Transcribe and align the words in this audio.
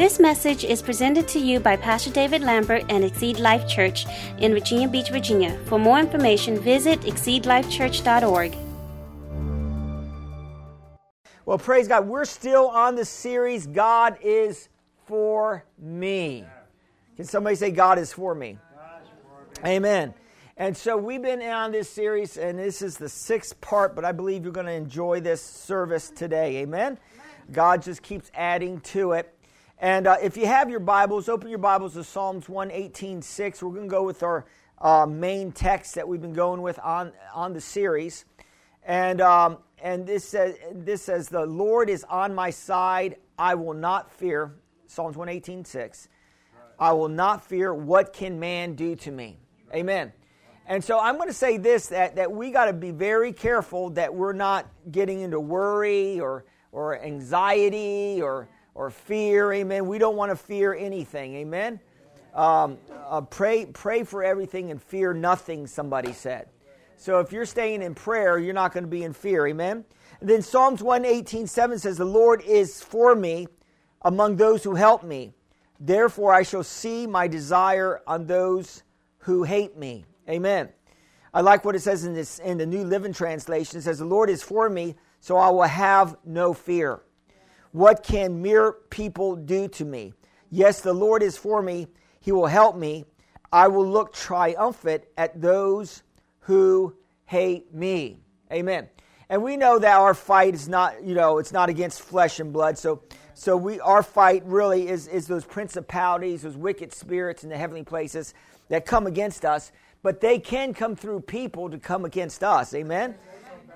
This 0.00 0.18
message 0.18 0.64
is 0.64 0.80
presented 0.80 1.28
to 1.28 1.38
you 1.38 1.60
by 1.60 1.76
Pastor 1.76 2.10
David 2.10 2.40
Lambert 2.40 2.86
and 2.88 3.04
Exceed 3.04 3.38
Life 3.38 3.68
Church 3.68 4.06
in 4.38 4.54
Virginia 4.54 4.88
Beach, 4.88 5.10
Virginia. 5.10 5.58
For 5.66 5.78
more 5.78 5.98
information, 5.98 6.58
visit 6.58 7.02
exceedlifechurch.org. 7.02 8.56
Well, 11.44 11.58
praise 11.58 11.86
God. 11.86 12.08
We're 12.08 12.24
still 12.24 12.68
on 12.68 12.94
the 12.94 13.04
series, 13.04 13.66
God 13.66 14.16
is 14.22 14.70
for 15.04 15.66
me. 15.78 16.46
Can 17.16 17.26
somebody 17.26 17.56
say, 17.56 17.70
God 17.70 17.98
is 17.98 18.10
for 18.10 18.34
me? 18.34 18.56
Amen. 19.66 20.14
And 20.56 20.74
so 20.74 20.96
we've 20.96 21.20
been 21.20 21.42
on 21.42 21.72
this 21.72 21.90
series, 21.90 22.38
and 22.38 22.58
this 22.58 22.80
is 22.80 22.96
the 22.96 23.10
sixth 23.10 23.60
part, 23.60 23.94
but 23.94 24.06
I 24.06 24.12
believe 24.12 24.44
you're 24.44 24.52
going 24.54 24.64
to 24.64 24.72
enjoy 24.72 25.20
this 25.20 25.42
service 25.42 26.08
today. 26.08 26.56
Amen. 26.62 26.96
God 27.52 27.82
just 27.82 28.00
keeps 28.00 28.30
adding 28.32 28.80
to 28.80 29.12
it. 29.12 29.34
And 29.82 30.06
uh, 30.06 30.18
if 30.22 30.36
you 30.36 30.44
have 30.44 30.68
your 30.68 30.78
Bibles, 30.78 31.26
open 31.30 31.48
your 31.48 31.58
Bibles 31.58 31.94
to 31.94 32.04
Psalms 32.04 32.50
118 32.50 33.22
6. 33.22 33.62
We're 33.62 33.70
going 33.70 33.84
to 33.84 33.88
go 33.88 34.02
with 34.02 34.22
our 34.22 34.44
uh, 34.78 35.06
main 35.06 35.52
text 35.52 35.94
that 35.94 36.06
we've 36.06 36.20
been 36.20 36.34
going 36.34 36.60
with 36.60 36.78
on, 36.80 37.12
on 37.34 37.54
the 37.54 37.62
series. 37.62 38.26
And, 38.84 39.22
um, 39.22 39.56
and 39.82 40.06
this, 40.06 40.28
says, 40.28 40.56
this 40.74 41.00
says, 41.00 41.30
The 41.30 41.46
Lord 41.46 41.88
is 41.88 42.04
on 42.04 42.34
my 42.34 42.50
side, 42.50 43.16
I 43.38 43.54
will 43.54 43.72
not 43.72 44.12
fear. 44.12 44.54
Psalms 44.86 45.16
118 45.16 45.64
6. 45.64 46.08
I 46.78 46.92
will 46.92 47.08
not 47.08 47.42
fear. 47.42 47.72
What 47.72 48.12
can 48.12 48.38
man 48.38 48.74
do 48.74 48.94
to 48.96 49.10
me? 49.10 49.38
Amen. 49.74 50.12
And 50.66 50.84
so 50.84 51.00
I'm 51.00 51.16
going 51.16 51.28
to 51.28 51.34
say 51.34 51.56
this 51.56 51.86
that, 51.86 52.16
that 52.16 52.30
we 52.30 52.50
got 52.50 52.66
to 52.66 52.74
be 52.74 52.90
very 52.90 53.32
careful 53.32 53.88
that 53.90 54.14
we're 54.14 54.34
not 54.34 54.66
getting 54.90 55.22
into 55.22 55.40
worry 55.40 56.20
or, 56.20 56.44
or 56.70 57.00
anxiety 57.00 58.20
or, 58.20 58.46
or 58.80 58.88
fear. 58.88 59.52
Amen. 59.52 59.86
We 59.86 59.98
don't 59.98 60.16
want 60.16 60.30
to 60.30 60.36
fear 60.36 60.72
anything. 60.72 61.34
Amen. 61.34 61.80
Um, 62.34 62.78
uh, 63.10 63.20
pray, 63.20 63.66
pray 63.66 64.04
for 64.04 64.24
everything 64.24 64.70
and 64.70 64.82
fear 64.82 65.12
nothing, 65.12 65.66
somebody 65.66 66.14
said. 66.14 66.48
So 66.96 67.20
if 67.20 67.30
you're 67.30 67.44
staying 67.44 67.82
in 67.82 67.94
prayer, 67.94 68.38
you're 68.38 68.54
not 68.54 68.72
going 68.72 68.84
to 68.84 68.90
be 68.90 69.04
in 69.04 69.12
fear. 69.12 69.46
Amen. 69.48 69.84
And 70.20 70.30
then 70.30 70.40
Psalms 70.40 70.82
118 70.82 71.46
7 71.46 71.78
says, 71.78 71.98
The 71.98 72.06
Lord 72.06 72.40
is 72.40 72.82
for 72.82 73.14
me 73.14 73.48
among 74.00 74.36
those 74.36 74.64
who 74.64 74.74
help 74.74 75.04
me. 75.04 75.34
Therefore, 75.78 76.32
I 76.32 76.42
shall 76.42 76.64
see 76.64 77.06
my 77.06 77.28
desire 77.28 78.00
on 78.06 78.26
those 78.26 78.82
who 79.18 79.42
hate 79.42 79.76
me. 79.76 80.06
Amen. 80.26 80.70
I 81.34 81.42
like 81.42 81.66
what 81.66 81.76
it 81.76 81.80
says 81.80 82.06
in 82.06 82.14
this 82.14 82.38
in 82.38 82.56
the 82.56 82.66
New 82.66 82.84
Living 82.84 83.12
Translation. 83.12 83.78
It 83.78 83.82
says, 83.82 83.98
"The 83.98 84.06
Lord 84.06 84.30
is 84.30 84.42
for 84.42 84.70
me, 84.70 84.96
so 85.20 85.36
I 85.36 85.50
will 85.50 85.64
have 85.64 86.16
no 86.24 86.54
fear. 86.54 87.02
What 87.72 88.02
can 88.02 88.42
mere 88.42 88.72
people 88.90 89.36
do 89.36 89.68
to 89.68 89.84
me? 89.84 90.12
Yes, 90.50 90.80
the 90.80 90.92
Lord 90.92 91.22
is 91.22 91.36
for 91.36 91.62
me; 91.62 91.86
He 92.20 92.32
will 92.32 92.46
help 92.46 92.76
me. 92.76 93.04
I 93.52 93.68
will 93.68 93.86
look 93.86 94.12
triumphant 94.12 95.04
at 95.16 95.40
those 95.40 96.02
who 96.40 96.96
hate 97.26 97.72
me." 97.72 98.18
Amen. 98.52 98.88
And 99.28 99.42
we 99.42 99.56
know 99.56 99.78
that 99.78 99.96
our 99.96 100.14
fight 100.14 100.54
is 100.54 100.68
not, 100.68 101.04
you 101.04 101.14
know, 101.14 101.38
it's 101.38 101.52
not 101.52 101.68
against 101.68 102.00
flesh 102.00 102.40
and 102.40 102.52
blood. 102.52 102.76
So, 102.76 103.02
so 103.34 103.56
we 103.56 103.78
our 103.80 104.02
fight 104.02 104.42
really 104.44 104.88
is 104.88 105.06
is 105.06 105.26
those 105.26 105.44
principalities, 105.44 106.42
those 106.42 106.56
wicked 106.56 106.92
spirits 106.92 107.44
in 107.44 107.50
the 107.50 107.56
heavenly 107.56 107.84
places 107.84 108.34
that 108.68 108.86
come 108.86 109.06
against 109.06 109.44
us 109.44 109.70
but 110.02 110.20
they 110.20 110.38
can 110.38 110.72
come 110.72 110.96
through 110.96 111.20
people 111.20 111.68
to 111.70 111.78
come 111.78 112.04
against 112.04 112.42
us. 112.42 112.74
Amen. 112.74 113.14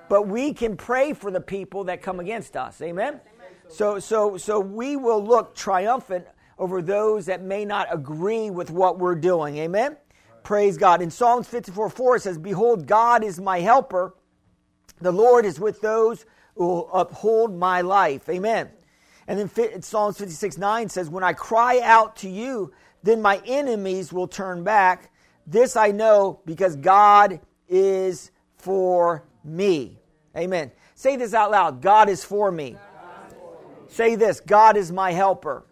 But 0.09 0.27
we 0.27 0.53
can 0.53 0.77
pray 0.77 1.13
for 1.13 1.31
the 1.31 1.41
people 1.41 1.85
that 1.85 2.01
come 2.01 2.19
against 2.19 2.55
us. 2.55 2.81
Amen. 2.81 3.19
So 3.69 3.99
so 3.99 4.37
so 4.37 4.59
we 4.59 4.95
will 4.95 5.23
look 5.23 5.55
triumphant 5.55 6.25
over 6.57 6.81
those 6.81 7.25
that 7.25 7.41
may 7.41 7.65
not 7.65 7.87
agree 7.91 8.49
with 8.49 8.71
what 8.71 8.99
we're 8.99 9.15
doing. 9.15 9.57
Amen. 9.57 9.97
Praise 10.43 10.77
God. 10.77 11.01
In 11.01 11.09
Psalms 11.09 11.47
54 11.47 11.89
4, 11.89 12.15
it 12.15 12.21
says, 12.21 12.37
Behold, 12.37 12.87
God 12.87 13.23
is 13.23 13.39
my 13.39 13.59
helper. 13.59 14.15
The 15.01 15.11
Lord 15.11 15.45
is 15.45 15.59
with 15.59 15.81
those 15.81 16.25
who 16.55 16.83
uphold 16.93 17.57
my 17.57 17.81
life. 17.81 18.29
Amen. 18.29 18.69
And 19.27 19.39
then 19.39 19.81
Psalms 19.81 20.17
56 20.17 20.57
9 20.57 20.89
says, 20.89 21.09
When 21.09 21.23
I 21.23 21.33
cry 21.33 21.79
out 21.81 22.15
to 22.17 22.29
you, 22.29 22.71
then 23.03 23.21
my 23.21 23.41
enemies 23.45 24.13
will 24.13 24.27
turn 24.27 24.63
back. 24.63 25.11
This 25.47 25.75
I 25.75 25.91
know 25.91 26.41
because 26.45 26.75
God 26.75 27.39
is 27.67 28.31
for 28.57 29.25
me. 29.43 29.99
Amen. 30.37 30.71
Say 30.95 31.15
this 31.17 31.33
out 31.33 31.51
loud 31.51 31.81
God 31.81 32.07
is 32.07 32.23
for 32.23 32.51
me. 32.51 32.77
Say 33.95 34.15
this 34.15 34.41
God 34.41 34.75
is 34.75 34.91
my 34.91 35.13
helper. 35.13 35.63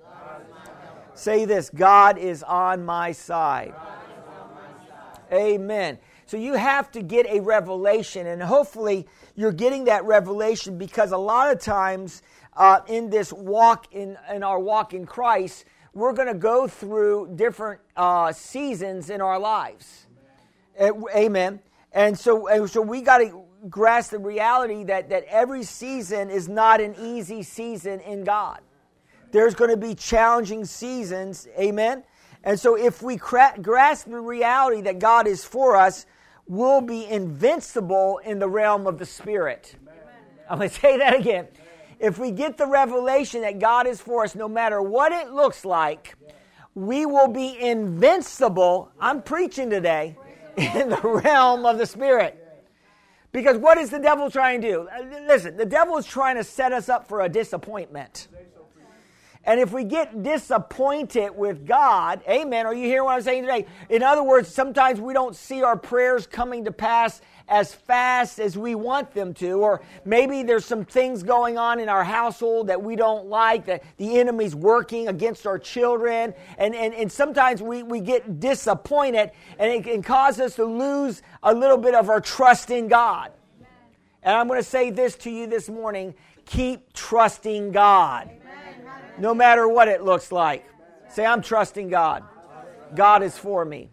Say 1.14 1.44
this 1.44 1.70
God 1.70 2.18
is 2.18 2.42
on 2.42 2.86
my 2.86 3.12
side. 3.12 3.74
Amen. 5.30 5.98
So 6.26 6.38
you 6.38 6.54
have 6.54 6.90
to 6.94 7.02
get 7.02 7.26
a 7.26 7.42
revelation, 7.42 8.28
and 8.28 8.42
hopefully 8.42 9.10
you're 9.36 9.52
getting 9.52 9.84
that 9.86 10.06
revelation 10.06 10.78
because 10.78 11.12
a 11.12 11.18
lot 11.18 11.52
of 11.52 11.60
times 11.60 12.22
uh, 12.56 12.80
in 12.88 13.10
this 13.10 13.34
walk 13.34 13.94
in, 13.94 14.18
in 14.34 14.42
our 14.42 14.58
walk 14.58 14.94
in 14.94 15.06
Christ, 15.06 15.66
we're 15.94 16.14
going 16.14 16.30
to 16.30 16.34
go 16.34 16.66
through 16.66 17.34
different 17.36 17.82
uh, 17.98 18.32
seasons 18.32 19.10
in 19.10 19.20
our 19.20 19.38
lives. 19.38 20.08
Amen. 20.80 21.60
And 21.92 22.18
so, 22.18 22.48
and 22.48 22.70
so 22.70 22.82
we 22.82 23.02
got 23.02 23.18
to 23.18 23.43
grasp 23.70 24.12
the 24.12 24.20
reality 24.20 24.84
that, 24.86 25.10
that 25.10 25.26
every 25.28 25.64
season 25.64 26.30
is 26.30 26.50
not 26.50 26.82
an 26.82 26.96
easy 27.02 27.44
season 27.44 28.00
in 28.02 28.24
God. 28.24 28.60
There's 29.32 29.56
going 29.56 29.72
to 29.72 29.78
be 29.78 29.96
challenging 29.96 30.66
seasons. 30.66 31.48
Amen. 31.58 32.04
And 32.44 32.60
so, 32.60 32.76
if 32.76 33.02
we 33.02 33.18
cra- 33.18 33.58
grasp 33.62 34.10
the 34.10 34.20
reality 34.20 34.82
that 34.82 35.00
God 35.00 35.28
is 35.28 35.46
for 35.46 35.76
us, 35.76 36.06
we'll 36.46 36.82
be 36.82 37.06
invincible 37.06 38.20
in 38.24 38.40
the 38.40 38.50
realm 38.50 38.86
of 38.86 39.00
the 39.00 39.06
Spirit. 39.06 39.76
Amen. 39.82 39.96
I'm 40.50 40.58
going 40.58 40.70
to 40.70 40.76
say 40.76 40.98
that 40.98 41.16
again 41.16 41.48
if 42.04 42.20
we 42.20 42.32
get 42.32 42.58
the 42.58 42.68
revelation 42.68 43.42
that 43.42 43.60
God 43.60 43.88
is 43.88 44.02
for 44.02 44.26
us, 44.26 44.36
no 44.36 44.50
matter 44.50 44.82
what 44.82 45.14
it 45.14 45.32
looks 45.32 45.64
like, 45.64 46.16
we 46.76 47.06
will 47.06 47.30
be 47.30 47.58
invincible. 47.58 48.92
I'm 49.00 49.22
preaching 49.22 49.70
today 49.70 50.18
in 50.58 50.90
the 50.90 51.00
realm 51.02 51.66
of 51.66 51.78
the 51.78 51.86
Spirit. 51.86 52.43
Because 53.34 53.58
what 53.58 53.80
is 53.80 53.90
the 53.90 54.00
devil 54.00 54.30
trying 54.30 54.62
to 54.62 54.72
do? 54.72 54.88
Uh, 54.88 55.04
listen, 55.28 55.58
the 55.58 55.66
devil 55.66 55.98
is 55.98 56.06
trying 56.06 56.38
to 56.38 56.44
set 56.44 56.72
us 56.72 56.88
up 56.88 57.08
for 57.08 57.22
a 57.22 57.30
disappointment. 57.30 58.30
And 59.44 59.60
if 59.60 59.74
we 59.74 59.84
get 59.84 60.24
disappointed 60.24 61.36
with 61.36 61.68
God, 61.68 62.22
amen, 62.30 62.66
are 62.66 62.74
you 62.74 62.86
hearing 62.86 63.06
what 63.06 63.16
I'm 63.16 63.22
saying 63.22 63.44
today? 63.44 63.66
In 63.90 64.02
other 64.02 64.24
words, 64.24 64.48
sometimes 64.48 65.02
we 65.02 65.14
don't 65.14 65.36
see 65.36 65.64
our 65.64 65.76
prayers 65.76 66.26
coming 66.26 66.64
to 66.64 66.72
pass 66.72 67.20
as 67.48 67.74
fast 67.74 68.40
as 68.40 68.58
we 68.58 68.76
want 68.76 69.14
them 69.14 69.34
to, 69.34 69.60
or 69.60 69.82
maybe 70.06 70.44
there's 70.44 70.66
some 70.66 70.86
things 70.86 71.24
going 71.24 71.58
on 71.58 71.80
in 71.80 71.90
our 71.90 72.04
household 72.04 72.68
that 72.68 72.82
we 72.82 72.96
don't 72.96 73.28
like, 73.28 73.66
that 73.66 73.84
the 73.98 74.18
enemy's 74.20 74.56
working 74.56 75.08
against 75.08 75.46
our 75.46 75.60
children, 75.60 76.34
and, 76.58 76.74
and, 76.74 76.94
and 76.94 77.12
sometimes 77.12 77.62
we, 77.62 77.84
we 77.84 78.00
get 78.00 78.40
disappointed, 78.40 79.32
and 79.60 79.72
it 79.72 79.84
can 79.84 80.02
cause 80.02 80.40
us 80.40 80.56
to 80.56 80.66
lose 80.66 81.22
a 81.42 81.54
little 81.54 81.78
bit 81.78 81.96
of 81.96 82.10
our 82.10 82.22
trust 82.22 82.70
in 82.70 82.88
God. 82.88 83.32
And 84.24 84.36
I'm 84.36 84.48
going 84.48 84.60
to 84.60 84.68
say 84.68 84.90
this 84.90 85.16
to 85.18 85.30
you 85.30 85.48
this 85.48 85.70
morning 85.70 86.16
keep 86.46 86.92
trusting 86.94 87.72
God, 87.72 88.30
no 89.18 89.34
matter 89.34 89.68
what 89.68 89.88
it 89.88 90.04
looks 90.04 90.32
like. 90.32 90.66
Say, 91.10 91.26
I'm 91.26 91.42
trusting 91.42 91.90
God. 91.90 92.24
God 92.96 93.24
is 93.24 93.38
for 93.38 93.64
me. 93.64 93.90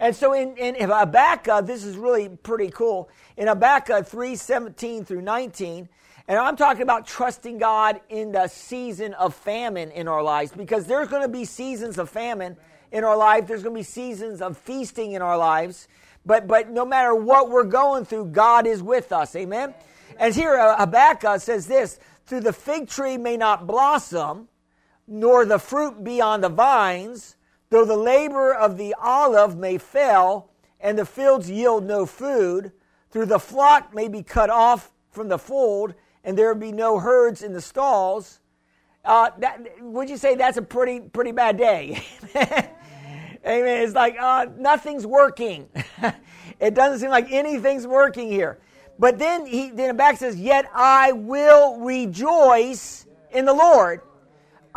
And 0.00 0.14
so 0.14 0.32
in, 0.32 0.56
in 0.56 0.88
Habakkuk, 0.88 1.66
this 1.66 1.84
is 1.84 1.96
really 1.96 2.28
pretty 2.28 2.70
cool. 2.70 3.08
In 3.36 3.48
Habakkuk 3.48 4.06
3 4.06 4.36
17 4.36 5.04
through 5.04 5.22
19, 5.22 5.88
and 6.28 6.38
I'm 6.38 6.56
talking 6.56 6.82
about 6.82 7.06
trusting 7.06 7.58
God 7.58 8.00
in 8.10 8.32
the 8.32 8.48
season 8.48 9.14
of 9.14 9.34
famine 9.34 9.90
in 9.90 10.08
our 10.08 10.22
lives 10.22 10.52
because 10.52 10.84
there's 10.86 11.08
going 11.08 11.22
to 11.22 11.28
be 11.28 11.46
seasons 11.46 11.98
of 11.98 12.10
famine 12.10 12.56
in 12.92 13.02
our 13.02 13.16
life. 13.16 13.46
There's 13.46 13.62
going 13.62 13.74
to 13.74 13.80
be 13.80 13.84
seasons 13.84 14.42
of 14.42 14.58
feasting 14.58 15.12
in 15.12 15.22
our 15.22 15.38
lives. 15.38 15.88
But, 16.26 16.46
but 16.46 16.68
no 16.68 16.84
matter 16.84 17.14
what 17.14 17.48
we're 17.48 17.64
going 17.64 18.04
through, 18.04 18.26
God 18.26 18.66
is 18.66 18.82
with 18.82 19.10
us. 19.10 19.34
Amen? 19.34 19.74
And 20.18 20.34
here 20.34 20.54
uh, 20.54 20.76
Habakkuk 20.76 21.40
says 21.40 21.66
this 21.66 21.98
Through 22.26 22.40
the 22.40 22.52
fig 22.52 22.88
tree 22.88 23.16
may 23.16 23.38
not 23.38 23.66
blossom, 23.66 24.48
nor 25.06 25.46
the 25.46 25.58
fruit 25.58 26.04
be 26.04 26.20
on 26.20 26.42
the 26.42 26.50
vines, 26.50 27.36
Though 27.70 27.84
the 27.84 27.96
labor 27.96 28.54
of 28.54 28.78
the 28.78 28.94
olive 29.00 29.56
may 29.56 29.78
fail, 29.78 30.50
and 30.80 30.98
the 30.98 31.04
fields 31.04 31.50
yield 31.50 31.84
no 31.84 32.06
food, 32.06 32.72
through 33.10 33.26
the 33.26 33.38
flock 33.38 33.94
may 33.94 34.08
be 34.08 34.22
cut 34.22 34.50
off 34.50 34.90
from 35.10 35.28
the 35.28 35.38
fold, 35.38 35.94
and 36.24 36.36
there 36.36 36.54
be 36.54 36.72
no 36.72 36.98
herds 36.98 37.42
in 37.42 37.52
the 37.52 37.60
stalls. 37.60 38.40
Uh, 39.04 39.30
that, 39.38 39.60
would 39.80 40.08
you 40.08 40.16
say 40.16 40.34
that's 40.34 40.56
a 40.56 40.62
pretty 40.62 41.00
pretty 41.00 41.32
bad 41.32 41.56
day? 41.56 42.04
Amen. 42.36 43.82
It's 43.82 43.94
like 43.94 44.16
uh, 44.20 44.46
nothing's 44.56 45.06
working. 45.06 45.68
it 46.60 46.74
doesn't 46.74 47.00
seem 47.00 47.10
like 47.10 47.30
anything's 47.30 47.86
working 47.86 48.30
here. 48.30 48.60
But 48.98 49.18
then 49.18 49.46
he 49.46 49.70
then 49.70 49.96
back 49.96 50.16
says, 50.16 50.36
"Yet 50.36 50.68
I 50.74 51.12
will 51.12 51.78
rejoice 51.80 53.06
in 53.30 53.44
the 53.44 53.54
Lord. 53.54 54.00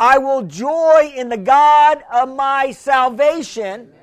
I 0.02 0.18
will 0.18 0.42
joy 0.42 1.14
in 1.16 1.30
the 1.30 1.38
God 1.38 2.04
of 2.12 2.36
my 2.36 2.72
salvation, 2.72 3.94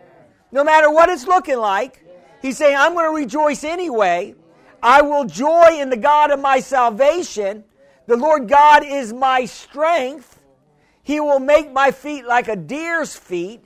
no 0.52 0.62
matter 0.62 0.88
what 0.92 1.08
it's 1.08 1.26
looking 1.26 1.58
like. 1.58 2.04
He's 2.40 2.56
saying, 2.56 2.76
I'm 2.76 2.94
going 2.94 3.06
to 3.06 3.20
rejoice 3.20 3.64
anyway. 3.64 4.36
I 4.80 5.02
will 5.02 5.24
joy 5.24 5.80
in 5.80 5.90
the 5.90 5.96
God 5.96 6.30
of 6.30 6.38
my 6.38 6.60
salvation. 6.60 7.64
The 8.06 8.16
Lord 8.16 8.48
God 8.48 8.84
is 8.86 9.12
my 9.12 9.44
strength. 9.44 10.38
He 11.02 11.18
will 11.18 11.40
make 11.40 11.72
my 11.72 11.90
feet 11.90 12.24
like 12.24 12.46
a 12.46 12.54
deer's 12.54 13.16
feet, 13.16 13.64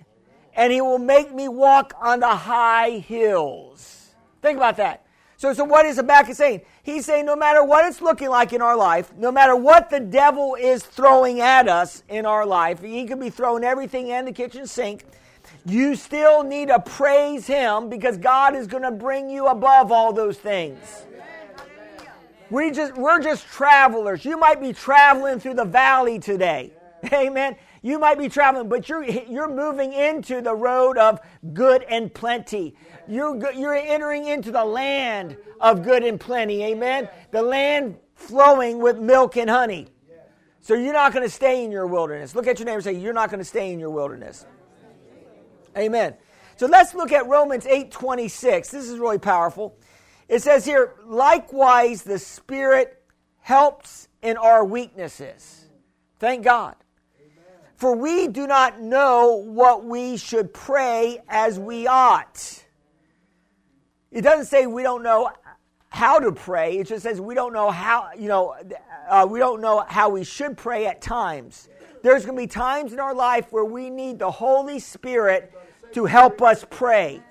and 0.57 0.73
He 0.73 0.81
will 0.81 0.99
make 0.99 1.35
me 1.35 1.49
walk 1.49 1.93
on 2.01 2.21
the 2.21 2.35
high 2.35 2.93
hills. 2.93 4.15
Think 4.41 4.57
about 4.57 4.79
that. 4.79 5.05
So, 5.37 5.53
so 5.53 5.65
what 5.65 5.85
is 5.85 5.97
Habakkuk 5.97 6.35
saying? 6.35 6.63
He's 6.85 7.07
saying 7.07 7.27
no 7.27 7.37
matter 7.37 7.63
what 7.63 7.85
it's 7.85 8.01
looking 8.01 8.29
like 8.29 8.53
in 8.53 8.61
our 8.61 8.77
life, 8.77 9.13
no 9.17 9.31
matter 9.31 9.55
what 9.55 9.89
the 9.89 10.01
devil 10.01 10.57
is 10.59 10.83
throwing 10.83 11.41
at 11.41 11.69
us 11.69 12.03
in 12.09 12.27
our 12.27 12.45
life, 12.45 12.83
he 12.83 13.07
could 13.07 13.21
be 13.21 13.31
throwing 13.31 13.63
everything 13.63 14.09
in 14.09 14.25
the 14.25 14.33
kitchen 14.33 14.67
sink. 14.67 15.05
You 15.65 15.95
still 15.95 16.43
need 16.43 16.69
to 16.69 16.81
praise 16.81 17.47
him 17.47 17.89
because 17.89 18.17
God 18.17 18.57
is 18.57 18.67
going 18.67 18.83
to 18.83 18.91
bring 18.91 19.31
you 19.31 19.47
above 19.47 19.93
all 19.93 20.13
those 20.13 20.39
things. 20.39 21.05
We 22.51 22.73
just, 22.73 22.95
we're 22.97 23.23
just 23.23 23.47
travelers. 23.47 24.25
You 24.25 24.37
might 24.37 24.61
be 24.61 24.73
traveling 24.73 25.39
through 25.39 25.55
the 25.55 25.65
valley 25.65 26.19
today. 26.19 26.73
Amen. 27.13 27.57
You 27.81 27.99
might 27.99 28.19
be 28.19 28.29
traveling, 28.29 28.69
but 28.69 28.89
you're, 28.89 29.05
you're 29.05 29.53
moving 29.53 29.93
into 29.93 30.41
the 30.41 30.55
road 30.55 30.99
of 30.99 31.21
good 31.53 31.85
and 31.85 32.13
plenty. 32.13 32.75
You're, 33.09 33.53
you're 33.53 33.75
entering 33.75 34.27
into 34.27 34.51
the 34.51 34.65
land 34.65 35.37
of 35.61 35.83
good 35.83 36.03
and 36.05 36.19
plenty. 36.19 36.63
Amen. 36.65 37.09
The 37.31 37.43
land 37.43 37.97
flowing 38.15 38.81
with 38.81 38.99
milk 38.99 39.37
and 39.37 39.51
honey. 39.51 39.89
So 40.61 40.75
you're 40.75 40.93
not 40.93 41.13
going 41.13 41.25
to 41.25 41.31
stay 41.31 41.65
in 41.65 41.73
your 41.73 41.87
wilderness. 41.89 42.37
Look 42.37 42.47
at 42.47 42.59
your 42.59 42.67
neighbor 42.67 42.77
and 42.77 42.85
say, 42.85 42.93
You're 42.93 43.13
not 43.13 43.31
going 43.31 43.41
to 43.41 43.45
stay 43.45 43.73
in 43.73 43.81
your 43.81 43.91
wilderness. 43.91 44.47
Amen. 45.77 46.15
So 46.57 46.67
let's 46.67 46.95
look 46.95 47.11
at 47.11 47.27
Romans 47.27 47.67
8 47.67 47.91
26. 47.91 48.71
This 48.71 48.89
is 48.89 48.99
really 48.99 49.19
powerful. 49.19 49.77
It 50.29 50.41
says 50.41 50.65
here, 50.65 50.95
likewise, 51.05 52.03
the 52.03 52.19
Spirit 52.19 53.03
helps 53.41 54.09
in 54.23 54.37
our 54.37 54.65
weaknesses. 54.65 55.67
Thank 56.21 56.45
God. 56.45 56.77
For 57.75 57.97
we 57.97 58.29
do 58.29 58.47
not 58.47 58.81
know 58.81 59.43
what 59.45 59.85
we 59.85 60.17
should 60.17 60.55
pray 60.55 61.19
as 61.29 61.59
we 61.59 61.89
ought. 61.89 62.62
It 64.13 64.21
doesn't 64.21 64.47
say 64.47 64.67
we 64.67 64.83
don't 64.83 65.03
know 65.03 65.31
how 65.89 66.19
to 66.19 66.33
pray. 66.33 66.79
It 66.79 66.87
just 66.87 67.03
says 67.03 67.21
we 67.21 67.35
don't 67.35 67.53
know 67.53 67.71
how, 67.71 68.11
you 68.17 68.29
know, 68.29 68.55
uh, 69.09 69.27
we 69.29 69.39
don't 69.39 69.61
know 69.61 69.85
how 69.89 70.11
we 70.11 70.23
should 70.23 70.57
pray 70.57 70.87
at 70.87 71.01
times. 71.01 71.69
There's 72.03 72.25
going 72.25 72.37
to 72.37 72.43
be 72.43 72.47
times 72.47 72.93
in 72.93 73.01
our 73.01 73.15
life 73.15 73.53
where 73.53 73.65
we 73.65 73.89
need 73.91 74.19
the 74.19 74.31
Holy 74.31 74.79
Spirit 74.79 75.53
to 75.93 76.05
help 76.05 76.43
us 76.43 76.65
pray. 76.69 77.23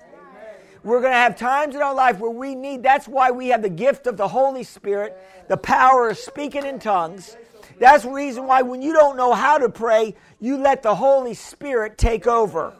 We're 0.82 1.00
going 1.00 1.12
to 1.12 1.18
have 1.18 1.36
times 1.36 1.76
in 1.76 1.82
our 1.82 1.94
life 1.94 2.18
where 2.18 2.30
we 2.30 2.56
need, 2.56 2.82
that's 2.82 3.06
why 3.06 3.30
we 3.30 3.48
have 3.48 3.62
the 3.62 3.70
gift 3.70 4.08
of 4.08 4.16
the 4.16 4.26
Holy 4.26 4.64
Spirit, 4.64 5.16
the 5.48 5.56
power 5.56 6.08
of 6.10 6.18
speaking 6.18 6.64
in 6.66 6.80
tongues. 6.80 7.36
That's 7.78 8.02
the 8.02 8.10
reason 8.10 8.46
why 8.46 8.62
when 8.62 8.82
you 8.82 8.92
don't 8.92 9.16
know 9.16 9.32
how 9.32 9.58
to 9.58 9.68
pray, 9.68 10.16
you 10.40 10.56
let 10.56 10.82
the 10.82 10.94
Holy 10.94 11.34
Spirit 11.34 11.98
take 11.98 12.26
over. 12.26 12.74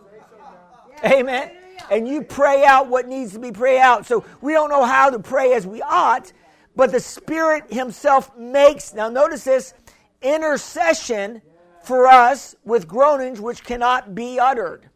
Amen. 1.05 1.62
And 1.91 2.09
you 2.09 2.23
pray 2.23 2.65
out 2.65 2.89
what 2.89 3.07
needs 3.07 3.33
to 3.33 3.39
be 3.39 3.53
prayed 3.53 3.81
out. 3.81 4.07
So 4.07 4.25
we 4.41 4.53
don't 4.53 4.71
know 4.71 4.85
how 4.85 5.11
to 5.11 5.19
pray 5.19 5.53
as 5.55 5.67
we 5.67 5.83
ought, 5.83 6.33
but 6.77 6.93
the 6.93 7.01
Spirit 7.01 7.73
Himself 7.73 8.37
makes, 8.37 8.95
now 8.95 9.09
notice 9.09 9.45
this, 9.45 9.75
intercession 10.23 11.43
for 11.83 12.07
us 12.07 12.55
with 12.65 12.87
groanings 12.87 13.41
which 13.41 13.65
cannot 13.65 14.15
be 14.15 14.39
uttered. 14.39 14.89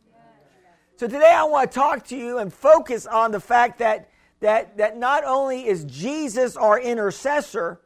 So 0.97 1.07
today 1.07 1.33
I 1.33 1.45
want 1.45 1.71
to 1.71 1.75
talk 1.75 2.07
to 2.07 2.17
you 2.17 2.39
and 2.39 2.53
focus 2.53 3.07
on 3.07 3.33
the 3.33 3.41
fact 3.41 3.79
that, 3.81 4.09
that, 4.41 4.79
that 4.79 4.97
not 4.97 5.25
only 5.25 5.67
is 5.67 5.85
Jesus 5.85 6.57
our 6.57 6.81
intercessor, 6.81 7.81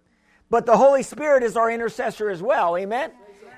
but 0.50 0.66
the 0.66 0.76
Holy 0.76 1.02
Spirit 1.02 1.42
is 1.42 1.56
our 1.56 1.70
intercessor 1.70 2.28
as 2.30 2.42
well. 2.42 2.76
Amen? 2.76 3.12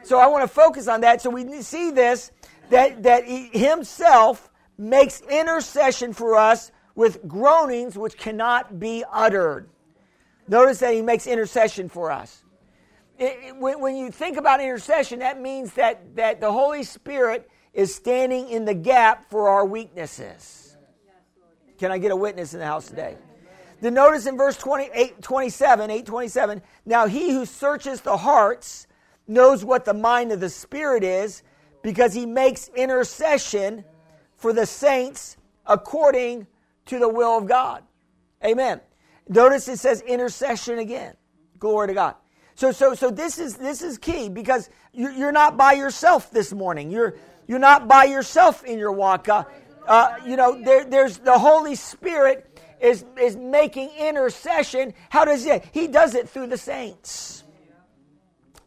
So 0.05 0.19
I 0.19 0.27
want 0.27 0.43
to 0.43 0.49
focus 0.49 0.89
on 0.89 1.01
that. 1.03 1.21
So 1.21 1.31
we 1.31 1.63
see 1.63 1.91
this 1.91 2.31
that, 2.71 3.03
that 3.03 3.25
he 3.25 3.49
himself 3.49 4.51
makes 4.83 5.21
intercession 5.23 6.13
for 6.13 6.37
us 6.37 6.73
with 6.95 7.27
groanings 7.27 7.97
which 7.97 8.17
cannot 8.17 8.79
be 8.79 9.05
uttered. 9.11 9.69
Notice 10.49 10.81
that 10.81 10.93
he 10.93 11.03
makes 11.03 11.27
intercession 11.27 11.89
for 11.89 12.11
us. 12.11 12.43
It, 13.19 13.39
it, 13.43 13.57
when, 13.57 13.81
when 13.81 13.97
you 13.97 14.11
think 14.11 14.37
about 14.37 14.61
intercession, 14.61 15.21
that 15.21 15.41
means 15.41 15.75
that, 15.75 16.17
that 16.17 16.41
the 16.41 16.51
Holy 16.51 16.83
Spirit 16.83 17.49
is 17.73 17.95
standing 17.95 18.49
in 18.49 18.65
the 18.65 18.75
gap 18.75 19.31
for 19.31 19.49
our 19.49 19.65
weaknesses. 19.65 20.77
Can 21.79 21.91
I 21.91 21.99
get 21.99 22.11
a 22.11 22.17
witness 22.17 22.53
in 22.53 22.61
the 22.61 22.67
house 22.67 22.89
today? 22.89 23.17
Then 23.81 23.95
notice 23.95 24.27
in 24.27 24.37
verse 24.37 24.57
28, 24.57 25.23
27, 25.23 25.91
827, 25.91 26.63
now 26.85 27.07
he 27.07 27.31
who 27.33 27.47
searches 27.47 28.01
the 28.01 28.17
hearts 28.17 28.87
knows 29.27 29.65
what 29.65 29.85
the 29.85 29.95
mind 29.95 30.33
of 30.33 30.41
the 30.41 30.51
Spirit 30.51 31.03
is 31.03 31.43
because 31.83 32.13
he 32.13 32.27
makes 32.27 32.69
intercession 32.69 33.85
for 34.43 34.53
the 34.53 34.67
saints 34.67 35.37
according 35.67 36.49
to 36.87 36.99
the 36.99 37.09
will 37.09 37.39
of 37.39 37.47
God. 37.47 37.85
Amen. 38.45 38.81
Notice 39.29 39.69
it 39.69 39.79
says 39.79 40.01
intercession 40.03 40.81
again. 40.81 41.15
Glory 41.61 41.87
to 41.87 41.95
God. 41.95 42.17
So, 42.57 42.73
so, 42.73 42.95
so 42.95 43.11
this 43.11 43.39
is 43.39 43.57
this 43.57 43.81
is 43.81 43.99
key 43.99 44.29
because 44.29 44.69
you're 44.93 45.33
not 45.33 45.57
by 45.57 45.73
yourself 45.73 46.31
this 46.33 46.53
morning. 46.53 46.91
You're 46.91 47.15
you're 47.47 47.61
not 47.61 47.87
by 47.87 48.05
yourself 48.05 48.65
in 48.65 48.79
your 48.79 48.93
walk. 48.93 49.29
Uh, 49.29 49.45
uh, 49.87 50.17
you 50.27 50.37
know, 50.37 50.61
there, 50.63 50.85
there's 50.85 51.19
the 51.19 51.39
Holy 51.39 51.77
Spirit 51.77 52.61
is, 52.81 53.05
is 53.21 53.37
making 53.37 53.91
intercession. 53.99 54.93
How 55.09 55.25
does 55.25 55.45
he? 55.45 55.61
He 55.73 55.87
does 55.87 56.15
it 56.15 56.29
through 56.29 56.49
the 56.49 56.59
saints. 56.59 57.45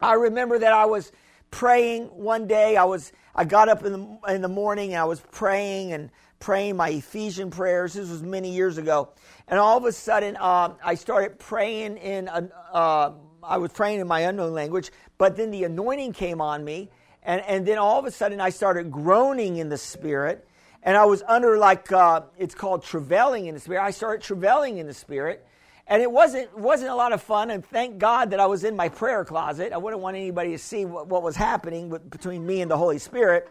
I 0.00 0.14
remember 0.14 0.58
that 0.58 0.72
I 0.72 0.86
was 0.86 1.12
praying 1.50 2.04
one 2.06 2.46
day. 2.46 2.76
I 2.76 2.84
was 2.84 3.12
I 3.36 3.44
got 3.44 3.68
up 3.68 3.84
in 3.84 3.92
the 3.92 4.34
in 4.34 4.40
the 4.40 4.48
morning 4.48 4.94
and 4.94 5.00
I 5.00 5.04
was 5.04 5.20
praying 5.20 5.92
and 5.92 6.10
praying 6.40 6.76
my 6.76 6.88
Ephesian 6.88 7.50
prayers. 7.50 7.92
This 7.92 8.08
was 8.08 8.22
many 8.22 8.50
years 8.50 8.78
ago, 8.78 9.10
and 9.46 9.60
all 9.60 9.76
of 9.76 9.84
a 9.84 9.92
sudden 9.92 10.36
uh, 10.36 10.74
I 10.82 10.94
started 10.94 11.38
praying 11.38 11.98
in. 11.98 12.28
A, 12.28 12.48
uh, 12.72 13.12
I 13.42 13.58
was 13.58 13.72
praying 13.72 14.00
in 14.00 14.08
my 14.08 14.20
unknown 14.20 14.54
language, 14.54 14.90
but 15.18 15.36
then 15.36 15.50
the 15.50 15.64
anointing 15.64 16.14
came 16.14 16.40
on 16.40 16.64
me, 16.64 16.90
and 17.22 17.42
and 17.42 17.66
then 17.66 17.76
all 17.76 17.98
of 17.98 18.06
a 18.06 18.10
sudden 18.10 18.40
I 18.40 18.48
started 18.48 18.90
groaning 18.90 19.58
in 19.58 19.68
the 19.68 19.78
spirit 19.78 20.48
and 20.82 20.96
I 20.96 21.04
was 21.04 21.22
under 21.26 21.58
like 21.58 21.92
uh, 21.92 22.22
it's 22.38 22.54
called 22.54 22.84
travailing 22.84 23.46
in 23.46 23.54
the 23.54 23.60
spirit. 23.60 23.82
I 23.82 23.90
started 23.90 24.22
travailing 24.22 24.78
in 24.78 24.86
the 24.86 24.94
spirit, 24.94 25.45
and 25.88 26.02
it 26.02 26.10
wasn't 26.10 26.56
wasn't 26.58 26.90
a 26.90 26.94
lot 26.94 27.12
of 27.12 27.22
fun. 27.22 27.50
And 27.50 27.64
thank 27.64 27.98
God 27.98 28.30
that 28.30 28.40
I 28.40 28.46
was 28.46 28.64
in 28.64 28.76
my 28.76 28.88
prayer 28.88 29.24
closet. 29.24 29.72
I 29.72 29.76
wouldn't 29.76 30.02
want 30.02 30.16
anybody 30.16 30.50
to 30.50 30.58
see 30.58 30.84
what, 30.84 31.06
what 31.06 31.22
was 31.22 31.36
happening 31.36 31.88
with, 31.88 32.10
between 32.10 32.44
me 32.44 32.60
and 32.60 32.70
the 32.70 32.76
Holy 32.76 32.98
Spirit. 32.98 33.48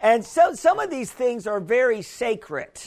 And 0.00 0.24
so 0.24 0.54
some 0.54 0.78
of 0.78 0.90
these 0.90 1.10
things 1.10 1.46
are 1.46 1.60
very 1.60 2.02
sacred. 2.02 2.80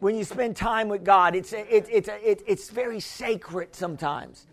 When 0.00 0.14
you 0.14 0.24
spend 0.24 0.56
time 0.56 0.88
with 0.88 1.04
God, 1.04 1.34
it's 1.34 1.52
it, 1.52 1.66
it, 1.70 2.08
it, 2.08 2.42
it's 2.46 2.70
very 2.70 3.00
sacred 3.00 3.74
sometimes. 3.74 4.46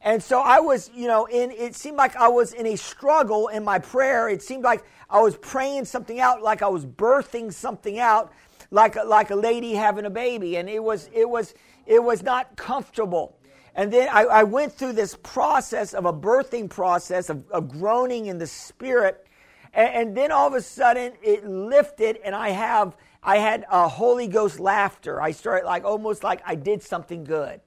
And 0.00 0.22
so 0.22 0.40
I 0.40 0.60
was, 0.60 0.90
you 0.94 1.08
know, 1.08 1.26
in 1.26 1.50
it 1.50 1.74
seemed 1.74 1.96
like 1.96 2.14
I 2.16 2.28
was 2.28 2.52
in 2.52 2.66
a 2.66 2.76
struggle 2.76 3.48
in 3.48 3.64
my 3.64 3.78
prayer. 3.78 4.28
It 4.28 4.42
seemed 4.42 4.62
like 4.62 4.84
I 5.08 5.20
was 5.20 5.36
praying 5.36 5.86
something 5.86 6.20
out, 6.20 6.42
like 6.42 6.62
I 6.62 6.68
was 6.68 6.84
birthing 6.84 7.52
something 7.52 7.98
out, 7.98 8.32
like 8.70 8.96
like 9.04 9.30
a 9.30 9.36
lady 9.36 9.74
having 9.74 10.04
a 10.04 10.10
baby, 10.10 10.56
and 10.56 10.68
it 10.68 10.82
was 10.82 11.10
it 11.12 11.28
was 11.28 11.54
it 11.86 12.02
was 12.02 12.22
not 12.22 12.56
comfortable. 12.56 13.38
And 13.74 13.92
then 13.92 14.08
I, 14.10 14.22
I 14.24 14.42
went 14.44 14.72
through 14.72 14.92
this 14.92 15.16
process 15.22 15.94
of 15.94 16.04
a 16.06 16.12
birthing 16.12 16.70
process 16.70 17.28
of, 17.28 17.50
of 17.50 17.68
groaning 17.68 18.26
in 18.26 18.38
the 18.38 18.46
spirit, 18.46 19.26
and, 19.72 19.88
and 19.94 20.16
then 20.16 20.30
all 20.32 20.46
of 20.46 20.54
a 20.54 20.62
sudden 20.62 21.12
it 21.22 21.46
lifted, 21.46 22.18
and 22.24 22.34
I 22.34 22.50
have 22.50 22.96
I 23.22 23.38
had 23.38 23.64
a 23.70 23.88
Holy 23.88 24.28
Ghost 24.28 24.60
laughter. 24.60 25.20
I 25.20 25.32
started 25.32 25.66
like 25.66 25.84
almost 25.84 26.22
like 26.22 26.42
I 26.44 26.54
did 26.54 26.82
something 26.82 27.24
good. 27.24 27.60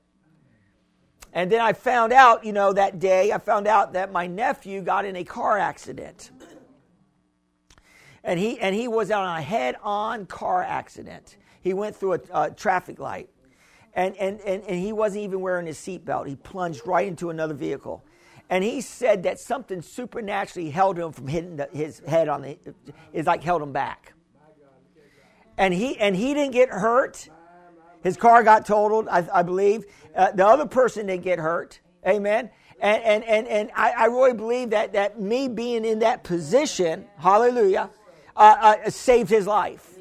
And 1.34 1.52
then 1.52 1.62
I 1.62 1.74
found 1.74 2.14
out, 2.14 2.46
you 2.46 2.54
know, 2.54 2.74
that 2.74 3.00
day, 3.00 3.32
I 3.32 3.38
found 3.38 3.68
out 3.68 3.94
that 3.94 4.12
my 4.12 4.28
nephew 4.28 4.82
got 4.82 5.06
in 5.06 5.16
a 5.16 5.24
car 5.24 5.58
accident. 5.60 6.32
And 8.28 8.38
he, 8.38 8.60
and 8.60 8.76
he 8.76 8.90
was 8.90 9.10
on 9.10 9.26
a 9.26 9.42
head 9.42 9.78
on 9.82 10.26
car 10.26 10.62
accident. 10.62 11.38
He 11.62 11.74
went 11.74 11.96
through 11.96 12.16
a, 12.16 12.20
a 12.34 12.52
traffic 12.52 13.00
light. 13.00 13.30
And, 13.94 14.18
and, 14.18 14.42
and, 14.42 14.64
and 14.64 14.78
he 14.78 14.92
wasn't 14.92 15.24
even 15.24 15.40
wearing 15.40 15.66
his 15.66 15.78
seatbelt. 15.78 16.28
He 16.28 16.36
plunged 16.36 16.86
right 16.86 17.08
into 17.08 17.30
another 17.30 17.54
vehicle. 17.54 18.04
And 18.50 18.66
he 18.66 18.82
said 18.82 19.24
that 19.24 19.40
something 19.40 19.82
supernaturally 19.82 20.70
held 20.70 21.00
him 21.00 21.14
from 21.14 21.30
hitting 21.30 21.56
the, 21.56 21.70
his 21.72 22.00
head 22.00 22.28
on 22.28 22.42
the, 22.42 22.58
is 23.14 23.26
like 23.26 23.44
held 23.44 23.62
him 23.62 23.72
back. 23.72 24.12
And 25.58 25.74
he, 25.74 25.98
and 25.98 26.14
he 26.14 26.34
didn't 26.34 26.52
get 26.52 26.70
hurt. 26.70 27.30
His 28.04 28.18
car 28.18 28.44
got 28.44 28.66
totaled, 28.66 29.08
I, 29.08 29.26
I 29.34 29.42
believe. 29.42 29.86
Uh, 30.14 30.32
the 30.34 30.46
other 30.46 30.66
person 30.66 31.08
didn't 31.08 31.24
get 31.24 31.40
hurt. 31.40 31.80
Amen. 32.06 32.50
And, 32.82 33.04
and, 33.04 33.24
and, 33.24 33.48
and 33.48 33.72
I, 33.74 33.94
I 33.98 34.06
really 34.06 34.34
believe 34.34 34.72
that, 34.72 34.94
that 34.94 35.20
me 35.20 35.48
being 35.48 35.86
in 35.86 36.00
that 36.00 36.24
position, 36.24 37.06
hallelujah, 37.18 37.90
uh, 38.38 38.76
uh, 38.86 38.90
saved 38.90 39.30
his 39.30 39.48
life. 39.48 39.98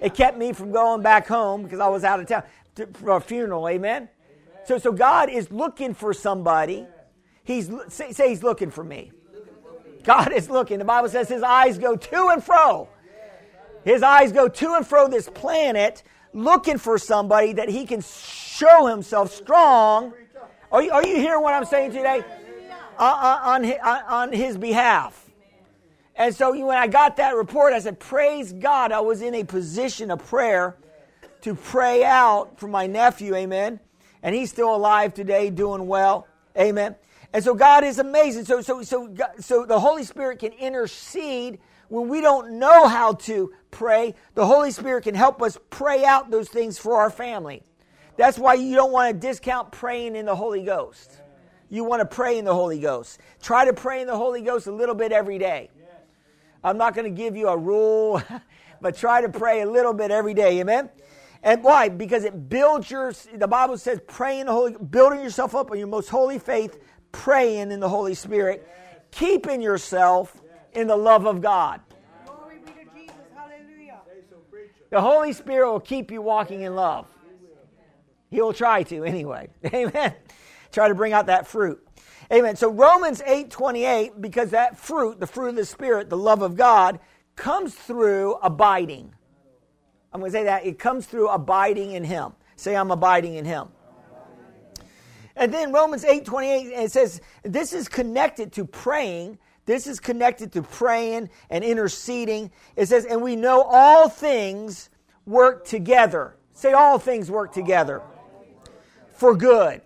It 0.00 0.14
kept 0.14 0.36
me 0.36 0.52
from 0.52 0.70
going 0.70 1.02
back 1.02 1.26
home 1.26 1.62
because 1.62 1.80
I 1.80 1.88
was 1.88 2.04
out 2.04 2.20
of 2.20 2.26
town 2.26 2.42
to, 2.76 2.86
for 2.88 3.16
a 3.16 3.20
funeral. 3.20 3.68
Amen. 3.68 4.08
So, 4.66 4.78
so 4.78 4.92
God 4.92 5.30
is 5.30 5.50
looking 5.50 5.94
for 5.94 6.12
somebody. 6.12 6.86
He's 7.42 7.70
say, 7.88 8.12
say 8.12 8.28
He's 8.30 8.42
looking 8.42 8.70
for 8.70 8.84
me. 8.84 9.12
God 10.02 10.32
is 10.32 10.50
looking. 10.50 10.78
The 10.78 10.84
Bible 10.84 11.08
says 11.08 11.28
His 11.28 11.42
eyes 11.42 11.78
go 11.78 11.96
to 11.96 12.28
and 12.28 12.42
fro. 12.42 12.88
His 13.84 14.02
eyes 14.02 14.32
go 14.32 14.48
to 14.48 14.74
and 14.74 14.86
fro 14.86 15.08
this 15.08 15.28
planet, 15.28 16.02
looking 16.32 16.78
for 16.78 16.98
somebody 16.98 17.52
that 17.54 17.68
He 17.68 17.86
can 17.86 18.02
show 18.02 18.86
Himself 18.86 19.32
strong. 19.32 20.12
Are 20.72 20.82
you, 20.82 20.90
are 20.90 21.06
you 21.06 21.16
hearing 21.16 21.42
what 21.42 21.54
I'm 21.54 21.64
saying 21.64 21.92
today? 21.92 22.24
Uh, 22.98 23.02
uh, 23.02 23.40
on, 23.50 23.64
his, 23.64 23.76
uh, 23.82 24.02
on 24.08 24.32
His 24.32 24.56
behalf. 24.56 25.23
And 26.16 26.34
so 26.34 26.52
when 26.64 26.76
I 26.76 26.86
got 26.86 27.16
that 27.16 27.34
report, 27.34 27.72
I 27.72 27.80
said, 27.80 27.98
Praise 27.98 28.52
God, 28.52 28.92
I 28.92 29.00
was 29.00 29.20
in 29.20 29.34
a 29.34 29.44
position 29.44 30.10
of 30.10 30.24
prayer 30.24 30.76
to 31.40 31.54
pray 31.54 32.04
out 32.04 32.58
for 32.58 32.68
my 32.68 32.86
nephew, 32.86 33.34
amen. 33.34 33.80
And 34.22 34.34
he's 34.34 34.50
still 34.50 34.74
alive 34.74 35.12
today, 35.12 35.50
doing 35.50 35.86
well, 35.86 36.26
amen. 36.58 36.94
And 37.32 37.42
so 37.42 37.54
God 37.54 37.82
is 37.84 37.98
amazing. 37.98 38.44
So, 38.44 38.62
so, 38.62 38.82
so, 38.82 39.14
so 39.40 39.66
the 39.66 39.80
Holy 39.80 40.04
Spirit 40.04 40.38
can 40.38 40.52
intercede 40.52 41.58
when 41.88 42.08
we 42.08 42.20
don't 42.20 42.58
know 42.60 42.86
how 42.86 43.14
to 43.14 43.52
pray. 43.72 44.14
The 44.34 44.46
Holy 44.46 44.70
Spirit 44.70 45.04
can 45.04 45.16
help 45.16 45.42
us 45.42 45.58
pray 45.68 46.04
out 46.04 46.30
those 46.30 46.48
things 46.48 46.78
for 46.78 46.96
our 46.96 47.10
family. 47.10 47.62
That's 48.16 48.38
why 48.38 48.54
you 48.54 48.76
don't 48.76 48.92
want 48.92 49.12
to 49.12 49.26
discount 49.26 49.72
praying 49.72 50.14
in 50.14 50.26
the 50.26 50.36
Holy 50.36 50.64
Ghost. 50.64 51.20
You 51.68 51.82
want 51.82 52.00
to 52.00 52.06
pray 52.06 52.38
in 52.38 52.44
the 52.44 52.54
Holy 52.54 52.78
Ghost. 52.78 53.18
Try 53.42 53.64
to 53.64 53.72
pray 53.72 54.00
in 54.00 54.06
the 54.06 54.16
Holy 54.16 54.42
Ghost 54.42 54.68
a 54.68 54.72
little 54.72 54.94
bit 54.94 55.10
every 55.10 55.38
day. 55.38 55.70
I'm 56.64 56.78
not 56.78 56.94
going 56.94 57.04
to 57.04 57.22
give 57.22 57.36
you 57.36 57.48
a 57.48 57.56
rule, 57.56 58.22
but 58.80 58.96
try 58.96 59.20
to 59.20 59.28
pray 59.28 59.60
a 59.60 59.70
little 59.70 59.92
bit 59.92 60.10
every 60.10 60.34
day. 60.34 60.60
Amen. 60.60 60.88
And 61.42 61.62
why? 61.62 61.90
Because 61.90 62.24
it 62.24 62.48
builds 62.48 62.90
your. 62.90 63.12
The 63.34 63.46
Bible 63.46 63.76
says, 63.76 64.00
"Pray 64.06 64.40
in 64.40 64.46
the 64.46 64.52
Holy, 64.52 64.74
building 64.78 65.20
yourself 65.20 65.54
up 65.54 65.70
on 65.70 65.78
your 65.78 65.86
most 65.86 66.08
holy 66.08 66.38
faith, 66.38 66.78
praying 67.12 67.70
in 67.70 67.80
the 67.80 67.88
Holy 67.88 68.14
Spirit, 68.14 68.66
keeping 69.10 69.60
yourself 69.60 70.40
in 70.72 70.86
the 70.86 70.96
love 70.96 71.26
of 71.26 71.42
God." 71.42 71.82
The 74.88 75.00
Holy 75.00 75.32
Spirit 75.32 75.70
will 75.70 75.80
keep 75.80 76.10
you 76.10 76.22
walking 76.22 76.62
in 76.62 76.74
love. 76.74 77.06
He 78.30 78.40
will 78.40 78.52
try 78.52 78.84
to 78.84 79.04
anyway. 79.04 79.48
Amen. 79.66 80.14
Try 80.72 80.88
to 80.88 80.94
bring 80.94 81.12
out 81.12 81.26
that 81.26 81.46
fruit. 81.46 81.83
Amen. 82.34 82.56
So 82.56 82.68
Romans 82.68 83.22
8 83.24 83.48
28, 83.48 84.20
because 84.20 84.50
that 84.50 84.76
fruit, 84.76 85.20
the 85.20 85.26
fruit 85.26 85.50
of 85.50 85.56
the 85.56 85.64
Spirit, 85.64 86.10
the 86.10 86.16
love 86.16 86.42
of 86.42 86.56
God, 86.56 86.98
comes 87.36 87.74
through 87.74 88.34
abiding. 88.42 89.14
I'm 90.12 90.18
going 90.18 90.32
to 90.32 90.38
say 90.38 90.44
that. 90.44 90.66
It 90.66 90.80
comes 90.80 91.06
through 91.06 91.28
abiding 91.28 91.92
in 91.92 92.02
Him. 92.02 92.32
Say, 92.56 92.74
I'm 92.74 92.90
abiding 92.90 93.34
in 93.34 93.44
Him. 93.44 93.68
And 95.36 95.54
then 95.54 95.72
Romans 95.72 96.04
8 96.04 96.24
28, 96.24 96.66
it 96.72 96.90
says, 96.90 97.20
this 97.44 97.72
is 97.72 97.86
connected 97.86 98.52
to 98.54 98.64
praying. 98.64 99.38
This 99.64 99.86
is 99.86 100.00
connected 100.00 100.50
to 100.52 100.62
praying 100.62 101.30
and 101.50 101.62
interceding. 101.62 102.50
It 102.74 102.86
says, 102.86 103.04
and 103.04 103.22
we 103.22 103.36
know 103.36 103.62
all 103.62 104.08
things 104.08 104.90
work 105.24 105.64
together. 105.66 106.34
Say, 106.52 106.72
all 106.72 106.98
things 106.98 107.30
work 107.30 107.52
together 107.52 108.02
for 109.12 109.36
good. 109.36 109.82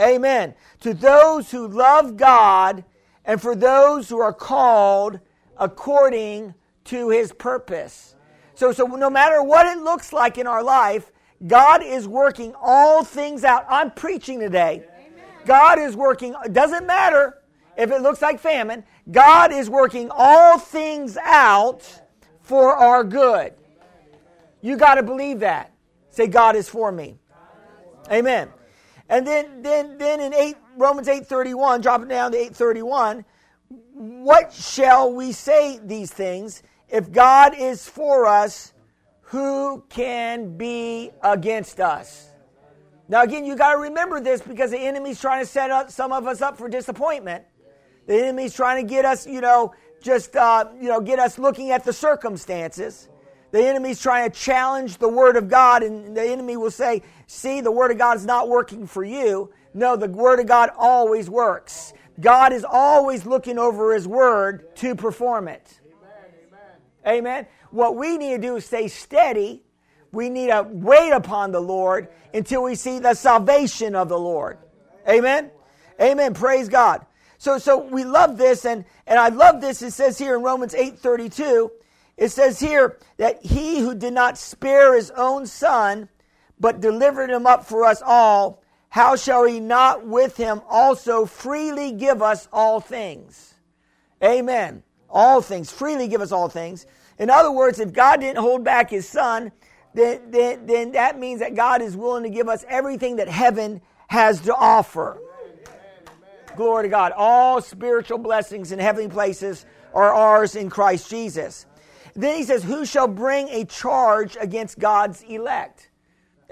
Amen 0.00 0.54
to 0.80 0.94
those 0.94 1.50
who 1.50 1.66
love 1.66 2.16
God 2.16 2.84
and 3.24 3.40
for 3.40 3.54
those 3.54 4.08
who 4.08 4.18
are 4.20 4.32
called 4.32 5.20
according 5.56 6.54
to 6.84 7.10
his 7.10 7.32
purpose. 7.32 8.14
So, 8.54 8.72
so 8.72 8.84
no 8.86 9.10
matter 9.10 9.42
what 9.42 9.66
it 9.66 9.82
looks 9.82 10.12
like 10.12 10.38
in 10.38 10.46
our 10.46 10.62
life, 10.62 11.10
God 11.46 11.82
is 11.82 12.08
working 12.08 12.54
all 12.60 13.04
things 13.04 13.44
out. 13.44 13.66
I'm 13.68 13.90
preaching 13.90 14.40
today. 14.40 14.84
Amen. 14.84 15.24
God 15.44 15.78
is 15.78 15.96
working, 15.96 16.34
it 16.44 16.52
doesn't 16.52 16.86
matter 16.86 17.38
if 17.76 17.90
it 17.90 18.00
looks 18.00 18.22
like 18.22 18.40
famine, 18.40 18.84
God 19.10 19.52
is 19.52 19.68
working 19.68 20.10
all 20.10 20.58
things 20.58 21.16
out 21.18 22.02
for 22.40 22.74
our 22.74 23.04
good. 23.04 23.54
You 24.62 24.76
got 24.76 24.94
to 24.94 25.02
believe 25.02 25.40
that. 25.40 25.72
Say, 26.10 26.26
God 26.26 26.56
is 26.56 26.68
for 26.68 26.90
me. 26.90 27.18
Amen. 28.10 28.48
And 29.08 29.26
then, 29.26 29.62
then, 29.62 29.98
then 29.98 30.20
in 30.20 30.34
8, 30.34 30.56
Romans 30.76 31.08
8.31, 31.08 31.82
dropping 31.82 32.08
down 32.08 32.32
to 32.32 32.38
8.31, 32.38 33.24
what 33.94 34.52
shall 34.52 35.12
we 35.12 35.32
say 35.32 35.78
these 35.82 36.10
things? 36.10 36.62
If 36.88 37.12
God 37.12 37.54
is 37.56 37.88
for 37.88 38.26
us, 38.26 38.72
who 39.22 39.84
can 39.88 40.56
be 40.56 41.10
against 41.22 41.80
us? 41.80 42.30
Now, 43.08 43.22
again, 43.22 43.44
you 43.44 43.56
got 43.56 43.72
to 43.72 43.78
remember 43.78 44.20
this 44.20 44.40
because 44.40 44.70
the 44.70 44.78
enemy's 44.78 45.20
trying 45.20 45.42
to 45.42 45.46
set 45.46 45.70
up 45.70 45.90
some 45.90 46.12
of 46.12 46.26
us 46.26 46.42
up 46.42 46.58
for 46.58 46.68
disappointment. 46.68 47.44
The 48.06 48.14
enemy's 48.14 48.54
trying 48.54 48.84
to 48.84 48.88
get 48.88 49.04
us, 49.04 49.26
you 49.26 49.40
know, 49.40 49.74
just, 50.02 50.36
uh, 50.36 50.66
you 50.80 50.88
know, 50.88 51.00
get 51.00 51.18
us 51.18 51.38
looking 51.38 51.70
at 51.70 51.84
the 51.84 51.92
circumstances. 51.92 53.08
The 53.52 53.66
enemy's 53.66 54.00
trying 54.00 54.30
to 54.30 54.36
challenge 54.36 54.98
the 54.98 55.08
Word 55.08 55.36
of 55.36 55.48
God, 55.48 55.82
and 55.82 56.16
the 56.16 56.22
enemy 56.22 56.56
will 56.56 56.70
say, 56.70 57.02
See, 57.26 57.60
the 57.60 57.72
Word 57.72 57.90
of 57.90 57.98
God 57.98 58.16
is 58.16 58.24
not 58.24 58.48
working 58.48 58.86
for 58.86 59.04
you. 59.04 59.52
No, 59.74 59.96
the 59.96 60.08
Word 60.08 60.40
of 60.40 60.46
God 60.46 60.70
always 60.76 61.28
works. 61.28 61.92
God 62.20 62.52
is 62.52 62.64
always 62.64 63.26
looking 63.26 63.58
over 63.58 63.92
His 63.94 64.08
Word 64.08 64.74
to 64.76 64.94
perform 64.94 65.48
it. 65.48 65.80
Amen. 67.06 67.18
Amen. 67.18 67.46
What 67.70 67.96
we 67.96 68.16
need 68.16 68.36
to 68.36 68.38
do 68.38 68.56
is 68.56 68.64
stay 68.64 68.88
steady. 68.88 69.62
We 70.12 70.30
need 70.30 70.48
to 70.48 70.66
wait 70.70 71.10
upon 71.10 71.52
the 71.52 71.60
Lord 71.60 72.08
until 72.32 72.62
we 72.62 72.74
see 72.74 73.00
the 73.00 73.14
salvation 73.14 73.94
of 73.94 74.08
the 74.08 74.18
Lord. 74.18 74.58
Amen. 75.08 75.50
Amen. 76.00 76.32
Praise 76.32 76.68
God. 76.68 77.04
So, 77.38 77.58
so 77.58 77.78
we 77.78 78.04
love 78.04 78.38
this, 78.38 78.64
and, 78.64 78.84
and 79.06 79.18
I 79.18 79.28
love 79.28 79.60
this. 79.60 79.82
It 79.82 79.92
says 79.92 80.16
here 80.18 80.36
in 80.36 80.42
Romans 80.42 80.74
8 80.74 80.98
32, 80.98 81.70
it 82.16 82.30
says 82.30 82.58
here 82.58 82.98
that 83.18 83.44
he 83.44 83.80
who 83.80 83.94
did 83.94 84.14
not 84.14 84.38
spare 84.38 84.94
his 84.94 85.10
own 85.10 85.46
son, 85.46 86.08
but 86.58 86.80
delivered 86.80 87.30
him 87.30 87.46
up 87.46 87.64
for 87.64 87.84
us 87.84 88.02
all, 88.04 88.62
how 88.88 89.16
shall 89.16 89.44
he 89.44 89.60
not 89.60 90.06
with 90.06 90.36
him 90.36 90.62
also 90.68 91.26
freely 91.26 91.92
give 91.92 92.22
us 92.22 92.48
all 92.52 92.80
things? 92.80 93.54
Amen. 94.22 94.82
All 95.10 95.40
things, 95.40 95.70
freely 95.70 96.08
give 96.08 96.20
us 96.20 96.32
all 96.32 96.48
things. 96.48 96.86
In 97.18 97.30
other 97.30 97.52
words, 97.52 97.78
if 97.78 97.92
God 97.92 98.20
didn't 98.20 98.38
hold 98.38 98.64
back 98.64 98.90
his 98.90 99.08
son, 99.08 99.52
then, 99.94 100.30
then, 100.30 100.66
then 100.66 100.92
that 100.92 101.18
means 101.18 101.40
that 101.40 101.54
God 101.54 101.80
is 101.82 101.96
willing 101.96 102.22
to 102.24 102.30
give 102.30 102.48
us 102.48 102.64
everything 102.68 103.16
that 103.16 103.28
heaven 103.28 103.80
has 104.08 104.40
to 104.42 104.54
offer. 104.54 105.18
Glory 106.56 106.84
to 106.84 106.88
God. 106.88 107.12
All 107.16 107.60
spiritual 107.60 108.18
blessings 108.18 108.72
in 108.72 108.78
heavenly 108.78 109.10
places 109.10 109.66
are 109.94 110.12
ours 110.12 110.56
in 110.56 110.70
Christ 110.70 111.10
Jesus. 111.10 111.66
Then 112.14 112.36
he 112.36 112.44
says, 112.44 112.64
Who 112.64 112.86
shall 112.86 113.08
bring 113.08 113.48
a 113.48 113.64
charge 113.64 114.36
against 114.40 114.78
God's 114.78 115.22
elect? 115.22 115.85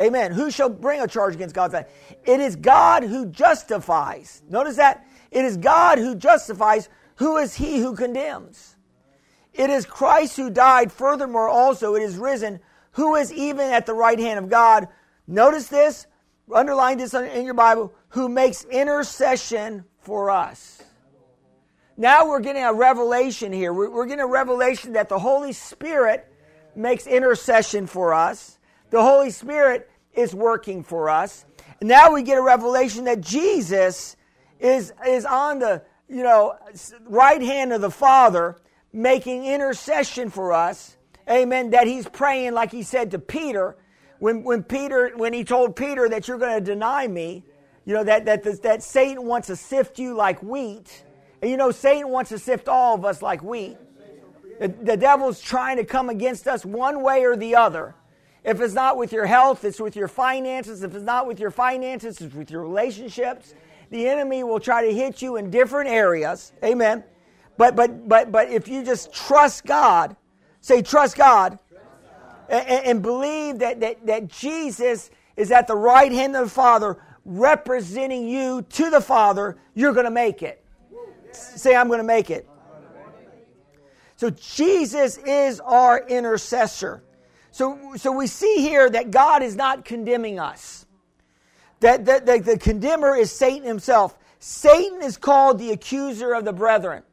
Amen. 0.00 0.32
Who 0.32 0.50
shall 0.50 0.68
bring 0.68 1.00
a 1.00 1.06
charge 1.06 1.34
against 1.34 1.54
God's 1.54 1.74
elect? 1.74 1.92
It 2.24 2.40
is 2.40 2.56
God 2.56 3.04
who 3.04 3.26
justifies. 3.26 4.42
Notice 4.48 4.76
that. 4.76 5.06
It 5.30 5.44
is 5.44 5.56
God 5.56 5.98
who 5.98 6.14
justifies. 6.14 6.88
Who 7.16 7.36
is 7.36 7.54
he 7.54 7.78
who 7.78 7.94
condemns? 7.94 8.76
It 9.52 9.70
is 9.70 9.86
Christ 9.86 10.36
who 10.36 10.50
died. 10.50 10.90
Furthermore, 10.90 11.48
also, 11.48 11.94
it 11.94 12.02
is 12.02 12.16
risen, 12.16 12.58
who 12.92 13.14
is 13.14 13.32
even 13.32 13.70
at 13.70 13.86
the 13.86 13.94
right 13.94 14.18
hand 14.18 14.38
of 14.38 14.48
God. 14.50 14.88
Notice 15.28 15.68
this. 15.68 16.06
Underline 16.52 16.98
this 16.98 17.14
in 17.14 17.44
your 17.44 17.54
Bible. 17.54 17.94
Who 18.10 18.28
makes 18.28 18.64
intercession 18.64 19.84
for 20.00 20.30
us. 20.30 20.82
Now 21.96 22.28
we're 22.28 22.40
getting 22.40 22.64
a 22.64 22.74
revelation 22.74 23.52
here. 23.52 23.72
We're 23.72 24.06
getting 24.06 24.24
a 24.24 24.26
revelation 24.26 24.94
that 24.94 25.08
the 25.08 25.18
Holy 25.18 25.52
Spirit 25.52 26.28
makes 26.74 27.06
intercession 27.06 27.86
for 27.86 28.12
us. 28.12 28.53
The 28.94 29.02
Holy 29.02 29.30
Spirit 29.30 29.90
is 30.12 30.36
working 30.36 30.84
for 30.84 31.10
us. 31.10 31.44
Now 31.82 32.12
we 32.12 32.22
get 32.22 32.38
a 32.38 32.40
revelation 32.40 33.06
that 33.06 33.20
Jesus 33.20 34.14
is, 34.60 34.92
is 35.04 35.24
on 35.24 35.58
the 35.58 35.82
you 36.08 36.22
know 36.22 36.54
right 37.04 37.42
hand 37.42 37.72
of 37.72 37.80
the 37.80 37.90
Father 37.90 38.56
making 38.92 39.46
intercession 39.46 40.30
for 40.30 40.52
us. 40.52 40.96
Amen. 41.28 41.70
That 41.70 41.88
he's 41.88 42.08
praying 42.08 42.54
like 42.54 42.70
he 42.70 42.84
said 42.84 43.10
to 43.10 43.18
Peter 43.18 43.76
when, 44.20 44.44
when 44.44 44.62
Peter 44.62 45.10
when 45.16 45.32
he 45.32 45.42
told 45.42 45.74
Peter 45.74 46.08
that 46.08 46.28
you're 46.28 46.38
going 46.38 46.56
to 46.56 46.64
deny 46.64 47.08
me, 47.08 47.44
you 47.84 47.94
know 47.94 48.04
that 48.04 48.26
that 48.26 48.62
that 48.62 48.84
Satan 48.84 49.24
wants 49.24 49.48
to 49.48 49.56
sift 49.56 49.98
you 49.98 50.14
like 50.14 50.40
wheat. 50.40 51.02
And 51.42 51.50
you 51.50 51.56
know, 51.56 51.72
Satan 51.72 52.10
wants 52.10 52.28
to 52.28 52.38
sift 52.38 52.68
all 52.68 52.94
of 52.94 53.04
us 53.04 53.22
like 53.22 53.42
wheat. 53.42 53.76
The, 54.60 54.68
the 54.68 54.96
devil's 54.96 55.40
trying 55.40 55.78
to 55.78 55.84
come 55.84 56.10
against 56.10 56.46
us 56.46 56.64
one 56.64 57.02
way 57.02 57.24
or 57.24 57.34
the 57.34 57.56
other. 57.56 57.96
If 58.44 58.60
it's 58.60 58.74
not 58.74 58.98
with 58.98 59.12
your 59.12 59.26
health, 59.26 59.64
it's 59.64 59.80
with 59.80 59.96
your 59.96 60.08
finances. 60.08 60.82
If 60.82 60.94
it's 60.94 61.04
not 61.04 61.26
with 61.26 61.40
your 61.40 61.50
finances, 61.50 62.20
it's 62.20 62.34
with 62.34 62.50
your 62.50 62.62
relationships. 62.62 63.54
the 63.90 64.06
enemy 64.06 64.44
will 64.44 64.60
try 64.60 64.84
to 64.86 64.92
hit 64.92 65.22
you 65.22 65.36
in 65.36 65.50
different 65.50 65.88
areas. 65.88 66.52
Amen. 66.62 67.04
But 67.56 67.76
but 67.76 68.08
but 68.08 68.30
but 68.30 68.50
if 68.50 68.68
you 68.68 68.84
just 68.84 69.12
trust 69.12 69.64
God, 69.64 70.16
say 70.60 70.82
trust 70.82 71.16
God, 71.16 71.58
and, 72.48 72.86
and 72.86 73.02
believe 73.02 73.60
that, 73.60 73.80
that 73.80 74.04
that 74.06 74.28
Jesus 74.28 75.10
is 75.36 75.50
at 75.50 75.66
the 75.66 75.76
right 75.76 76.12
hand 76.12 76.36
of 76.36 76.44
the 76.44 76.50
Father, 76.50 76.98
representing 77.24 78.28
you 78.28 78.62
to 78.70 78.90
the 78.90 79.00
Father, 79.00 79.56
you're 79.74 79.92
going 79.92 80.04
to 80.04 80.10
make 80.10 80.42
it. 80.42 80.64
Say, 81.32 81.74
I'm 81.74 81.88
going 81.88 81.98
to 81.98 82.04
make 82.04 82.30
it. 82.30 82.48
So 84.16 84.30
Jesus 84.30 85.18
is 85.18 85.60
our 85.60 86.06
intercessor. 86.06 87.02
So, 87.54 87.92
so 87.94 88.10
we 88.10 88.26
see 88.26 88.56
here 88.56 88.90
that 88.90 89.12
God 89.12 89.40
is 89.44 89.54
not 89.54 89.84
condemning 89.84 90.40
us. 90.40 90.86
That, 91.78 92.04
that, 92.06 92.26
that 92.26 92.44
the 92.44 92.58
condemner 92.58 93.14
is 93.14 93.30
Satan 93.30 93.62
himself. 93.62 94.18
Satan 94.40 95.00
is 95.02 95.16
called 95.16 95.60
the 95.60 95.70
accuser 95.70 96.34
of 96.34 96.44
the 96.44 96.52
brethren. 96.52 97.04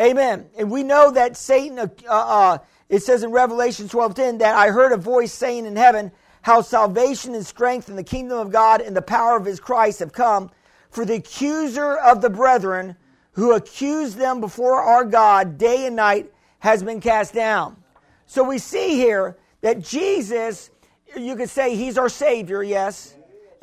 Amen. 0.00 0.46
And 0.56 0.70
we 0.70 0.84
know 0.84 1.10
that 1.10 1.36
Satan, 1.36 1.78
uh, 1.78 1.88
uh, 2.08 2.58
it 2.88 3.02
says 3.02 3.22
in 3.22 3.30
Revelation 3.30 3.90
12:10 3.90 4.38
that 4.38 4.56
I 4.56 4.70
heard 4.70 4.92
a 4.92 4.96
voice 4.96 5.34
saying 5.34 5.66
in 5.66 5.76
heaven, 5.76 6.12
how 6.40 6.62
salvation 6.62 7.34
and 7.34 7.44
strength 7.44 7.90
and 7.90 7.98
the 7.98 8.02
kingdom 8.02 8.38
of 8.38 8.50
God 8.50 8.80
and 8.80 8.96
the 8.96 9.02
power 9.02 9.36
of 9.36 9.44
his 9.44 9.60
Christ 9.60 9.98
have 9.98 10.14
come. 10.14 10.50
For 10.88 11.04
the 11.04 11.16
accuser 11.16 11.94
of 11.94 12.22
the 12.22 12.30
brethren 12.30 12.96
who 13.32 13.52
accused 13.52 14.16
them 14.16 14.40
before 14.40 14.80
our 14.80 15.04
God 15.04 15.58
day 15.58 15.84
and 15.84 15.94
night 15.94 16.32
has 16.60 16.82
been 16.82 17.02
cast 17.02 17.34
down. 17.34 17.76
So 18.24 18.42
we 18.42 18.56
see 18.56 18.94
here 18.94 19.36
that 19.60 19.80
Jesus, 19.80 20.70
you 21.16 21.36
could 21.36 21.50
say 21.50 21.76
he's 21.76 21.98
our 21.98 22.08
Savior, 22.08 22.62
yes. 22.62 23.14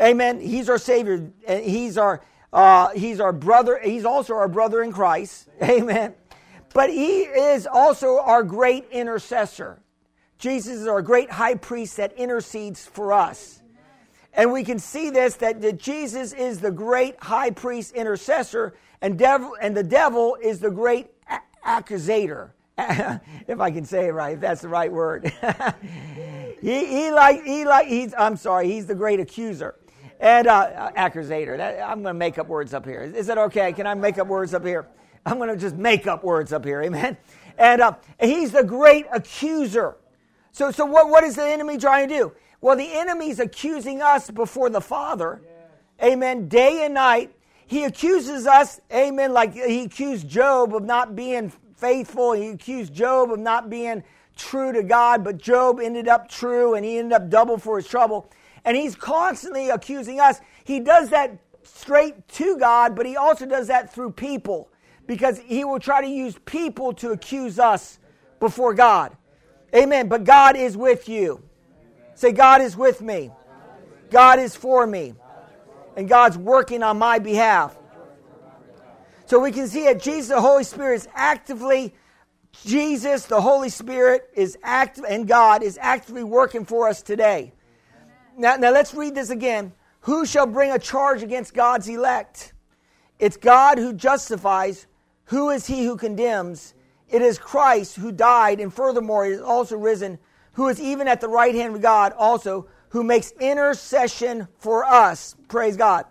Amen. 0.01 0.39
He's 0.39 0.69
our 0.69 0.77
Savior. 0.77 1.31
And 1.47 1.63
he's 1.63 1.97
our 1.97 2.21
uh, 2.51 2.89
he's 2.91 3.19
our 3.19 3.33
brother. 3.33 3.79
He's 3.83 4.05
also 4.05 4.33
our 4.33 4.47
brother 4.47 4.81
in 4.81 4.93
Christ. 4.93 5.49
Amen. 5.61 6.13
But 6.73 6.89
he 6.89 7.21
is 7.23 7.67
also 7.67 8.19
our 8.19 8.43
great 8.43 8.85
intercessor. 8.91 9.81
Jesus 10.37 10.81
is 10.81 10.87
our 10.87 11.01
great 11.01 11.31
high 11.31 11.55
priest 11.55 11.97
that 11.97 12.13
intercedes 12.13 12.85
for 12.85 13.11
us. 13.11 13.61
And 14.33 14.51
we 14.51 14.63
can 14.63 14.79
see 14.79 15.09
this 15.09 15.35
that, 15.35 15.61
that 15.61 15.79
Jesus 15.79 16.33
is 16.33 16.59
the 16.59 16.71
great 16.71 17.21
high 17.21 17.51
priest 17.51 17.93
intercessor, 17.93 18.73
and, 19.01 19.17
devil, 19.17 19.55
and 19.61 19.75
the 19.75 19.83
devil 19.83 20.37
is 20.41 20.59
the 20.59 20.71
great 20.71 21.07
accusator. 21.63 22.53
if 23.47 23.59
I 23.59 23.71
can 23.71 23.85
say 23.85 24.07
it 24.07 24.11
right, 24.11 24.35
if 24.35 24.41
that's 24.41 24.61
the 24.61 24.69
right 24.69 24.91
word. 24.91 25.31
he, 26.61 26.85
he 26.85 27.11
like 27.11 27.43
he 27.43 27.65
like 27.65 27.87
he's 27.87 28.13
I'm 28.17 28.35
sorry, 28.37 28.67
he's 28.67 28.85
the 28.85 28.95
great 28.95 29.19
accuser 29.19 29.75
and 30.19 30.47
uh, 30.47 30.91
accusator. 30.95 31.57
That, 31.57 31.81
I'm 31.81 32.01
going 32.01 32.13
to 32.15 32.17
make 32.17 32.37
up 32.37 32.47
words 32.47 32.73
up 32.73 32.85
here. 32.85 33.01
Is, 33.01 33.27
that 33.27 33.37
okay? 33.37 33.73
Can 33.73 33.87
I 33.87 33.93
make 33.93 34.17
up 34.17 34.27
words 34.27 34.53
up 34.53 34.65
here? 34.65 34.87
I'm 35.25 35.37
going 35.37 35.49
to 35.49 35.57
just 35.57 35.75
make 35.75 36.07
up 36.07 36.23
words 36.23 36.53
up 36.53 36.65
here. 36.65 36.81
Amen. 36.81 37.17
And 37.57 37.81
uh, 37.81 37.93
he's 38.19 38.51
the 38.51 38.63
great 38.63 39.05
accuser. 39.11 39.97
So, 40.51 40.71
so 40.71 40.85
what, 40.85 41.09
what 41.09 41.23
is 41.23 41.35
the 41.35 41.45
enemy 41.45 41.77
trying 41.77 42.07
to 42.09 42.15
do? 42.15 42.33
Well, 42.61 42.75
the 42.75 42.91
enemy's 42.91 43.39
accusing 43.39 44.01
us 44.01 44.29
before 44.29 44.69
the 44.69 44.81
Father. 44.81 45.41
Amen. 46.03 46.47
Day 46.47 46.85
and 46.85 46.93
night. 46.93 47.31
He 47.67 47.83
accuses 47.83 48.45
us, 48.45 48.79
amen, 48.93 49.33
like 49.33 49.55
he 49.55 49.85
accused 49.85 50.29
Job 50.29 50.75
of 50.75 50.83
not 50.83 51.15
being 51.15 51.51
faithful. 51.75 52.33
He 52.33 52.49
accused 52.49 52.93
Job 52.93 53.31
of 53.31 53.39
not 53.39 53.69
being 53.69 54.03
true 54.35 54.71
to 54.71 54.83
God, 54.83 55.23
but 55.23 55.37
Job 55.37 55.79
ended 55.79 56.07
up 56.07 56.29
true 56.29 56.75
and 56.75 56.85
he 56.85 56.97
ended 56.97 57.13
up 57.13 57.29
double 57.29 57.57
for 57.57 57.77
his 57.77 57.87
trouble. 57.87 58.29
And 58.63 58.75
he's 58.75 58.95
constantly 58.95 59.69
accusing 59.69 60.19
us. 60.19 60.41
He 60.63 60.79
does 60.79 61.09
that 61.09 61.37
straight 61.63 62.27
to 62.29 62.57
God, 62.57 62.95
but 62.95 63.05
he 63.05 63.15
also 63.15 63.45
does 63.45 63.67
that 63.67 63.93
through 63.93 64.11
people 64.11 64.69
because 65.07 65.39
he 65.39 65.63
will 65.63 65.79
try 65.79 66.01
to 66.01 66.07
use 66.07 66.35
people 66.45 66.93
to 66.93 67.11
accuse 67.11 67.59
us 67.59 67.99
before 68.39 68.73
God. 68.73 69.15
Amen. 69.73 70.07
But 70.07 70.23
God 70.23 70.55
is 70.55 70.75
with 70.75 71.07
you. 71.07 71.43
Say, 72.15 72.31
God 72.31 72.61
is 72.61 72.77
with 72.77 73.01
me. 73.01 73.31
God 74.09 74.39
is 74.39 74.55
for 74.55 74.87
me. 74.87 75.13
And 75.97 76.07
God's 76.07 76.37
working 76.37 76.81
on 76.83 76.97
my 76.97 77.19
behalf. 77.19 77.77
So 79.27 79.39
we 79.39 79.51
can 79.51 79.67
see 79.67 79.85
that 79.85 80.01
Jesus, 80.01 80.27
the 80.27 80.41
Holy 80.41 80.63
Spirit, 80.63 80.95
is 80.95 81.07
actively, 81.15 81.95
Jesus, 82.63 83.25
the 83.25 83.41
Holy 83.41 83.69
Spirit, 83.69 84.29
is 84.35 84.57
active, 84.63 85.03
and 85.07 85.27
God 85.27 85.63
is 85.63 85.79
actively 85.81 86.23
working 86.23 86.63
for 86.63 86.87
us 86.87 87.01
today. 87.01 87.53
Now, 88.37 88.55
now 88.57 88.71
let's 88.71 88.93
read 88.93 89.15
this 89.15 89.31
again. 89.31 89.73
Who 90.01 90.25
shall 90.25 90.45
bring 90.45 90.71
a 90.71 90.77
charge 90.77 91.23
against 91.23 91.53
God's 91.55 91.87
elect? 91.87 92.53
It's 93.17 93.37
God 93.37 93.79
who 93.79 93.93
justifies. 93.93 94.85
Who 95.25 95.49
is 95.49 95.65
he 95.65 95.85
who 95.85 95.97
condemns? 95.97 96.75
It 97.09 97.23
is 97.23 97.39
Christ 97.39 97.95
who 97.95 98.11
died, 98.11 98.59
and 98.59 98.71
furthermore, 98.71 99.25
is 99.25 99.41
also 99.41 99.77
risen, 99.77 100.19
who 100.53 100.67
is 100.67 100.79
even 100.79 101.07
at 101.07 101.21
the 101.21 101.27
right 101.27 101.55
hand 101.55 101.75
of 101.75 101.81
God, 101.81 102.13
also, 102.17 102.67
who 102.89 103.03
makes 103.03 103.31
intercession 103.39 104.47
for 104.59 104.85
us. 104.85 105.35
Praise 105.47 105.77
God. 105.77 106.05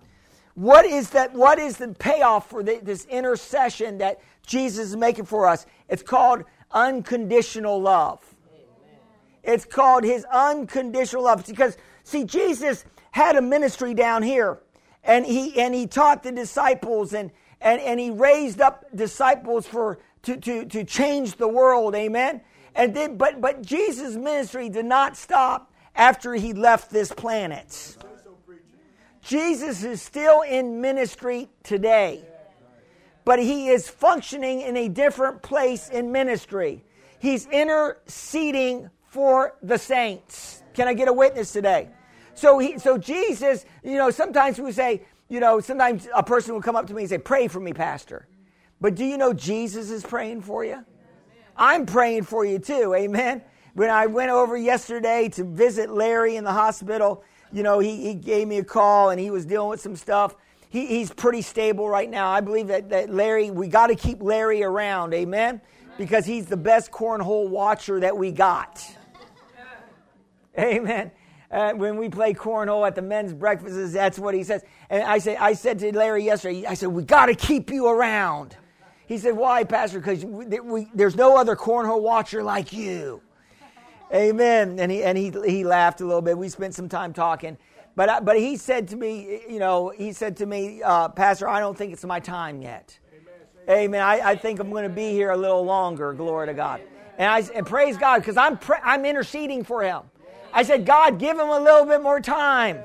What 0.55 0.87
is 0.87 1.11
that? 1.11 1.33
What 1.33 1.59
is 1.59 1.77
the 1.77 1.89
payoff 1.89 2.49
for 2.49 2.63
the, 2.63 2.81
this 2.83 3.07
intercession 3.07 3.99
that 3.99 4.21
Jesus 4.47 4.89
is 4.89 4.97
making 4.97 5.27
for 5.27 5.47
us? 5.47 5.67
It's 5.89 6.03
called 6.03 6.45
unconditional 6.71 7.81
love. 7.81 8.21
It's 9.43 9.65
called 9.65 10.05
his 10.05 10.25
unconditional 10.33 11.25
love. 11.25 11.45
Because, 11.47 11.77
see, 12.03 12.25
Jesus 12.25 12.85
had 13.11 13.37
a 13.37 13.43
ministry 13.43 13.95
down 13.95 14.23
here, 14.23 14.61
and 15.03 15.27
he 15.27 15.61
and 15.61 15.75
he 15.75 15.87
taught 15.87 16.23
the 16.23 16.33
disciples 16.33 17.13
and 17.13 17.31
and, 17.61 17.81
and 17.81 17.99
he 17.99 18.11
raised 18.11 18.61
up 18.61 18.85
disciples 18.95 19.67
for 19.67 19.99
to, 20.23 20.37
to, 20.37 20.65
to 20.67 20.85
change 20.85 21.37
the 21.37 21.49
world. 21.49 21.95
Amen. 21.95 22.43
And 22.75 22.95
then, 22.95 23.17
but, 23.17 23.41
but 23.41 23.63
Jesus' 23.63 24.17
ministry 24.17 24.69
did 24.69 24.85
not 24.85 25.17
stop 25.17 25.73
after 25.95 26.35
he 26.35 26.53
left 26.53 26.91
this 26.91 27.13
planet. 27.13 27.97
Jesus 29.25 29.83
is 29.85 30.03
still 30.03 30.43
in 30.43 30.83
ministry 30.83 31.49
today, 31.63 32.23
but 33.25 33.39
he 33.39 33.69
is 33.69 33.89
functioning 33.89 34.61
in 34.61 34.77
a 34.77 34.89
different 34.89 35.41
place 35.41 35.89
in 35.89 36.13
ministry. 36.13 36.85
He's 37.19 37.47
interceding 37.47 38.91
for 39.07 39.55
the 39.63 39.79
saints. 39.79 40.63
Can 40.75 40.89
I 40.89 40.95
get 40.95 41.09
a 41.09 41.13
witness 41.13 41.53
today? 41.53 41.89
So 42.35 42.59
he, 42.59 42.79
so 42.79 42.99
Jesus, 42.99 43.65
you 43.83 43.97
know, 43.97 44.11
sometimes 44.11 44.61
we 44.61 44.73
say, 44.73 45.03
you 45.31 45.41
know, 45.41 45.59
sometimes 45.59 46.07
a 46.15 46.23
person 46.23 46.53
will 46.53 46.61
come 46.61 46.77
up 46.77 46.87
to 46.89 46.95
me 46.95 47.03
and 47.05 47.09
say, 47.09 47.19
"Pray 47.19 47.49
for 47.49 47.61
me, 47.61 47.73
pastor." 47.73 48.29
But 48.79 48.95
do 48.95 49.05
you 49.07 49.17
know 49.17 49.33
Jesus 49.33 49.89
is 49.89 50.03
praying 50.03 50.43
for 50.43 50.65
you? 50.65 50.85
I'm 51.57 51.87
praying 51.87 52.25
for 52.25 52.45
you 52.45 52.59
too. 52.59 52.93
Amen. 52.95 53.43
When 53.73 53.89
I 53.89 54.07
went 54.07 54.31
over 54.31 54.57
yesterday 54.57 55.29
to 55.31 55.45
visit 55.45 55.89
Larry 55.89 56.37
in 56.37 56.45
the 56.45 56.53
hospital, 56.53 57.25
you 57.55 57.63
know, 57.63 57.79
he, 57.79 58.03
he 58.03 58.15
gave 58.15 58.49
me 58.49 58.59
a 58.59 58.65
call 58.65 59.11
and 59.11 59.21
he 59.21 59.31
was 59.31 59.47
dealing 59.47 59.69
with 59.71 59.81
some 59.81 59.95
stuff. 59.95 60.35
He, 60.69 60.87
he's 60.87 61.13
pretty 61.13 61.41
stable 61.41 61.89
right 61.89 62.11
now. 62.11 62.29
I 62.29 62.41
believe 62.41 62.67
that, 62.67 62.91
that 62.91 63.11
Larry, 63.11 63.51
we 63.51 63.69
got 63.69 63.87
to 63.87 63.95
keep 63.95 64.21
Larry 64.21 64.65
around. 64.65 65.15
Amen. 65.15 65.61
Because 65.97 66.27
he's 66.27 66.47
the 66.47 66.57
best 66.57 66.91
cornhole 66.91 67.49
watcher 67.49 68.01
that 68.01 68.17
we 68.17 68.33
got. 68.33 68.85
Amen. 70.59 71.13
Uh, 71.49 71.73
when 71.75 71.97
we 71.97 72.09
play 72.09 72.35
cornhole 72.35 72.85
at 72.85 72.97
the 72.97 73.03
men's 73.03 73.33
breakfasts, 73.33 73.93
that's 73.93 74.19
what 74.19 74.35
he 74.35 74.43
says. 74.43 74.65
And 74.91 75.05
I 75.05 75.19
said, 75.19 75.37
I 75.39 75.53
said 75.53 75.79
to 75.79 75.97
Larry 75.97 76.25
yesterday, 76.25 76.67
I 76.67 76.75
said, 76.75 76.89
we 76.89 77.05
got 77.05 77.27
to 77.27 77.35
keep 77.37 77.71
you 77.71 77.87
around. 77.87 78.57
He 79.07 79.19
said, 79.19 79.37
Why, 79.37 79.65
Pastor? 79.65 80.01
Because 80.01 80.25
there's 80.95 81.15
no 81.15 81.37
other 81.37 81.55
cornhole 81.55 82.01
watcher 82.01 82.43
like 82.43 82.73
you. 82.73 83.23
Amen. 84.15 84.79
And 84.79 84.93
he, 84.93 85.03
and 85.03 85.19
he, 85.19 85.33
he 85.45 85.65
laughed 85.65 86.01
a 86.01 86.07
little 86.07 86.23
bit. 86.23 86.39
We 86.39 86.49
spent 86.49 86.75
some 86.75 86.89
time 86.89 87.13
talking. 87.13 87.59
But, 87.97 88.09
uh, 88.09 88.21
but 88.21 88.39
he 88.39 88.57
said 88.57 88.89
to 88.89 88.97
me, 88.97 89.41
you 89.49 89.59
know, 89.59 89.89
he 89.89 90.13
said 90.13 90.37
to 90.39 90.47
me, 90.47 90.83
uh, 90.83 91.09
Pastor, 91.09 91.49
I 91.49 91.61
don't 91.61 91.77
think 91.77 91.93
it's 91.93 92.05
my 92.05 92.21
time 92.21 92.63
yet. 92.63 92.99
Amen. 93.69 93.79
Amen. 93.79 94.03
I, 94.03 94.31
I 94.31 94.37
think 94.37 94.61
I'm 94.61 94.71
going 94.71 94.85
to 94.85 94.95
be 94.95 95.11
here 95.11 95.31
a 95.31 95.37
little 95.37 95.65
longer. 95.65 96.13
Glory 96.13 96.47
to 96.47 96.55
God. 96.55 96.81
And 97.19 97.31
I 97.31 97.41
and 97.55 97.67
praise 97.67 97.97
God 97.97 98.19
because 98.19 98.37
I'm, 98.37 98.59
I'm 98.83 99.05
interceding 99.05 99.65
for 99.65 99.83
him. 99.83 100.03
I 100.53 100.63
said, 100.63 100.87
God, 100.87 101.19
give 101.19 101.39
him 101.39 101.49
a 101.49 101.59
little 101.59 101.85
bit 101.85 102.03
more 102.03 102.21
time. 102.21 102.85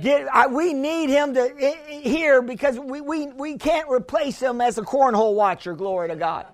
Get, 0.00 0.26
I, 0.32 0.48
we 0.48 0.72
need 0.72 1.08
him 1.08 1.34
to 1.34 1.76
here 1.88 2.42
because 2.42 2.78
we, 2.78 3.00
we, 3.00 3.26
we 3.28 3.56
can't 3.56 3.88
replace 3.88 4.40
him 4.40 4.60
as 4.60 4.76
a 4.78 4.82
cornhole 4.82 5.34
watcher, 5.34 5.74
glory 5.74 6.08
to 6.08 6.16
God. 6.16 6.46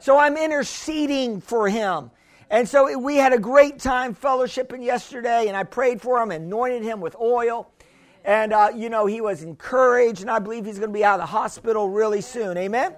So 0.00 0.18
I'm 0.18 0.36
interceding 0.36 1.40
for 1.40 1.68
him. 1.68 2.10
And 2.50 2.68
so 2.68 2.96
we 2.98 3.16
had 3.16 3.32
a 3.32 3.38
great 3.38 3.78
time 3.78 4.14
fellowshipping 4.14 4.84
yesterday, 4.84 5.48
and 5.48 5.56
I 5.56 5.64
prayed 5.64 6.00
for 6.00 6.22
him, 6.22 6.30
anointed 6.30 6.82
him 6.82 7.00
with 7.00 7.16
oil. 7.16 7.70
And, 8.24 8.52
uh, 8.52 8.70
you 8.74 8.88
know, 8.88 9.06
he 9.06 9.20
was 9.20 9.42
encouraged, 9.42 10.20
and 10.22 10.30
I 10.30 10.38
believe 10.38 10.64
he's 10.64 10.78
going 10.78 10.90
to 10.90 10.98
be 10.98 11.04
out 11.04 11.20
of 11.20 11.26
the 11.26 11.32
hospital 11.32 11.88
really 11.88 12.20
soon. 12.20 12.56
Amen? 12.56 12.94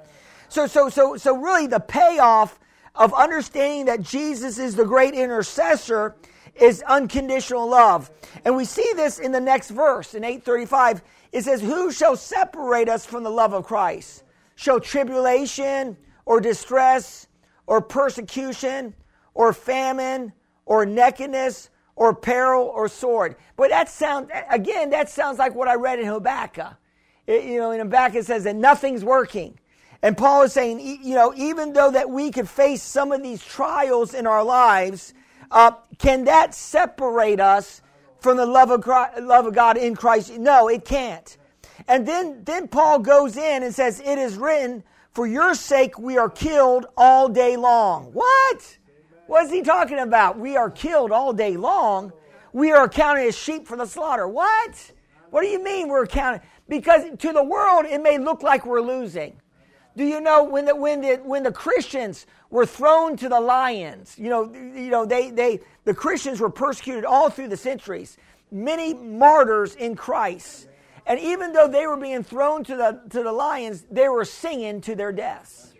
So, 0.48 0.66
so, 0.66 0.88
so, 0.88 1.16
so 1.16 1.36
really, 1.36 1.66
the 1.66 1.80
payoff 1.80 2.58
of 2.94 3.12
understanding 3.12 3.86
that 3.86 4.02
Jesus 4.02 4.58
is 4.58 4.76
the 4.76 4.84
great 4.84 5.14
intercessor 5.14 6.16
is 6.54 6.82
unconditional 6.82 7.68
love. 7.68 8.10
And 8.44 8.56
we 8.56 8.64
see 8.64 8.90
this 8.94 9.18
in 9.18 9.32
the 9.32 9.40
next 9.40 9.70
verse 9.70 10.14
in 10.14 10.24
835. 10.24 11.02
It 11.32 11.42
says, 11.42 11.60
Who 11.60 11.90
shall 11.92 12.16
separate 12.16 12.88
us 12.88 13.04
from 13.04 13.22
the 13.22 13.30
love 13.30 13.52
of 13.52 13.64
Christ? 13.64 14.22
Shall 14.54 14.80
tribulation 14.80 15.96
or 16.24 16.40
distress 16.40 17.26
or 17.66 17.80
persecution 17.80 18.94
or 19.36 19.52
famine 19.52 20.32
or 20.64 20.86
nakedness 20.86 21.70
or 21.94 22.14
peril 22.14 22.64
or 22.64 22.88
sword? 22.88 23.36
But 23.56 23.70
that 23.70 23.88
sounds, 23.88 24.30
again, 24.50 24.90
that 24.90 25.08
sounds 25.08 25.38
like 25.38 25.54
what 25.54 25.68
I 25.68 25.74
read 25.74 26.00
in 26.00 26.06
Habakkuk. 26.06 26.74
It, 27.26 27.44
you 27.44 27.58
know, 27.58 27.70
in 27.70 27.80
Habakkuk 27.80 28.16
it 28.16 28.26
says 28.26 28.44
that 28.44 28.56
nothing's 28.56 29.04
working. 29.04 29.58
And 30.02 30.16
Paul 30.16 30.42
is 30.42 30.52
saying, 30.52 30.80
you 30.80 31.14
know, 31.14 31.32
even 31.36 31.72
though 31.72 31.90
that 31.90 32.08
we 32.10 32.30
could 32.30 32.48
face 32.48 32.82
some 32.82 33.12
of 33.12 33.22
these 33.22 33.44
trials 33.44 34.14
in 34.14 34.26
our 34.26 34.44
lives, 34.44 35.14
uh, 35.50 35.72
can 35.98 36.24
that 36.24 36.54
separate 36.54 37.40
us 37.40 37.82
from 38.20 38.36
the 38.36 38.46
love 38.46 38.70
of, 38.70 38.82
Christ, 38.82 39.22
love 39.22 39.46
of 39.46 39.54
God 39.54 39.76
in 39.76 39.94
Christ? 39.94 40.38
No, 40.38 40.68
it 40.68 40.84
can't. 40.84 41.36
And 41.88 42.06
then, 42.06 42.42
then 42.44 42.68
Paul 42.68 43.00
goes 43.00 43.36
in 43.36 43.62
and 43.62 43.74
says, 43.74 44.00
It 44.00 44.18
is 44.18 44.36
written, 44.36 44.82
For 45.12 45.26
your 45.26 45.54
sake 45.54 45.98
we 45.98 46.18
are 46.18 46.30
killed 46.30 46.86
all 46.96 47.28
day 47.28 47.56
long. 47.56 48.12
What? 48.12 48.78
What 49.26 49.44
is 49.44 49.50
he 49.50 49.62
talking 49.62 49.98
about? 49.98 50.38
We 50.38 50.56
are 50.56 50.70
killed 50.70 51.10
all 51.10 51.32
day 51.32 51.56
long. 51.56 52.12
We 52.52 52.72
are 52.72 52.88
counted 52.88 53.26
as 53.26 53.36
sheep 53.36 53.66
for 53.66 53.76
the 53.76 53.86
slaughter. 53.86 54.28
What? 54.28 54.92
What 55.30 55.42
do 55.42 55.48
you 55.48 55.62
mean 55.62 55.88
we're 55.88 56.06
counted? 56.06 56.42
Because 56.68 57.04
to 57.18 57.32
the 57.32 57.42
world, 57.42 57.86
it 57.86 58.00
may 58.00 58.18
look 58.18 58.42
like 58.42 58.64
we're 58.64 58.80
losing. 58.80 59.40
Do 59.96 60.04
you 60.04 60.20
know 60.20 60.44
when 60.44 60.66
the, 60.66 60.76
when 60.76 61.00
the, 61.00 61.16
when 61.16 61.42
the 61.42 61.52
Christians 61.52 62.26
were 62.50 62.66
thrown 62.66 63.16
to 63.16 63.28
the 63.28 63.40
lions, 63.40 64.16
you 64.18 64.28
know, 64.28 64.52
you 64.54 64.90
know 64.90 65.06
they, 65.06 65.30
they, 65.30 65.60
the 65.84 65.94
Christians 65.94 66.38
were 66.38 66.50
persecuted 66.50 67.04
all 67.04 67.30
through 67.30 67.48
the 67.48 67.56
centuries, 67.56 68.18
many 68.50 68.94
martyrs 68.94 69.74
in 69.74 69.96
Christ. 69.96 70.68
And 71.06 71.18
even 71.18 71.52
though 71.52 71.68
they 71.68 71.86
were 71.86 71.96
being 71.96 72.22
thrown 72.22 72.62
to 72.64 72.76
the, 72.76 73.00
to 73.10 73.22
the 73.22 73.32
lions, 73.32 73.84
they 73.90 74.08
were 74.08 74.24
singing 74.24 74.80
to 74.82 74.94
their 74.94 75.12
deaths. 75.12 75.72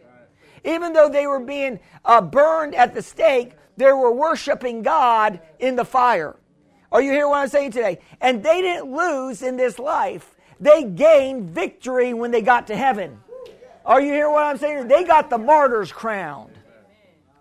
Even 0.67 0.93
though 0.93 1.09
they 1.09 1.27
were 1.27 1.41
being 1.41 1.79
uh, 2.05 2.21
burned 2.21 2.75
at 2.75 2.93
the 2.93 3.01
stake, 3.01 3.53
they 3.77 3.87
were 3.87 4.13
worshiping 4.13 4.83
God 4.83 5.41
in 5.59 5.77
the 5.77 5.85
fire. 5.85 6.37
Are 6.91 7.01
you 7.01 7.13
hearing 7.13 7.31
what 7.31 7.39
I'm 7.39 7.49
saying 7.49 7.71
today? 7.71 8.01
And 8.21 8.43
they 8.43 8.61
didn't 8.63 8.95
lose 8.95 9.43
in 9.43 9.57
this 9.57 9.79
life. 9.79 10.35
They 10.59 10.85
gained 10.85 11.51
victory 11.51 12.15
when 12.15 12.31
they 12.31 12.43
got 12.43 12.67
to 12.69 12.77
heaven. 12.77 13.21
Are 13.85 14.01
you 14.01 14.13
hearing 14.13 14.33
what 14.33 14.45
I'm 14.45 14.59
saying? 14.59 14.89
They 14.89 15.05
got 15.05 15.31
the 15.31 15.39
martyr's 15.39 15.93
crown. 15.93 16.51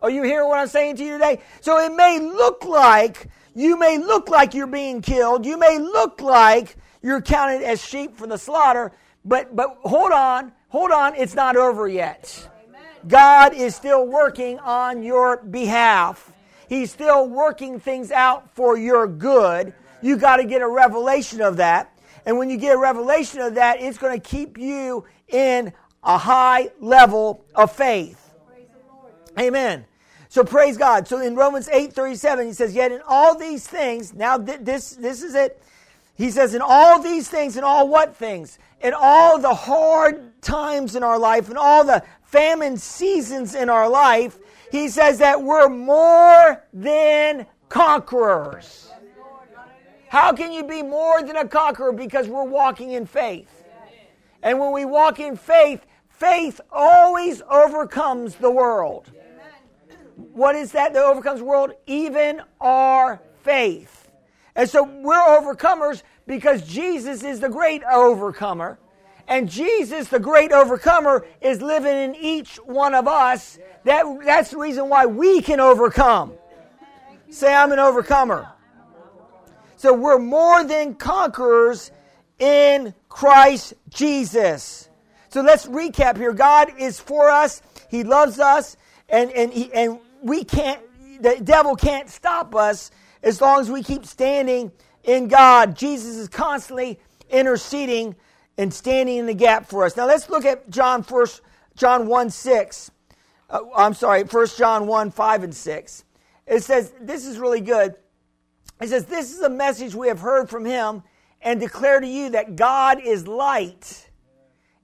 Are 0.01 0.09
you 0.09 0.23
hearing 0.23 0.47
what 0.47 0.59
I'm 0.59 0.67
saying 0.67 0.97
to 0.97 1.03
you 1.03 1.13
today? 1.13 1.41
So 1.61 1.79
it 1.79 1.95
may 1.95 2.19
look 2.19 2.63
like, 2.65 3.29
you 3.55 3.79
may 3.79 3.97
look 3.97 4.29
like 4.29 4.53
you're 4.53 4.67
being 4.67 5.01
killed. 5.01 5.45
You 5.45 5.57
may 5.57 5.79
look 5.79 6.21
like 6.21 6.75
you're 7.01 7.21
counted 7.21 7.63
as 7.63 7.83
sheep 7.83 8.17
for 8.17 8.27
the 8.27 8.37
slaughter. 8.37 8.91
But, 9.23 9.55
but 9.55 9.77
hold 9.81 10.11
on, 10.11 10.51
hold 10.67 10.91
on, 10.91 11.15
it's 11.15 11.33
not 11.33 11.55
over 11.55 11.87
yet. 11.87 12.49
God 13.07 13.53
is 13.53 13.75
still 13.75 14.05
working 14.07 14.59
on 14.59 15.03
your 15.03 15.37
behalf. 15.37 16.31
He's 16.67 16.91
still 16.91 17.27
working 17.27 17.79
things 17.79 18.11
out 18.11 18.49
for 18.55 18.77
your 18.77 19.07
good. 19.07 19.73
You 20.01 20.17
got 20.17 20.37
to 20.37 20.45
get 20.45 20.61
a 20.61 20.67
revelation 20.67 21.41
of 21.41 21.57
that. 21.57 21.91
And 22.25 22.37
when 22.37 22.49
you 22.49 22.57
get 22.57 22.75
a 22.75 22.79
revelation 22.79 23.39
of 23.41 23.55
that, 23.55 23.79
it's 23.81 23.97
going 23.97 24.19
to 24.19 24.27
keep 24.27 24.57
you 24.57 25.05
in 25.27 25.71
a 26.03 26.17
high 26.17 26.69
level 26.79 27.45
of 27.53 27.71
faith. 27.71 28.33
Amen. 29.39 29.85
So 30.29 30.43
praise 30.43 30.77
God. 30.77 31.07
So 31.07 31.19
in 31.19 31.35
Romans 31.35 31.69
8 31.69 31.93
37, 31.93 32.47
he 32.47 32.53
says, 32.53 32.73
Yet 32.73 32.91
in 32.91 33.01
all 33.07 33.37
these 33.37 33.67
things, 33.67 34.13
now 34.13 34.37
th- 34.37 34.61
this, 34.61 34.91
this 34.91 35.21
is 35.21 35.35
it. 35.35 35.61
He 36.15 36.31
says, 36.31 36.55
In 36.55 36.61
all 36.61 37.01
these 37.01 37.27
things, 37.27 37.57
in 37.57 37.63
all 37.63 37.87
what 37.87 38.15
things? 38.15 38.57
In 38.81 38.93
all 38.93 39.39
the 39.39 39.53
hard 39.53 40.41
times 40.41 40.95
in 40.95 41.03
our 41.03 41.19
life, 41.19 41.49
in 41.49 41.57
all 41.57 41.83
the 41.83 42.03
famine 42.25 42.77
seasons 42.77 43.55
in 43.55 43.69
our 43.69 43.89
life, 43.89 44.37
he 44.71 44.89
says 44.89 45.19
that 45.19 45.41
we're 45.41 45.69
more 45.69 46.63
than 46.73 47.45
conquerors. 47.69 48.91
How 50.09 50.33
can 50.33 50.51
you 50.51 50.63
be 50.63 50.83
more 50.83 51.23
than 51.23 51.37
a 51.37 51.47
conqueror? 51.47 51.91
Because 51.91 52.27
we're 52.27 52.43
walking 52.43 52.91
in 52.91 53.05
faith. 53.05 53.63
And 54.43 54.59
when 54.59 54.71
we 54.71 54.85
walk 54.85 55.19
in 55.19 55.35
faith, 55.35 55.85
Faith 56.17 56.61
always 56.71 57.41
overcomes 57.49 58.35
the 58.35 58.49
world. 58.49 59.11
What 60.31 60.55
is 60.55 60.71
that 60.71 60.93
that 60.93 61.03
overcomes 61.03 61.39
the 61.39 61.45
world? 61.45 61.73
Even 61.87 62.41
our 62.61 63.21
faith. 63.43 64.09
And 64.55 64.69
so 64.69 64.83
we're 64.83 65.19
overcomers 65.19 66.03
because 66.25 66.65
Jesus 66.65 67.23
is 67.23 67.41
the 67.41 67.49
great 67.49 67.83
overcomer. 67.83 68.79
And 69.27 69.49
Jesus, 69.49 70.07
the 70.09 70.19
great 70.19 70.51
overcomer, 70.51 71.25
is 71.41 71.61
living 71.61 71.95
in 71.95 72.15
each 72.15 72.57
one 72.57 72.93
of 72.93 73.07
us. 73.07 73.57
That, 73.83 74.05
that's 74.23 74.51
the 74.51 74.57
reason 74.57 74.89
why 74.89 75.05
we 75.05 75.41
can 75.41 75.59
overcome. 75.59 76.33
Say, 77.29 77.53
I'm 77.53 77.71
an 77.71 77.79
overcomer. 77.79 78.47
So 79.77 79.93
we're 79.93 80.19
more 80.19 80.63
than 80.63 80.95
conquerors 80.95 81.91
in 82.39 82.93
Christ 83.09 83.73
Jesus. 83.89 84.89
So 85.29 85.41
let's 85.41 85.65
recap 85.65 86.17
here. 86.17 86.33
God 86.33 86.71
is 86.77 86.99
for 86.99 87.29
us. 87.29 87.61
He 87.89 88.03
loves 88.03 88.39
us, 88.39 88.77
and 89.09 89.31
and 89.31 89.51
he, 89.51 89.71
and 89.73 89.99
we 90.21 90.43
can't. 90.43 90.81
The 91.21 91.39
devil 91.43 91.75
can't 91.75 92.09
stop 92.09 92.55
us 92.55 92.91
as 93.21 93.41
long 93.41 93.59
as 93.59 93.69
we 93.69 93.83
keep 93.83 94.05
standing 94.05 94.71
in 95.03 95.27
God. 95.27 95.75
Jesus 95.75 96.15
is 96.15 96.29
constantly 96.29 96.99
interceding 97.29 98.15
and 98.57 98.73
standing 98.73 99.17
in 99.17 99.25
the 99.25 99.33
gap 99.33 99.67
for 99.67 99.85
us. 99.85 99.97
Now 99.97 100.07
let's 100.07 100.29
look 100.29 100.45
at 100.45 100.69
John 100.69 101.03
first. 101.03 101.41
John 101.75 102.07
one 102.07 102.29
six. 102.29 102.89
Uh, 103.49 103.59
I'm 103.75 103.93
sorry, 103.93 104.23
First 104.23 104.57
John 104.57 104.87
one 104.87 105.11
five 105.11 105.43
and 105.43 105.53
six. 105.53 106.05
It 106.47 106.63
says 106.63 106.93
this 107.01 107.25
is 107.25 107.37
really 107.37 107.61
good. 107.61 107.95
It 108.81 108.89
says 108.89 109.05
this 109.05 109.33
is 109.33 109.41
a 109.41 109.49
message 109.49 109.93
we 109.93 110.07
have 110.07 110.19
heard 110.19 110.49
from 110.49 110.63
him 110.65 111.03
and 111.41 111.59
declare 111.59 111.99
to 111.99 112.07
you 112.07 112.29
that 112.29 112.55
God 112.55 112.99
is 113.03 113.27
light 113.27 114.09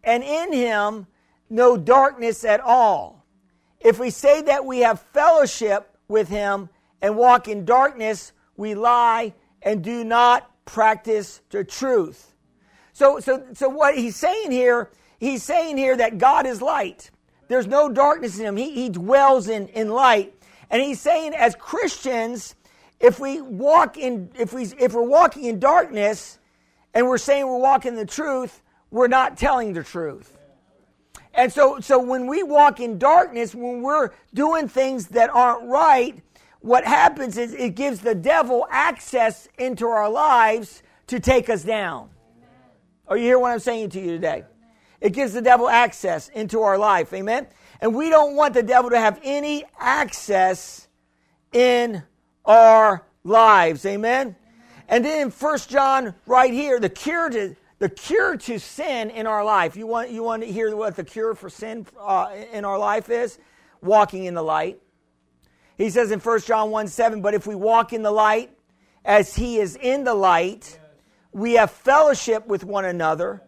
and 0.03 0.23
in 0.23 0.53
him 0.53 1.07
no 1.49 1.77
darkness 1.77 2.43
at 2.43 2.59
all. 2.59 3.25
If 3.79 3.99
we 3.99 4.09
say 4.09 4.41
that 4.43 4.65
we 4.65 4.79
have 4.79 4.99
fellowship 5.13 5.97
with 6.07 6.29
him 6.29 6.69
and 7.01 7.17
walk 7.17 7.47
in 7.47 7.65
darkness, 7.65 8.31
we 8.57 8.75
lie 8.75 9.33
and 9.61 9.83
do 9.83 10.03
not 10.03 10.49
practice 10.65 11.41
the 11.49 11.63
truth. 11.63 12.30
So, 13.01 13.19
so, 13.19 13.43
so 13.55 13.67
what 13.67 13.97
he's 13.97 14.15
saying 14.15 14.51
here, 14.51 14.91
he's 15.19 15.41
saying 15.41 15.75
here 15.77 15.97
that 15.97 16.19
God 16.19 16.45
is 16.45 16.61
light. 16.61 17.09
There's 17.47 17.65
no 17.65 17.89
darkness 17.89 18.37
in 18.37 18.45
him. 18.45 18.55
He, 18.55 18.73
he 18.73 18.89
dwells 18.89 19.47
in, 19.47 19.69
in 19.69 19.89
light. 19.89 20.35
And 20.69 20.83
he's 20.83 21.01
saying 21.01 21.33
as 21.33 21.55
Christians, 21.55 22.53
if 22.99 23.19
we 23.19 23.41
walk 23.41 23.97
in, 23.97 24.29
if 24.37 24.53
we, 24.53 24.65
if 24.77 24.93
we're 24.93 25.01
walking 25.01 25.45
in 25.45 25.59
darkness 25.59 26.37
and 26.93 27.07
we're 27.07 27.17
saying 27.17 27.47
we're 27.47 27.57
walking 27.57 27.95
the 27.95 28.05
truth, 28.05 28.61
we're 28.91 29.07
not 29.07 29.35
telling 29.35 29.73
the 29.73 29.83
truth. 29.83 30.37
And 31.33 31.51
so, 31.51 31.79
so 31.79 31.97
when 31.97 32.27
we 32.27 32.43
walk 32.43 32.79
in 32.79 32.99
darkness, 32.99 33.55
when 33.55 33.81
we're 33.81 34.11
doing 34.35 34.67
things 34.67 35.07
that 35.07 35.31
aren't 35.31 35.67
right, 35.67 36.21
what 36.59 36.85
happens 36.85 37.39
is 37.39 37.55
it 37.55 37.73
gives 37.73 38.01
the 38.01 38.13
devil 38.13 38.67
access 38.69 39.47
into 39.57 39.87
our 39.87 40.07
lives 40.07 40.83
to 41.07 41.19
take 41.19 41.49
us 41.49 41.63
down. 41.63 42.11
Are 43.11 43.17
you 43.17 43.25
hear 43.25 43.39
what 43.39 43.51
I'm 43.51 43.59
saying 43.59 43.89
to 43.89 43.99
you 43.99 44.11
today? 44.11 44.45
It 45.01 45.09
gives 45.09 45.33
the 45.33 45.41
devil 45.41 45.67
access 45.67 46.29
into 46.29 46.61
our 46.61 46.77
life. 46.77 47.11
Amen? 47.11 47.45
And 47.81 47.93
we 47.93 48.09
don't 48.09 48.37
want 48.37 48.53
the 48.53 48.63
devil 48.63 48.89
to 48.89 48.97
have 48.97 49.19
any 49.21 49.65
access 49.77 50.87
in 51.51 52.03
our 52.45 53.05
lives. 53.25 53.85
Amen? 53.85 54.37
And 54.87 55.03
then 55.03 55.23
in 55.23 55.29
1 55.29 55.57
John, 55.67 56.15
right 56.25 56.53
here, 56.53 56.79
the 56.79 56.87
cure 56.87 57.29
to 57.29 57.57
the 57.79 57.89
cure 57.89 58.37
to 58.37 58.57
sin 58.59 59.09
in 59.09 59.27
our 59.27 59.43
life. 59.43 59.75
You 59.75 59.87
want, 59.87 60.09
you 60.11 60.23
want 60.23 60.43
to 60.43 60.49
hear 60.49 60.73
what 60.73 60.95
the 60.95 61.03
cure 61.03 61.35
for 61.35 61.49
sin 61.49 61.85
uh, 61.99 62.31
in 62.53 62.63
our 62.63 62.79
life 62.79 63.09
is? 63.09 63.39
Walking 63.81 64.23
in 64.23 64.35
the 64.35 64.41
light. 64.41 64.79
He 65.77 65.89
says 65.89 66.11
in 66.11 66.21
1 66.21 66.39
John 66.41 66.71
1 66.71 66.87
7, 66.87 67.21
but 67.21 67.33
if 67.33 67.45
we 67.45 67.55
walk 67.55 67.91
in 67.91 68.03
the 68.03 68.11
light 68.11 68.51
as 69.03 69.35
he 69.35 69.57
is 69.57 69.75
in 69.75 70.05
the 70.05 70.13
light, 70.13 70.79
we 71.31 71.53
have 71.53 71.71
fellowship 71.71 72.47
with 72.47 72.63
one 72.63 72.85
another, 72.85 73.41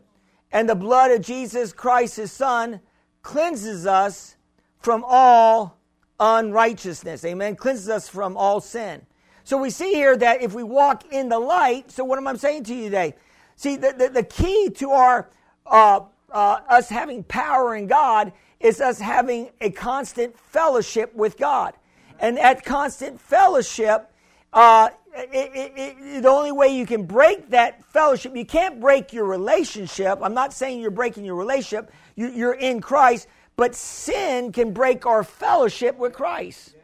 and 0.51 0.69
the 0.69 0.75
blood 0.75 1.11
of 1.11 1.21
Jesus 1.21 1.73
Christ, 1.73 2.17
his 2.17 2.31
son, 2.31 2.79
cleanses 3.21 3.85
us 3.85 4.35
from 4.79 5.03
all 5.07 5.77
unrighteousness. 6.19 7.25
Amen. 7.25 7.55
Cleanses 7.55 7.89
us 7.89 8.07
from 8.07 8.37
all 8.37 8.61
sin. 8.61 9.05
So 9.43 9.57
we 9.57 9.69
see 9.69 9.93
here 9.93 10.15
that 10.17 10.41
if 10.41 10.53
we 10.53 10.63
walk 10.63 11.11
in 11.11 11.29
the 11.29 11.39
light, 11.39 11.91
so 11.91 12.03
what 12.03 12.17
am 12.17 12.27
I 12.27 12.35
saying 12.35 12.63
to 12.65 12.75
you 12.75 12.85
today? 12.85 13.15
See, 13.55 13.75
the, 13.75 13.93
the, 13.97 14.09
the 14.09 14.23
key 14.23 14.69
to 14.75 14.91
our 14.91 15.29
uh, 15.65 16.01
uh, 16.31 16.59
us 16.67 16.89
having 16.89 17.23
power 17.23 17.75
in 17.75 17.87
God 17.87 18.33
is 18.59 18.81
us 18.81 18.99
having 18.99 19.51
a 19.61 19.69
constant 19.69 20.37
fellowship 20.37 21.13
with 21.13 21.37
God. 21.37 21.73
And 22.19 22.37
that 22.37 22.63
constant 22.63 23.19
fellowship 23.19 24.11
uh, 24.53 24.89
it, 25.15 25.51
it, 25.53 25.73
it, 25.75 26.21
the 26.23 26.29
only 26.29 26.51
way 26.51 26.69
you 26.69 26.85
can 26.85 27.05
break 27.05 27.49
that 27.49 27.83
fellowship, 27.85 28.35
you 28.35 28.45
can't 28.45 28.79
break 28.79 29.13
your 29.13 29.25
relationship. 29.25 30.19
I'm 30.21 30.33
not 30.33 30.53
saying 30.53 30.79
you're 30.79 30.91
breaking 30.91 31.25
your 31.25 31.35
relationship, 31.35 31.91
you, 32.15 32.29
you're 32.29 32.53
in 32.53 32.81
Christ, 32.81 33.27
but 33.55 33.75
sin 33.75 34.51
can 34.51 34.73
break 34.73 35.05
our 35.05 35.23
fellowship 35.23 35.97
with 35.97 36.13
Christ. 36.13 36.75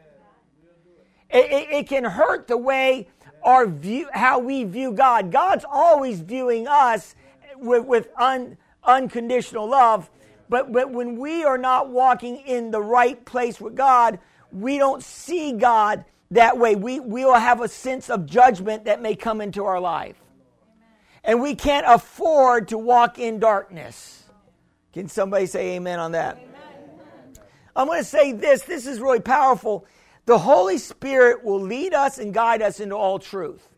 It, 1.32 1.86
can 1.86 2.04
hurt 2.04 2.48
the 2.48 2.56
way 2.56 3.06
our 3.44 3.64
view, 3.64 4.08
how 4.12 4.40
we 4.40 4.64
view 4.64 4.92
God. 4.92 5.30
God's 5.30 5.64
always 5.68 6.20
viewing 6.20 6.66
us 6.66 7.14
with, 7.56 7.84
with 7.84 8.08
un, 8.16 8.56
unconditional 8.82 9.68
love, 9.68 10.10
but, 10.48 10.72
but 10.72 10.90
when 10.90 11.16
we 11.18 11.44
are 11.44 11.58
not 11.58 11.88
walking 11.88 12.36
in 12.38 12.72
the 12.72 12.82
right 12.82 13.24
place 13.24 13.60
with 13.60 13.76
God, 13.76 14.18
we 14.50 14.78
don't 14.78 15.04
see 15.04 15.52
God 15.52 16.04
that 16.30 16.58
way. 16.58 16.74
We, 16.74 17.00
we 17.00 17.24
will 17.24 17.34
have 17.34 17.60
a 17.60 17.68
sense 17.68 18.10
of 18.10 18.26
judgment 18.26 18.84
that 18.84 19.02
may 19.02 19.16
come 19.16 19.40
into 19.40 19.64
our 19.64 19.80
life. 19.80 20.16
And 21.24 21.42
we 21.42 21.54
can't 21.54 21.86
afford 21.86 22.68
to 22.68 22.78
walk 22.78 23.18
in 23.18 23.38
darkness. 23.40 24.24
Can 24.92 25.08
somebody 25.08 25.46
say 25.46 25.76
amen 25.76 25.98
on 25.98 26.12
that? 26.12 26.36
Amen. 26.36 26.50
I'm 27.76 27.86
going 27.86 28.00
to 28.00 28.04
say 28.04 28.32
this. 28.32 28.62
This 28.62 28.86
is 28.86 29.00
really 29.00 29.20
powerful. 29.20 29.86
The 30.26 30.38
Holy 30.38 30.78
Spirit 30.78 31.44
will 31.44 31.60
lead 31.60 31.94
us 31.94 32.18
and 32.18 32.32
guide 32.32 32.62
us 32.62 32.80
into 32.80 32.96
all 32.96 33.18
truth. 33.18 33.68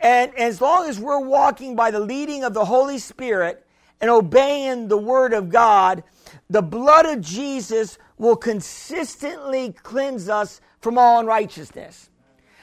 And 0.00 0.32
as 0.36 0.60
long 0.60 0.88
as 0.88 0.98
we're 1.00 1.20
walking 1.20 1.74
by 1.74 1.90
the 1.90 2.00
leading 2.00 2.44
of 2.44 2.54
the 2.54 2.64
Holy 2.64 2.98
Spirit 2.98 3.66
and 4.00 4.10
obeying 4.10 4.88
the 4.88 4.96
Word 4.96 5.32
of 5.32 5.48
God, 5.48 6.04
the 6.48 6.62
blood 6.62 7.06
of 7.06 7.20
Jesus 7.20 7.98
will 8.16 8.36
consistently 8.36 9.72
cleanse 9.72 10.28
us 10.28 10.60
from 10.80 10.98
all 10.98 11.20
unrighteousness. 11.20 12.10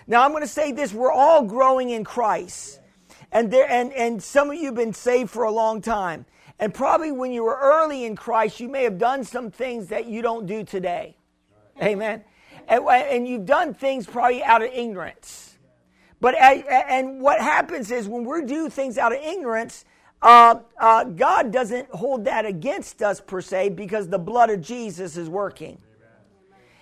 Now, 0.07 0.23
I'm 0.23 0.31
going 0.31 0.43
to 0.43 0.47
say 0.47 0.71
this 0.71 0.93
we're 0.93 1.11
all 1.11 1.43
growing 1.43 1.89
in 1.89 2.03
Christ. 2.03 2.79
And, 3.31 3.51
there, 3.51 3.69
and, 3.69 3.91
and 3.93 4.21
some 4.21 4.49
of 4.49 4.55
you 4.55 4.65
have 4.65 4.75
been 4.75 4.93
saved 4.93 5.29
for 5.29 5.43
a 5.43 5.51
long 5.51 5.81
time. 5.81 6.25
And 6.59 6.73
probably 6.73 7.11
when 7.11 7.31
you 7.31 7.43
were 7.43 7.57
early 7.61 8.05
in 8.05 8.15
Christ, 8.15 8.59
you 8.59 8.69
may 8.69 8.83
have 8.83 8.97
done 8.97 9.23
some 9.23 9.51
things 9.51 9.87
that 9.87 10.05
you 10.05 10.21
don't 10.21 10.45
do 10.45 10.63
today. 10.63 11.17
Amen. 11.81 12.23
And, 12.67 12.87
and 12.87 13.27
you've 13.27 13.45
done 13.45 13.73
things 13.73 14.05
probably 14.05 14.43
out 14.43 14.61
of 14.61 14.69
ignorance. 14.71 15.57
But 16.21 16.35
and 16.35 17.19
what 17.21 17.41
happens 17.41 17.91
is 17.91 18.07
when 18.07 18.23
we 18.23 18.45
do 18.45 18.69
things 18.69 18.97
out 18.97 19.11
of 19.11 19.19
ignorance, 19.21 19.85
uh, 20.21 20.55
uh, 20.79 21.03
God 21.03 21.51
doesn't 21.51 21.89
hold 21.89 22.25
that 22.25 22.45
against 22.45 23.03
us 23.03 23.19
per 23.19 23.41
se 23.41 23.69
because 23.69 24.07
the 24.07 24.17
blood 24.17 24.49
of 24.49 24.61
Jesus 24.61 25.17
is 25.17 25.29
working. 25.29 25.77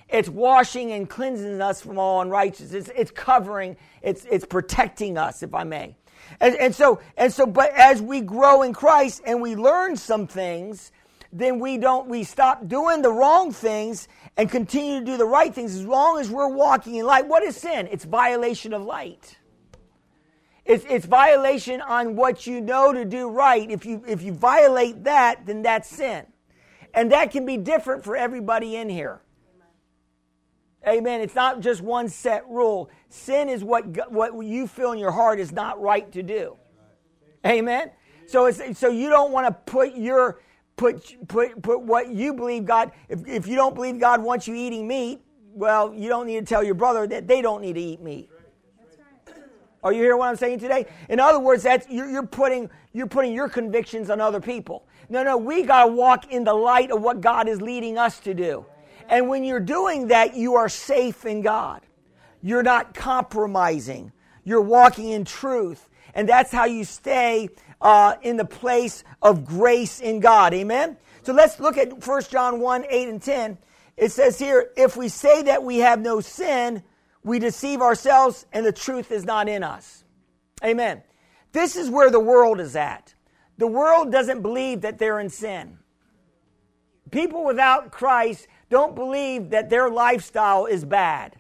It's 0.10 0.30
washing 0.30 0.92
and 0.92 1.10
cleansing 1.10 1.62
us 1.62 1.82
from 1.82 1.98
all 1.98 2.22
unrighteousness. 2.22 2.90
It's, 2.90 3.00
it's 3.00 3.12
covering, 3.12 3.78
it's, 4.02 4.26
it's 4.26 4.46
protecting 4.46 5.18
us, 5.18 5.44
if 5.44 5.54
I 5.54 5.64
may. 5.64 5.96
And, 6.40 6.56
and 6.56 6.76
so, 6.76 7.02
and 7.18 7.32
so, 7.32 7.46
but 7.46 7.72
as 7.72 8.02
we 8.02 8.22
grow 8.22 8.62
in 8.62 8.74
Christ 8.74 9.22
and 9.26 9.42
we 9.42 9.56
learn 9.56 9.96
some 9.96 10.28
things, 10.28 10.92
then 11.32 11.60
we 11.60 11.78
don't, 11.78 12.08
we 12.08 12.24
stop 12.24 12.68
doing 12.68 13.02
the 13.02 13.12
wrong 13.12 13.52
things 13.52 14.08
and 14.38 14.50
continue 14.50 15.00
to 15.00 15.06
do 15.06 15.18
the 15.18 15.26
right 15.26 15.54
things 15.54 15.76
as 15.76 15.86
long 15.86 16.20
as 16.20 16.30
we're 16.30 16.48
walking 16.48 16.96
in 16.96 17.06
light. 17.06 17.28
What 17.28 17.44
is 17.44 17.56
sin? 17.58 17.88
It's 17.92 18.06
violation 18.06 18.74
of 18.74 18.84
light. 18.84 19.38
It's, 20.66 20.86
it's 20.88 21.06
violation 21.06 21.82
on 21.82 22.16
what 22.16 22.48
you 22.48 22.62
know 22.62 22.94
to 22.94 23.04
do 23.04 23.30
right. 23.30 23.70
If 23.70 23.86
you, 23.86 24.04
if 24.08 24.22
you 24.22 24.32
violate 24.32 25.04
that, 25.04 25.46
then 25.46 25.64
that's 25.64 25.90
sin. 25.90 26.26
And 26.94 27.12
that 27.12 27.32
can 27.32 27.46
be 27.46 27.58
different 27.58 28.04
for 28.04 28.16
everybody 28.16 28.76
in 28.76 28.88
here. 28.88 29.22
Amen. 30.88 31.22
It's 31.22 31.36
not 31.36 31.62
just 31.62 31.82
one 31.82 32.10
set 32.10 32.48
rule. 32.50 32.90
Sin 33.10 33.48
is 33.48 33.64
what, 33.64 34.12
what 34.12 34.34
you 34.46 34.68
feel 34.68 34.92
in 34.92 35.00
your 35.00 35.12
heart 35.12 35.40
is 35.40 35.52
not 35.52 35.82
right 35.82 36.12
to 36.12 36.22
do. 36.24 36.58
Amen. 37.46 37.92
So, 38.28 38.46
it's, 38.46 38.80
so 38.80 38.90
you 38.90 39.10
don't 39.10 39.32
want 39.32 39.48
to 39.48 39.72
put 39.72 39.96
your 39.96 40.40
put 40.76 41.28
put 41.28 41.62
put 41.62 41.82
what 41.82 42.10
you 42.10 42.34
believe 42.34 42.66
God. 42.66 42.92
If 43.10 43.28
if 43.28 43.48
you 43.48 43.56
don't 43.56 43.76
believe 43.76 44.00
God 44.00 44.22
wants 44.22 44.48
you 44.48 44.56
eating 44.56 44.88
meat, 44.88 45.22
well, 45.54 45.94
you 45.94 46.10
don't 46.10 46.26
need 46.26 46.40
to 46.40 46.46
tell 46.46 46.64
your 46.64 46.74
brother 46.74 47.06
that 47.08 47.28
they 47.28 47.42
don't 47.42 47.62
need 47.62 47.74
to 47.74 47.82
eat 47.82 48.02
meat. 48.02 48.30
Are 49.84 49.92
you 49.92 50.02
hearing 50.02 50.18
what 50.18 50.30
I'm 50.30 50.38
saying 50.38 50.60
today? 50.60 50.86
In 51.10 51.20
other 51.20 51.40
words, 51.40 51.64
that's 51.64 51.88
you're, 51.90 52.10
you're 52.10 52.26
putting 52.26 52.70
you're 52.94 53.08
putting 53.08 53.34
your 53.34 53.50
convictions 53.50 54.10
on 54.10 54.22
other 54.22 54.40
people. 54.40 54.88
No, 55.10 55.24
no, 55.24 55.36
we 55.38 55.64
got 55.64 55.86
to 55.86 55.92
walk 55.92 56.32
in 56.32 56.46
the 56.46 56.54
light 56.54 56.90
of 56.90 57.02
what 57.02 57.20
God 57.20 57.48
is 57.48 57.62
leading 57.62 57.98
us 57.98 58.20
to 58.22 58.34
do. 58.34 58.66
And 59.10 59.30
when 59.30 59.44
you're 59.44 59.60
doing 59.60 60.08
that, 60.08 60.36
you 60.36 60.56
are 60.56 60.70
safe 60.70 61.26
in 61.26 61.42
God. 61.42 61.82
You're 62.42 62.64
not 62.64 62.94
compromising. 62.94 64.12
You're 64.44 64.62
walking 64.62 65.10
in 65.10 65.26
truth. 65.26 65.90
And 66.14 66.28
that's 66.28 66.52
how 66.52 66.66
you 66.66 66.84
stay 66.84 67.50
uh, 67.82 68.16
in 68.22 68.38
the 68.38 68.46
place 68.46 69.04
of 69.22 69.46
grace 69.46 70.00
in 70.00 70.20
God. 70.20 70.54
Amen? 70.54 70.98
So 71.24 71.34
let's 71.34 71.60
look 71.60 71.78
at 71.78 72.06
1 72.06 72.24
John 72.30 72.60
1 72.60 72.86
8 72.90 73.08
and 73.08 73.22
10. 73.22 73.58
It 73.96 74.12
says 74.12 74.40
here, 74.40 74.72
if 74.76 74.98
we 74.98 75.08
say 75.08 75.44
that 75.44 75.64
we 75.64 75.78
have 75.78 76.02
no 76.02 76.20
sin, 76.20 76.84
we 77.24 77.40
deceive 77.40 77.82
ourselves 77.82 78.46
and 78.52 78.66
the 78.66 78.72
truth 78.72 79.12
is 79.12 79.24
not 79.24 79.48
in 79.48 79.64
us. 79.64 80.04
Amen. 80.64 81.04
This 81.52 81.76
is 81.76 81.90
where 81.90 82.10
the 82.10 82.20
world 82.20 82.60
is 82.60 82.76
at. 82.76 83.14
The 83.58 83.68
world 83.68 84.12
doesn't 84.12 84.42
believe 84.42 84.82
that 84.82 84.98
they're 84.98 85.20
in 85.20 85.30
sin. 85.30 85.78
People 87.12 87.46
without 87.46 87.92
Christ 87.92 88.48
don't 88.74 88.96
believe 88.96 89.52
that 89.52 89.70
their 89.70 89.90
lifestyle 89.90 90.66
is 90.66 90.84
bad. 90.84 91.38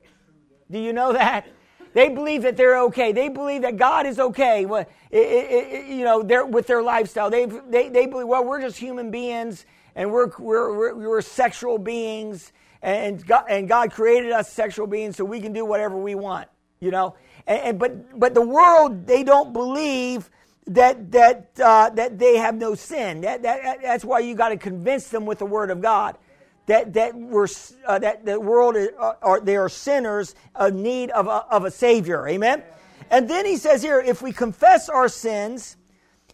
Do 0.72 0.80
you 0.80 0.94
know 0.94 1.12
that? 1.12 1.46
They 1.94 2.10
believe 2.10 2.44
that 2.44 2.56
they're 2.56 2.80
okay. 2.84 3.12
They 3.12 3.30
believe 3.30 3.64
that 3.64 3.78
God 3.78 4.06
is 4.06 4.18
okay. 4.18 4.62
You 4.62 6.04
know, 6.06 6.24
they're, 6.24 6.46
with 6.46 6.66
their 6.68 6.82
lifestyle. 6.82 7.30
They, 7.30 7.46
they, 7.46 7.90
they 7.90 8.06
believe, 8.06 8.28
well, 8.28 8.46
we're 8.46 8.62
just 8.62 8.78
human 8.78 9.12
beings 9.12 9.66
and 9.96 10.12
we're, 10.12 10.32
we're, 10.40 10.76
we're, 10.76 10.96
we're 10.96 11.22
sexual 11.22 11.78
beings 11.78 12.54
and 12.84 13.26
God, 13.26 13.46
and 13.50 13.68
God 13.68 13.92
created 13.92 14.32
us 14.32 14.52
sexual 14.52 14.88
beings 14.88 15.16
so 15.16 15.24
we 15.24 15.40
can 15.40 15.54
do 15.54 15.66
whatever 15.66 15.98
we 15.98 16.16
want, 16.16 16.50
you 16.82 16.92
know. 16.92 17.16
And, 17.48 17.62
and 17.62 17.80
but 17.80 18.20
but 18.20 18.34
the 18.34 18.42
world 18.42 19.08
they 19.08 19.24
don't 19.24 19.54
believe 19.54 20.30
that 20.68 21.12
that 21.14 21.52
uh, 21.64 21.90
that 21.92 22.20
they 22.20 22.38
have 22.38 22.56
no 22.56 22.76
sin. 22.76 23.22
That, 23.22 23.42
that 23.44 23.82
that's 23.82 24.04
why 24.04 24.20
you 24.20 24.36
got 24.36 24.50
to 24.50 24.58
convince 24.58 25.08
them 25.08 25.26
with 25.26 25.40
the 25.40 25.46
word 25.46 25.72
of 25.72 25.82
God 25.82 26.18
that 26.66 26.94
that 26.94 27.16
we're 27.16 27.48
uh, 27.86 28.00
that 28.00 28.26
the 28.26 28.40
world 28.40 28.76
is, 28.76 28.90
uh, 29.00 29.14
are 29.22 29.42
they 29.42 29.56
are 29.56 29.70
sinners 29.70 30.36
in 30.60 30.82
need 30.82 31.10
of 31.12 31.28
a, 31.28 31.46
of 31.50 31.66
a 31.66 31.72
savior. 31.72 32.28
Amen. 32.28 32.64
And 33.10 33.30
then 33.30 33.46
he 33.46 33.58
says 33.58 33.82
here, 33.82 34.00
if 34.00 34.22
we 34.22 34.32
confess 34.32 34.90
our 34.90 35.10
sins, 35.10 35.78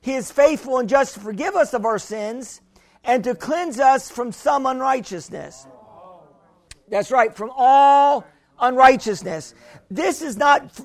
he 0.02 0.14
is 0.14 0.32
faithful 0.32 0.78
and 0.78 0.88
just 0.88 1.16
to 1.16 1.20
forgive 1.20 1.56
us 1.56 1.74
of 1.74 1.84
our 1.84 2.00
sins 2.00 2.62
and 3.04 3.24
to 3.24 3.36
cleanse 3.36 3.80
us 3.80 4.10
from 4.10 4.32
some 4.32 4.66
unrighteousness. 4.66 5.68
That's 6.90 7.12
right, 7.12 7.36
from 7.36 7.52
all 7.56 8.26
unrighteousness. 8.60 9.54
This 9.90 10.22
is 10.22 10.38
not 10.38 10.80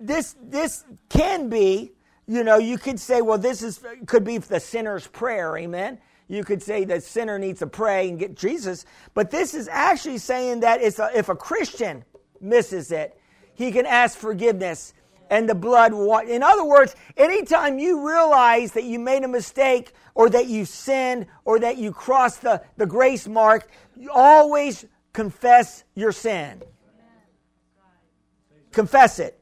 this 0.00 0.36
this 0.42 0.84
can 1.08 1.48
be, 1.48 1.92
you 2.26 2.44
know, 2.44 2.58
you 2.58 2.78
could 2.78 3.00
say, 3.00 3.20
well, 3.22 3.38
this 3.38 3.62
is 3.62 3.82
could 4.06 4.24
be 4.24 4.38
the 4.38 4.60
sinner's 4.60 5.06
prayer, 5.06 5.56
amen. 5.56 5.98
You 6.30 6.44
could 6.44 6.62
say 6.62 6.84
the 6.84 7.00
sinner 7.00 7.40
needs 7.40 7.58
to 7.58 7.66
pray 7.66 8.08
and 8.08 8.16
get 8.16 8.36
Jesus, 8.36 8.86
but 9.14 9.32
this 9.32 9.52
is 9.52 9.66
actually 9.66 10.18
saying 10.18 10.60
that 10.60 10.80
it's 10.80 11.00
a, 11.00 11.10
if 11.12 11.28
a 11.28 11.34
Christian 11.34 12.04
misses 12.40 12.92
it, 12.92 13.18
he 13.52 13.72
can 13.72 13.84
ask 13.84 14.16
forgiveness 14.16 14.94
and 15.28 15.48
the 15.48 15.56
blood 15.56 15.92
In 16.28 16.44
other 16.44 16.64
words, 16.64 16.94
anytime 17.16 17.80
you 17.80 18.06
realize 18.06 18.70
that 18.72 18.84
you 18.84 19.00
made 19.00 19.24
a 19.24 19.28
mistake 19.28 19.92
or 20.14 20.30
that 20.30 20.46
you 20.46 20.64
sinned 20.64 21.26
or 21.44 21.58
that 21.58 21.78
you 21.78 21.90
crossed 21.90 22.42
the, 22.42 22.62
the 22.76 22.86
grace 22.86 23.26
mark, 23.26 23.68
you 23.96 24.08
always 24.12 24.86
confess 25.12 25.82
your 25.96 26.12
sin. 26.12 26.62
Confess 28.70 29.18
it. 29.18 29.36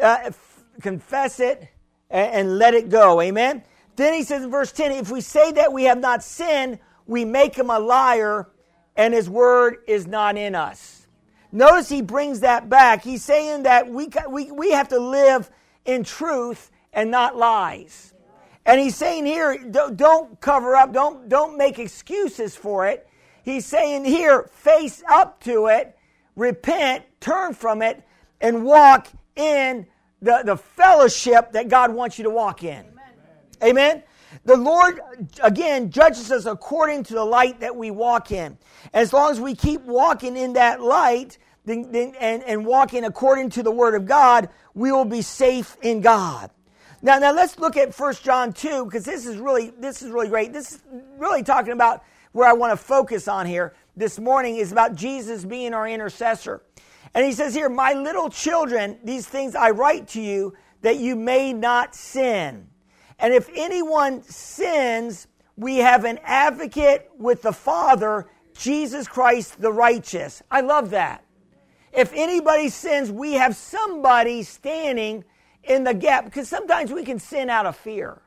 Uh, 0.00 0.18
f- 0.26 0.62
confess 0.80 1.40
it 1.40 1.68
and, 2.08 2.34
and 2.34 2.58
let 2.58 2.74
it 2.74 2.88
go. 2.88 3.20
Amen. 3.20 3.64
Then 3.98 4.14
he 4.14 4.22
says 4.22 4.44
in 4.44 4.50
verse 4.50 4.70
10 4.70 4.92
if 4.92 5.10
we 5.10 5.20
say 5.20 5.50
that 5.52 5.72
we 5.72 5.84
have 5.84 5.98
not 5.98 6.22
sinned, 6.22 6.78
we 7.06 7.24
make 7.24 7.56
him 7.56 7.68
a 7.68 7.80
liar 7.80 8.48
and 8.94 9.12
his 9.12 9.28
word 9.28 9.78
is 9.88 10.06
not 10.06 10.36
in 10.36 10.54
us. 10.54 11.08
Notice 11.50 11.88
he 11.88 12.00
brings 12.00 12.40
that 12.40 12.68
back. 12.68 13.02
He's 13.02 13.24
saying 13.24 13.64
that 13.64 13.88
we, 13.90 14.08
we, 14.30 14.52
we 14.52 14.70
have 14.70 14.88
to 14.88 15.00
live 15.00 15.50
in 15.84 16.04
truth 16.04 16.70
and 16.92 17.10
not 17.10 17.36
lies. 17.36 18.14
And 18.64 18.80
he's 18.80 18.94
saying 18.94 19.26
here, 19.26 19.58
don't 19.68 20.40
cover 20.40 20.76
up, 20.76 20.92
don't, 20.92 21.28
don't 21.28 21.58
make 21.58 21.80
excuses 21.80 22.54
for 22.54 22.86
it. 22.86 23.08
He's 23.42 23.66
saying 23.66 24.04
here, 24.04 24.44
face 24.52 25.02
up 25.10 25.40
to 25.40 25.66
it, 25.66 25.96
repent, 26.36 27.04
turn 27.18 27.52
from 27.52 27.82
it, 27.82 28.04
and 28.40 28.64
walk 28.64 29.08
in 29.34 29.88
the, 30.22 30.42
the 30.44 30.56
fellowship 30.56 31.50
that 31.52 31.68
God 31.68 31.92
wants 31.92 32.16
you 32.18 32.24
to 32.24 32.30
walk 32.30 32.62
in. 32.62 32.97
Amen. 33.62 34.02
The 34.44 34.56
Lord, 34.56 35.00
again, 35.42 35.90
judges 35.90 36.30
us 36.30 36.46
according 36.46 37.04
to 37.04 37.14
the 37.14 37.24
light 37.24 37.60
that 37.60 37.74
we 37.74 37.90
walk 37.90 38.30
in. 38.30 38.58
As 38.92 39.12
long 39.12 39.30
as 39.30 39.40
we 39.40 39.54
keep 39.54 39.82
walking 39.82 40.36
in 40.36 40.52
that 40.54 40.80
light, 40.80 41.38
then, 41.64 41.90
then, 41.92 42.14
and, 42.20 42.42
and 42.44 42.64
walking 42.64 43.04
according 43.04 43.50
to 43.50 43.62
the 43.62 43.70
Word 43.70 43.94
of 43.94 44.06
God, 44.06 44.48
we 44.74 44.92
will 44.92 45.04
be 45.04 45.22
safe 45.22 45.76
in 45.82 46.00
God. 46.00 46.50
Now, 47.00 47.18
now 47.18 47.32
let's 47.32 47.58
look 47.58 47.76
at 47.76 47.98
1 47.98 48.14
John 48.22 48.52
2, 48.52 48.84
because 48.84 49.04
this 49.04 49.26
is 49.26 49.36
really 49.36 49.70
this 49.78 50.02
is 50.02 50.10
really 50.10 50.28
great. 50.28 50.52
This 50.52 50.72
is 50.72 50.82
really 51.16 51.42
talking 51.42 51.72
about 51.72 52.02
where 52.32 52.48
I 52.48 52.52
want 52.52 52.72
to 52.72 52.76
focus 52.76 53.28
on 53.28 53.46
here 53.46 53.74
this 53.96 54.18
morning 54.18 54.56
is 54.56 54.72
about 54.72 54.94
Jesus 54.94 55.44
being 55.44 55.74
our 55.74 55.88
intercessor. 55.88 56.62
And 57.14 57.24
he 57.24 57.32
says 57.32 57.54
here, 57.54 57.68
My 57.68 57.92
little 57.92 58.30
children, 58.30 58.98
these 59.04 59.26
things 59.26 59.54
I 59.54 59.70
write 59.70 60.08
to 60.08 60.20
you 60.20 60.54
that 60.82 60.96
you 60.98 61.16
may 61.16 61.52
not 61.52 61.94
sin. 61.94 62.67
And 63.18 63.34
if 63.34 63.48
anyone 63.54 64.22
sins, 64.22 65.26
we 65.56 65.78
have 65.78 66.04
an 66.04 66.18
advocate 66.22 67.10
with 67.18 67.42
the 67.42 67.52
Father, 67.52 68.26
Jesus 68.56 69.08
Christ 69.08 69.60
the 69.60 69.72
righteous. 69.72 70.42
I 70.50 70.60
love 70.60 70.90
that. 70.90 71.24
If 71.92 72.12
anybody 72.14 72.68
sins, 72.68 73.10
we 73.10 73.34
have 73.34 73.56
somebody 73.56 74.42
standing 74.42 75.24
in 75.64 75.84
the 75.84 75.94
gap 75.94 76.24
because 76.24 76.48
sometimes 76.48 76.92
we 76.92 77.04
can 77.04 77.18
sin 77.18 77.50
out 77.50 77.66
of 77.66 77.76
fear. 77.76 78.22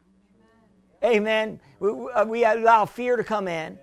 Amen. 1.04 1.60
We, 1.80 1.91
we 2.25 2.45
uh, 2.45 2.56
allow 2.56 2.86
fear 2.86 3.15
to 3.15 3.23
come 3.23 3.47
in 3.47 3.80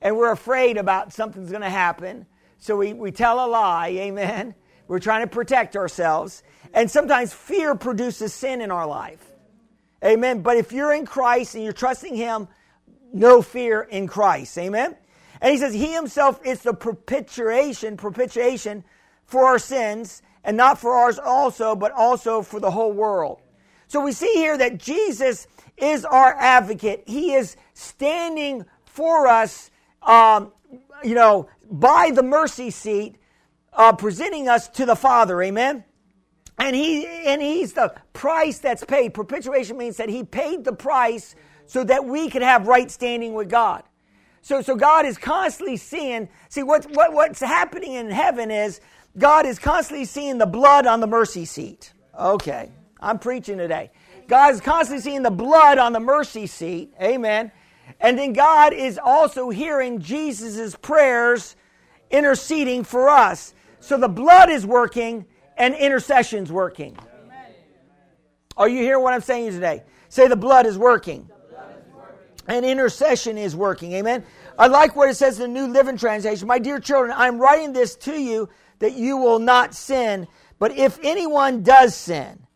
and 0.00 0.16
we're 0.16 0.32
afraid 0.32 0.76
about 0.76 1.12
something's 1.12 1.50
going 1.50 1.62
to 1.62 1.70
happen. 1.70 2.26
So 2.58 2.76
we, 2.76 2.92
we 2.92 3.10
tell 3.10 3.44
a 3.44 3.46
lie. 3.46 3.88
Amen. 3.88 4.54
We're 4.86 4.98
trying 4.98 5.22
to 5.22 5.28
protect 5.28 5.76
ourselves. 5.76 6.42
And 6.74 6.90
sometimes 6.90 7.32
fear 7.32 7.74
produces 7.74 8.34
sin 8.34 8.60
in 8.60 8.70
our 8.70 8.86
life. 8.86 9.27
Amen. 10.04 10.42
But 10.42 10.56
if 10.56 10.72
you're 10.72 10.92
in 10.92 11.06
Christ 11.06 11.54
and 11.54 11.64
you're 11.64 11.72
trusting 11.72 12.14
Him, 12.14 12.48
no 13.12 13.42
fear 13.42 13.82
in 13.82 14.06
Christ. 14.06 14.56
Amen. 14.58 14.96
And 15.40 15.52
he 15.52 15.58
says, 15.58 15.74
He 15.74 15.92
Himself 15.92 16.40
is 16.44 16.62
the 16.62 16.74
propitiation, 16.74 17.96
propitiation 17.96 18.84
for 19.24 19.44
our 19.44 19.58
sins, 19.58 20.22
and 20.44 20.56
not 20.56 20.78
for 20.78 20.94
ours 20.94 21.18
also, 21.18 21.74
but 21.76 21.92
also 21.92 22.42
for 22.42 22.60
the 22.60 22.70
whole 22.70 22.92
world. 22.92 23.40
So 23.88 24.00
we 24.00 24.12
see 24.12 24.32
here 24.34 24.56
that 24.58 24.78
Jesus 24.78 25.46
is 25.76 26.04
our 26.04 26.34
advocate. 26.34 27.04
He 27.06 27.34
is 27.34 27.56
standing 27.74 28.64
for 28.84 29.26
us, 29.26 29.70
um, 30.02 30.52
you 31.02 31.14
know, 31.14 31.48
by 31.70 32.10
the 32.10 32.22
mercy 32.22 32.70
seat, 32.70 33.16
uh, 33.72 33.92
presenting 33.92 34.48
us 34.48 34.68
to 34.68 34.84
the 34.84 34.96
Father. 34.96 35.40
Amen. 35.42 35.84
And 36.58 36.74
he 36.74 37.06
and 37.06 37.40
he's 37.40 37.72
the 37.72 37.94
price 38.12 38.58
that's 38.58 38.84
paid. 38.84 39.14
Propitiation 39.14 39.76
means 39.76 39.96
that 39.98 40.08
he 40.08 40.24
paid 40.24 40.64
the 40.64 40.72
price 40.72 41.34
so 41.66 41.84
that 41.84 42.04
we 42.04 42.28
could 42.28 42.42
have 42.42 42.66
right 42.66 42.90
standing 42.90 43.34
with 43.34 43.48
God. 43.48 43.84
So, 44.42 44.62
so 44.62 44.74
God 44.76 45.04
is 45.04 45.18
constantly 45.18 45.76
seeing. 45.76 46.28
See, 46.48 46.62
what, 46.62 46.86
what, 46.94 47.12
what's 47.12 47.40
happening 47.40 47.92
in 47.92 48.10
heaven 48.10 48.50
is 48.50 48.80
God 49.16 49.46
is 49.46 49.58
constantly 49.58 50.04
seeing 50.04 50.38
the 50.38 50.46
blood 50.46 50.86
on 50.86 51.00
the 51.00 51.06
mercy 51.06 51.44
seat. 51.44 51.92
Okay, 52.18 52.70
I'm 53.00 53.18
preaching 53.18 53.58
today. 53.58 53.90
God 54.26 54.54
is 54.54 54.60
constantly 54.60 55.02
seeing 55.02 55.22
the 55.22 55.30
blood 55.30 55.78
on 55.78 55.92
the 55.92 56.00
mercy 56.00 56.46
seat. 56.46 56.92
Amen. 57.00 57.52
And 58.00 58.18
then 58.18 58.32
God 58.32 58.72
is 58.72 58.98
also 59.02 59.50
hearing 59.50 60.00
Jesus' 60.00 60.76
prayers 60.76 61.56
interceding 62.10 62.84
for 62.84 63.08
us. 63.08 63.54
So 63.80 63.96
the 63.96 64.08
blood 64.08 64.50
is 64.50 64.66
working 64.66 65.26
and 65.58 65.74
intercession's 65.74 66.50
working. 66.50 66.96
Are 68.56 68.68
you 68.68 68.78
hearing 68.78 69.02
what 69.02 69.12
I'm 69.12 69.20
saying 69.20 69.52
today? 69.52 69.82
Say 70.08 70.26
the 70.28 70.36
blood 70.36 70.66
is 70.66 70.78
working. 70.78 71.28
And 72.46 72.64
intercession 72.64 73.36
is 73.36 73.54
working. 73.54 73.92
Amen. 73.92 74.24
I 74.58 74.68
like 74.68 74.96
what 74.96 75.10
it 75.10 75.14
says 75.14 75.38
in 75.38 75.52
the 75.52 75.60
New 75.60 75.72
Living 75.72 75.98
Translation. 75.98 76.48
My 76.48 76.58
dear 76.58 76.80
children, 76.80 77.14
I'm 77.16 77.38
writing 77.38 77.72
this 77.72 77.94
to 77.96 78.12
you 78.12 78.48
that 78.78 78.94
you 78.94 79.18
will 79.18 79.38
not 79.38 79.74
sin. 79.74 80.26
But 80.58 80.72
if 80.72 80.98
anyone 81.02 81.62
does 81.62 81.94
sin, 81.94 82.46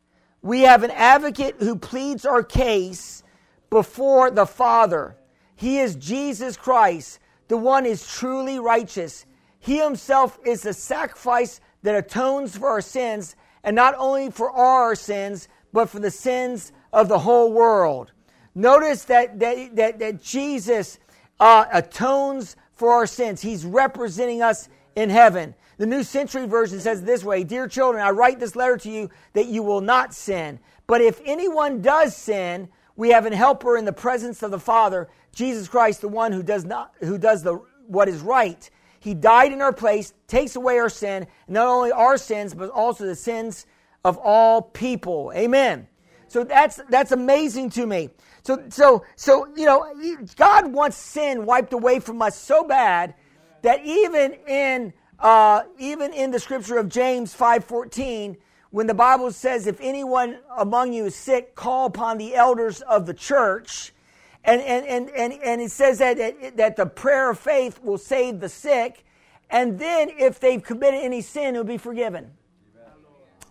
we 0.41 0.63
have 0.63 0.83
an 0.83 0.91
advocate 0.91 1.57
who 1.59 1.77
pleads 1.77 2.25
our 2.25 2.43
case 2.43 3.23
before 3.71 4.31
the 4.31 4.47
Father. 4.47 5.17
He 5.55 5.79
is 5.79 5.95
Jesus 5.95 6.57
Christ. 6.57 7.21
The 7.49 7.57
one 7.57 7.87
is 7.87 8.07
truly 8.07 8.59
righteous. 8.59 9.27
He 9.61 9.79
himself 9.79 10.39
is 10.45 10.63
the 10.63 10.73
sacrifice 10.73 11.61
that 11.83 11.95
atones 11.95 12.57
for 12.57 12.69
our 12.69 12.81
sins, 12.81 13.37
and 13.65 13.77
not 13.77 13.95
only 13.99 14.31
for 14.31 14.51
our 14.51 14.95
sins, 14.95 15.49
but 15.73 15.89
for 15.89 15.99
the 15.99 16.11
sins 16.11 16.73
of 16.93 17.09
the 17.09 17.19
whole 17.19 17.53
world. 17.53 18.13
Notice 18.55 19.05
that, 19.05 19.39
that, 19.41 19.77
that, 19.77 19.99
that 19.99 20.23
Jesus 20.23 20.99
uh, 21.41 21.65
atones 21.73 22.57
for 22.73 22.93
our 22.93 23.07
sins. 23.07 23.41
He's 23.41 23.65
representing 23.65 24.43
us 24.43 24.69
in 24.95 25.11
heaven. 25.11 25.55
The 25.79 25.87
New 25.87 26.03
Century 26.03 26.47
Version 26.47 26.79
says 26.81 27.03
this 27.03 27.25
way 27.25 27.45
Dear 27.45 27.67
children, 27.67 28.05
I 28.05 28.11
write 28.11 28.39
this 28.39 28.55
letter 28.55 28.77
to 28.79 28.91
you 28.91 29.11
that 29.33 29.47
you 29.47 29.63
will 29.63 29.81
not 29.81 30.15
sin. 30.15 30.61
But 30.87 31.01
if 31.01 31.21
anyone 31.25 31.81
does 31.81 32.15
sin, 32.15 32.69
we 32.97 33.11
have 33.11 33.25
an 33.27 33.33
helper 33.33 33.77
in 33.77 33.85
the 33.85 33.93
presence 33.93 34.43
of 34.43 34.51
the 34.51 34.61
Father, 34.61 35.09
Jesus 35.35 35.67
Christ, 35.67 36.03
the 36.03 36.09
one 36.09 36.33
who 36.33 36.43
does 36.43 36.65
not 36.65 36.93
who 37.01 37.19
does 37.19 37.43
the 37.43 37.55
what 37.87 38.09
is 38.09 38.21
right. 38.21 38.69
He 39.03 39.15
died 39.15 39.53
in 39.53 39.61
our 39.61 39.73
place, 39.73 40.15
takes 40.29 40.55
away 40.55 40.79
our 40.79 40.89
sin, 40.89 41.27
not 41.49 41.67
only 41.67 41.91
our 41.91 42.17
sins, 42.17 42.55
but 42.55 42.71
also 42.71 43.05
the 43.05 43.17
sins 43.17 43.67
of 44.05 44.17
all 44.17 44.63
people. 44.63 45.33
Amen. 45.35 45.89
So 46.29 46.45
that's 46.45 46.79
that's 46.89 47.11
amazing 47.11 47.71
to 47.71 47.85
me. 47.85 48.11
So 48.45 48.63
so 48.69 49.05
so 49.17 49.49
you 49.57 49.67
know, 49.67 49.93
God 50.37 50.73
wants 50.73 50.97
sin 50.97 51.47
wiped 51.47 51.73
away 51.73 51.99
from 51.99 52.23
us 52.23 52.39
so 52.39 52.63
bad 52.63 53.15
that 53.63 53.85
even 53.85 54.35
in 54.47 54.93
uh, 55.19 55.63
even 55.81 56.13
in 56.13 56.31
the 56.31 56.39
scripture 56.39 56.79
of 56.79 56.89
James 56.89 57.35
5:14, 57.35 58.37
when 58.71 58.87
the 58.87 58.95
Bible 58.95 59.33
says, 59.33 59.67
"If 59.67 59.81
anyone 59.81 60.39
among 60.57 60.93
you 60.93 61.07
is 61.07 61.17
sick, 61.17 61.57
call 61.57 61.87
upon 61.87 62.19
the 62.19 62.37
elders 62.37 62.83
of 62.83 63.07
the 63.07 63.15
church," 63.15 63.93
and 64.45 64.61
and 64.61 64.87
and 64.87 65.11
and, 65.11 65.33
and 65.33 65.61
it 65.61 65.71
says 65.71 65.99
that, 65.99 66.17
that 66.19 66.57
that 66.57 66.77
the 66.77 66.87
prayer 66.87 67.31
of 67.31 67.39
faith 67.39 67.81
will 67.83 67.99
save 67.99 68.41
the 68.41 68.49
sick, 68.49 69.05
and 69.51 69.79
then 69.79 70.11
if 70.11 70.41
they've 70.41 70.63
committed 70.63 71.01
any 71.03 71.21
sin, 71.21 71.55
it'll 71.55 71.65
be 71.65 71.79
forgiven. 71.79 72.33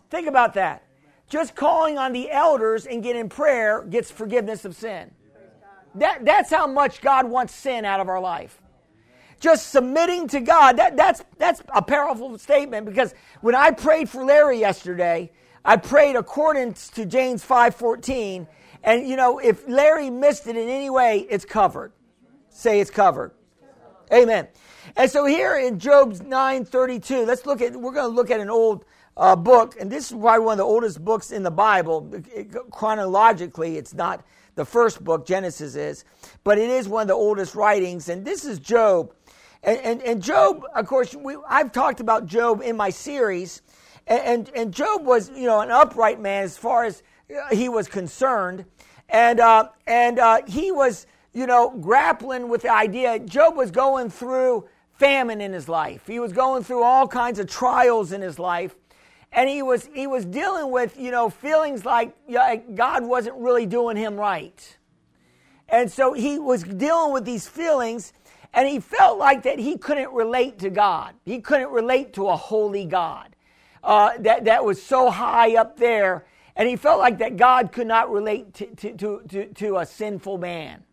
Think 0.10 0.28
about 0.28 0.54
that. 0.56 0.84
Just 1.30 1.56
calling 1.56 1.98
on 1.98 2.12
the 2.12 2.30
elders 2.30 2.86
and 2.86 3.02
getting 3.02 3.30
prayer 3.30 3.84
gets 3.84 4.12
forgiveness 4.12 4.66
of 4.66 4.76
sin. 4.76 5.12
That, 5.96 6.26
that's 6.26 6.50
how 6.50 6.68
much 6.68 7.02
God 7.02 7.30
wants 7.30 7.56
sin 7.56 7.86
out 7.86 8.02
of 8.02 8.10
our 8.10 8.20
life 8.20 8.62
just 9.42 9.72
submitting 9.72 10.28
to 10.30 10.40
God, 10.40 10.78
that, 10.78 10.96
that's, 10.96 11.24
that's 11.38 11.62
a 11.74 11.82
powerful 11.82 12.38
statement 12.38 12.86
because 12.86 13.14
when 13.42 13.56
I 13.56 13.72
prayed 13.72 14.08
for 14.08 14.24
Larry 14.24 14.60
yesterday, 14.60 15.32
I 15.66 15.78
prayed 15.78 16.16
according 16.16 16.74
to 16.94 17.06
James 17.06 17.46
5.14. 17.46 18.48
And, 18.84 19.08
you 19.08 19.16
know, 19.16 19.40
if 19.40 19.68
Larry 19.68 20.10
missed 20.10 20.48
it 20.48 20.58
in 20.58 20.68
any 20.68 20.90
way, 20.90 21.26
it's 21.30 21.46
covered. 21.46 21.94
Say 22.50 22.80
it's 22.80 22.92
covered. 22.92 23.32
Amen. 24.12 24.48
And 24.96 25.10
so 25.10 25.26
here 25.26 25.58
in 25.58 25.80
Job's 25.80 26.22
9.32, 26.22 27.26
let's 27.26 27.46
look 27.46 27.62
at, 27.62 27.76
we're 27.76 27.94
going 27.94 28.10
to 28.10 28.16
look 28.16 28.32
at 28.32 28.40
an 28.40 28.50
old 28.50 28.86
uh, 29.16 29.36
book, 29.36 29.76
and 29.80 29.92
this 29.92 30.12
is 30.12 30.18
probably 30.18 30.46
one 30.46 30.54
of 30.54 30.58
the 30.58 30.64
oldest 30.64 31.04
books 31.04 31.32
in 31.32 31.44
the 31.44 31.52
Bible. 31.52 32.10
It, 32.34 32.54
chronologically, 32.72 33.78
it's 33.78 33.94
not 33.94 34.26
the 34.56 34.66
first 34.66 35.04
book, 35.04 35.26
Genesis 35.26 35.76
is, 35.76 36.04
but 36.44 36.58
it 36.58 36.70
is 36.70 36.88
one 36.88 37.04
of 37.04 37.08
the 37.08 37.14
oldest 37.14 37.56
writings, 37.56 38.10
and 38.10 38.26
this 38.26 38.44
is 38.44 38.60
Job. 38.60 39.14
And, 39.64 39.80
and, 39.80 40.02
and 40.02 40.24
Job, 40.24 40.64
of 40.76 40.88
course, 40.88 41.16
we, 41.16 41.38
I've 41.48 41.72
talked 41.72 42.00
about 42.00 42.26
Job 42.26 42.62
in 42.62 42.76
my 42.76 42.90
series, 42.90 43.62
and, 44.08 44.20
and, 44.22 44.52
and, 44.56 44.74
Job 44.74 45.06
was, 45.06 45.30
you 45.30 45.46
know, 45.46 45.62
an 45.62 45.72
upright 45.72 46.20
man 46.20 46.44
as 46.44 46.58
far 46.58 46.84
as 46.84 47.04
he 47.52 47.70
was 47.70 47.88
concerned. 47.88 48.66
And, 49.10 49.40
uh, 49.40 49.70
and 49.88 50.20
uh, 50.20 50.42
he 50.48 50.72
was, 50.72 51.06
you 51.34 51.46
know, 51.46 51.70
grappling 51.70 52.50
with 52.50 52.62
the 52.62 52.72
idea. 52.72 53.20
Job 53.20 53.56
was 53.56 53.72
going 53.72 54.10
through 54.10 54.68
famine 54.94 55.42
in 55.42 55.52
his 55.52 55.68
life. 55.68 56.08
He 56.08 56.20
was 56.20 56.32
going 56.32 56.64
through 56.64 56.84
all 56.84 57.08
kinds 57.08 57.40
of 57.40 57.48
trials 57.48 58.12
in 58.12 58.22
his 58.22 58.40
life. 58.40 58.76
And 59.34 59.50
he 59.50 59.62
was, 59.62 59.90
he 59.94 60.08
was 60.08 60.26
dealing 60.26 60.72
with, 60.72 60.98
you 60.98 61.12
know, 61.12 61.30
feelings 61.30 61.86
like 61.86 62.14
God 62.76 63.06
wasn't 63.06 63.36
really 63.38 63.66
doing 63.66 63.98
him 63.98 64.18
right. 64.18 64.78
And 65.70 65.90
so 65.90 66.14
he 66.14 66.38
was 66.38 66.64
dealing 66.64 67.14
with 67.14 67.24
these 67.24 67.48
feelings 67.48 68.12
and 68.54 68.68
he 68.68 68.80
felt 68.80 69.18
like 69.18 69.44
that 69.44 69.58
he 69.58 69.78
couldn't 69.78 70.12
relate 70.12 70.60
to 70.60 70.70
God. 70.70 71.14
He 71.24 71.40
couldn't 71.40 71.72
relate 71.72 72.14
to 72.14 72.28
a 72.28 72.36
holy 72.36 72.86
God 72.86 73.36
uh, 73.84 74.12
that, 74.20 74.46
that 74.46 74.66
was 74.66 74.82
so 74.82 75.10
high 75.10 75.56
up 75.56 75.78
there. 75.78 76.26
And 76.62 76.70
he 76.70 76.76
felt 76.76 77.00
like 77.00 77.18
that 77.18 77.38
God 77.38 77.72
could 77.72 77.88
not 77.88 78.12
relate 78.12 78.54
to, 78.54 78.68
to, 78.94 79.24
to, 79.28 79.46
to, 79.48 79.78
a 79.80 79.86
sinful 79.88 80.38
man. 80.38 80.84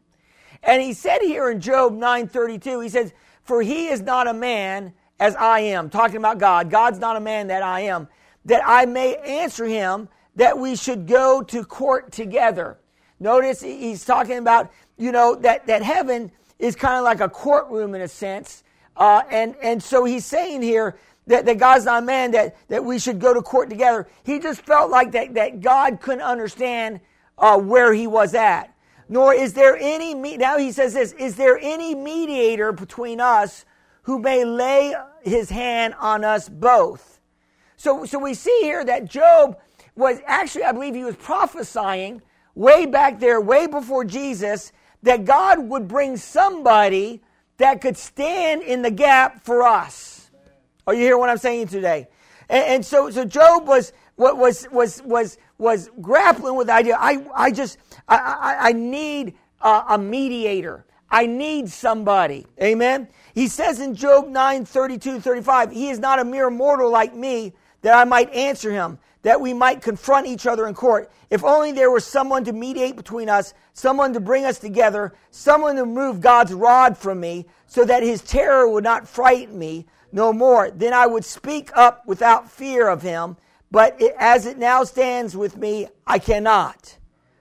And 0.63 0.81
he 0.81 0.95
said 0.95 1.19
here 1.21 1.51
in 1.51 1.61
Job 1.61 1.93
9:32, 1.93 2.83
he 2.85 2.89
says, 2.89 3.13
"For 3.43 3.61
he 3.61 3.89
is 3.89 4.01
not 4.01 4.27
a 4.27 4.33
man 4.33 4.95
as 5.21 5.37
I 5.37 5.61
am." 5.61 5.91
Talking 5.91 6.17
about 6.17 6.39
God. 6.39 6.71
God's 6.71 6.99
not 6.99 7.17
a 7.17 7.21
man 7.21 7.49
that 7.49 7.63
I 7.63 7.81
am, 7.81 8.09
that 8.47 8.63
I 8.65 8.87
may 8.87 9.17
answer 9.17 9.67
him 9.67 10.09
that 10.37 10.57
we 10.59 10.75
should 10.75 11.07
go 11.07 11.43
to 11.43 11.63
court 11.67 12.13
together. 12.13 12.79
Notice 13.21 13.61
he's 13.61 14.07
talking 14.07 14.39
about, 14.39 14.73
you 14.97 15.13
know, 15.13 15.35
that, 15.35 15.67
that 15.67 15.83
heaven 15.83 16.33
is 16.59 16.77
kind 16.77 16.97
of 16.97 17.05
like 17.05 17.21
a 17.21 17.29
courtroom 17.29 17.95
in 17.95 18.01
a 18.01 18.09
sense. 18.09 18.65
Uh, 18.97 19.21
and, 19.31 19.55
and 19.63 19.83
so 19.83 20.07
he's 20.07 20.25
saying 20.25 20.63
here 20.63 20.99
that, 21.29 21.47
that 21.47 21.59
God's 21.59 21.85
not 21.85 22.03
a 22.03 22.07
man, 22.07 22.33
that, 22.33 22.57
that 22.69 22.85
we 22.85 22.99
should 22.99 23.21
go 23.21 23.33
to 23.33 23.41
court 23.43 23.71
together. 23.71 24.09
He 24.25 24.39
just 24.39 24.63
felt 24.63 24.91
like 24.91 25.13
that, 25.13 25.35
that 25.35 25.61
God 25.61 26.01
couldn't 26.01 26.23
understand 26.23 27.01
uh, 27.39 27.59
where 27.59 27.95
he 27.95 28.07
was 28.07 28.35
at. 28.35 28.75
Nor 29.09 29.33
is 29.33 29.55
there 29.55 29.77
any, 29.79 30.15
now 30.37 30.59
he 30.59 30.73
says 30.73 30.95
this, 30.95 31.13
is 31.13 31.37
there 31.37 31.59
any 31.59 31.95
mediator 31.95 32.73
between 32.73 33.21
us 33.21 33.65
who 34.03 34.19
may 34.19 34.45
lay 34.45 34.95
his 35.23 35.51
hand 35.51 35.95
on 35.99 36.25
us 36.25 36.49
both? 36.49 37.21
So, 37.77 38.05
so 38.05 38.19
we 38.19 38.35
see 38.35 38.59
here 38.63 38.85
that 38.85 39.05
Job 39.07 39.59
was 39.95 40.19
actually, 40.27 40.65
I 40.65 40.73
believe 40.73 40.95
he 40.95 41.05
was 41.05 41.17
prophesying 41.17 42.23
way 42.55 42.87
back 42.87 43.21
there, 43.21 43.41
way 43.41 43.67
before 43.67 44.05
Jesus, 44.05 44.73
that 45.03 45.25
God 45.25 45.59
would 45.61 45.89
bring 45.89 46.17
somebody 46.17 47.23
that 47.59 47.81
could 47.81 47.97
stand 47.97 48.63
in 48.63 48.83
the 48.83 48.91
gap 48.91 49.45
for 49.45 49.63
us. 49.63 50.18
Are 50.89 50.95
you 50.95 51.03
hearing 51.03 51.21
what 51.21 51.29
I'm 51.29 51.37
saying 51.37 51.69
today? 51.69 52.09
And, 52.49 52.65
and 52.65 52.85
so, 52.85 53.11
so 53.11 53.27
Job 53.27 53.69
was, 53.69 53.93
was, 54.17 54.67
was, 54.73 55.03
was, 55.05 55.37
was 55.59 55.91
grappling 56.01 56.57
with 56.57 56.69
the 56.69 56.73
idea. 56.73 56.97
I, 56.99 57.27
I 57.35 57.51
just, 57.51 57.77
I, 58.09 58.17
I, 58.17 58.69
I 58.69 58.73
need 58.73 59.35
a, 59.61 59.83
a 59.91 59.99
mediator. 59.99 60.87
I 61.11 61.27
need 61.27 61.69
somebody. 61.69 62.47
Amen. 62.59 63.07
He 63.35 63.49
says 63.49 63.81
in 63.81 63.95
Job 63.95 64.29
9, 64.29 64.65
32, 64.65 65.21
35, 65.21 65.73
he 65.73 65.91
is 65.91 65.99
not 65.99 66.21
a 66.21 66.25
mere 66.25 66.49
mortal 66.49 66.91
like 66.91 67.15
me 67.15 67.53
that 67.83 67.95
I 67.95 68.05
might 68.05 68.33
answer 68.33 68.73
him 68.73 68.99
that 69.23 69.41
we 69.43 69.53
might 69.53 69.83
confront 69.83 70.27
each 70.27 70.47
other 70.47 70.67
in 70.67 70.75
court. 70.75 71.11
If 71.29 71.45
only 71.45 71.73
there 71.73 71.91
was 71.91 72.07
someone 72.07 72.45
to 72.45 72.53
mediate 72.55 72.97
between 72.97 73.29
us, 73.29 73.53
someone 73.75 74.15
to 74.15 74.21
bring 74.21 74.47
us 74.47 74.59
together, 74.59 75.13
someone 75.31 75.77
to 75.77 75.83
remove 75.83 76.23
God's 76.23 76.55
rod 76.55 76.97
from 76.97 77.21
me, 77.21 77.45
so 77.67 77.85
that 77.85 78.03
his 78.03 78.23
terror 78.23 78.67
would 78.71 78.85
not 78.85 79.07
frighten 79.07 79.59
me 79.59 79.85
no 80.13 80.33
more. 80.33 80.71
Then 80.71 80.93
I 80.93 81.07
would 81.07 81.25
speak 81.25 81.71
up 81.77 82.07
without 82.07 82.51
fear 82.51 82.89
of 82.89 83.03
him. 83.03 83.37
But 83.71 84.01
it, 84.01 84.15
as 84.19 84.47
it 84.47 84.59
now 84.59 84.85
stands 84.85 85.37
with 85.37 85.57
me, 85.57 85.89
I 86.07 86.19
cannot. 86.19 86.97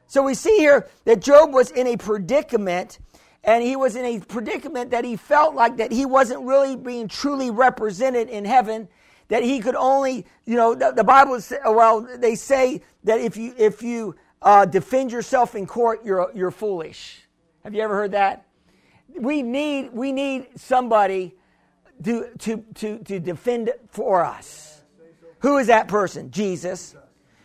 So 0.08 0.24
we 0.24 0.34
see 0.34 0.58
here 0.58 0.88
that 1.06 1.22
Job 1.22 1.54
was 1.54 1.72
in 1.72 1.88
a 1.88 1.98
predicament, 1.98 3.00
and 3.44 3.64
he 3.64 3.76
was 3.76 3.96
in 3.96 4.06
a 4.06 4.20
predicament 4.20 4.92
that 4.92 5.06
he 5.06 5.16
felt 5.16 5.56
like 5.56 5.78
that 5.78 5.92
he 5.92 6.06
wasn't 6.06 6.46
really 6.46 6.76
being 6.76 7.08
truly 7.08 7.50
represented 7.50 8.30
in 8.30 8.46
heaven 8.46 8.90
that 9.30 9.44
he 9.44 9.60
could 9.60 9.76
only, 9.76 10.26
you 10.46 10.56
know, 10.56 10.74
the, 10.74 10.92
the 10.92 11.04
Bible, 11.04 11.40
well, 11.66 12.02
they 12.18 12.36
say 12.36 12.82
that 13.04 13.20
if 13.20 13.36
you, 13.36 13.54
if 13.58 13.84
you 13.84 14.16
uh, 14.42 14.66
defend 14.66 15.12
yourself 15.12 15.56
in 15.56 15.66
court, 15.66 16.06
you're, 16.06 16.32
you're 16.34 16.52
foolish. 16.52 17.22
Have 17.64 17.74
you 17.74 17.82
ever 17.82 17.96
heard 17.96 18.12
that? 18.12 18.46
We 19.14 19.42
need, 19.42 19.92
we 19.92 20.12
need 20.12 20.48
somebody 20.56 21.36
to, 22.04 22.30
to, 22.40 22.64
to, 22.76 23.00
to 23.00 23.20
defend 23.20 23.72
for 23.90 24.24
us. 24.24 24.82
Who 25.40 25.58
is 25.58 25.68
that 25.68 25.88
person? 25.88 26.32
Jesus. 26.32 26.96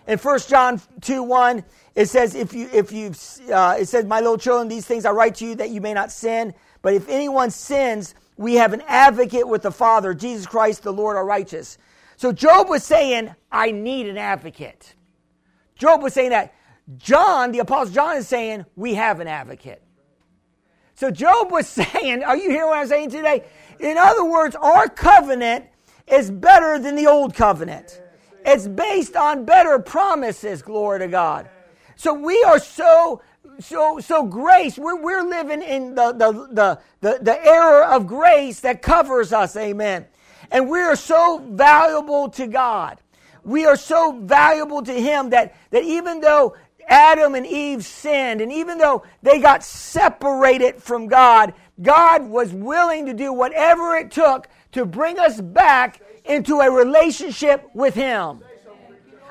In 0.06 0.18
1 0.18 0.38
John 0.48 0.80
2 1.00 1.22
1, 1.22 1.64
it 1.94 2.06
says, 2.06 2.34
if 2.34 2.52
you, 2.54 2.68
if 2.72 2.90
you, 2.90 3.12
uh, 3.52 3.76
it 3.78 3.86
says, 3.86 4.04
my 4.04 4.20
little 4.20 4.38
children, 4.38 4.68
these 4.68 4.86
things 4.86 5.04
I 5.04 5.10
write 5.10 5.36
to 5.36 5.46
you 5.46 5.54
that 5.56 5.70
you 5.70 5.80
may 5.80 5.94
not 5.94 6.10
sin. 6.10 6.54
But 6.80 6.94
if 6.94 7.08
anyone 7.08 7.50
sins, 7.50 8.14
we 8.36 8.54
have 8.54 8.72
an 8.72 8.82
advocate 8.88 9.46
with 9.46 9.62
the 9.62 9.70
Father, 9.70 10.14
Jesus 10.14 10.46
Christ, 10.46 10.82
the 10.82 10.92
Lord, 10.92 11.16
our 11.16 11.24
righteous. 11.24 11.78
So 12.16 12.32
Job 12.32 12.68
was 12.68 12.82
saying, 12.82 13.34
I 13.50 13.70
need 13.70 14.08
an 14.08 14.18
advocate. 14.18 14.94
Job 15.76 16.02
was 16.02 16.14
saying 16.14 16.30
that. 16.30 16.54
John, 16.98 17.52
the 17.52 17.60
Apostle 17.60 17.94
John, 17.94 18.16
is 18.16 18.26
saying, 18.26 18.64
we 18.74 18.94
have 18.94 19.20
an 19.20 19.28
advocate. 19.28 19.82
So 20.94 21.10
Job 21.10 21.50
was 21.50 21.68
saying, 21.68 22.24
are 22.24 22.36
you 22.36 22.50
hearing 22.50 22.68
what 22.68 22.78
I'm 22.78 22.88
saying 22.88 23.10
today? 23.10 23.44
In 23.82 23.98
other 23.98 24.24
words, 24.24 24.56
our 24.56 24.88
covenant 24.88 25.66
is 26.06 26.30
better 26.30 26.78
than 26.78 26.94
the 26.94 27.06
old 27.06 27.34
covenant. 27.34 28.00
It's 28.46 28.68
based 28.68 29.16
on 29.16 29.44
better 29.44 29.78
promises, 29.78 30.62
glory 30.62 31.00
to 31.00 31.08
God. 31.08 31.48
So 31.96 32.14
we 32.14 32.42
are 32.44 32.58
so 32.58 33.20
so 33.60 34.00
so 34.00 34.24
grace 34.24 34.78
we're, 34.78 35.00
we're 35.00 35.22
living 35.22 35.62
in 35.62 35.94
the, 35.94 36.12
the 36.12 36.32
the 36.52 36.80
the 37.00 37.22
the 37.22 37.46
era 37.46 37.86
of 37.94 38.06
grace 38.06 38.60
that 38.60 38.82
covers 38.82 39.32
us 39.32 39.56
amen 39.56 40.06
and 40.50 40.68
we 40.68 40.80
are 40.80 40.96
so 40.96 41.38
valuable 41.50 42.28
to 42.30 42.46
god 42.46 42.98
we 43.44 43.66
are 43.66 43.76
so 43.76 44.18
valuable 44.22 44.82
to 44.82 44.92
him 44.92 45.30
that 45.30 45.54
that 45.70 45.84
even 45.84 46.20
though 46.20 46.56
adam 46.88 47.34
and 47.34 47.46
eve 47.46 47.84
sinned 47.84 48.40
and 48.40 48.52
even 48.52 48.78
though 48.78 49.02
they 49.22 49.38
got 49.38 49.62
separated 49.62 50.82
from 50.82 51.06
god 51.06 51.54
god 51.80 52.22
was 52.22 52.52
willing 52.52 53.06
to 53.06 53.14
do 53.14 53.32
whatever 53.32 53.96
it 53.96 54.10
took 54.10 54.48
to 54.72 54.84
bring 54.84 55.18
us 55.18 55.40
back 55.40 56.00
into 56.24 56.60
a 56.60 56.70
relationship 56.70 57.68
with 57.74 57.94
him 57.94 58.42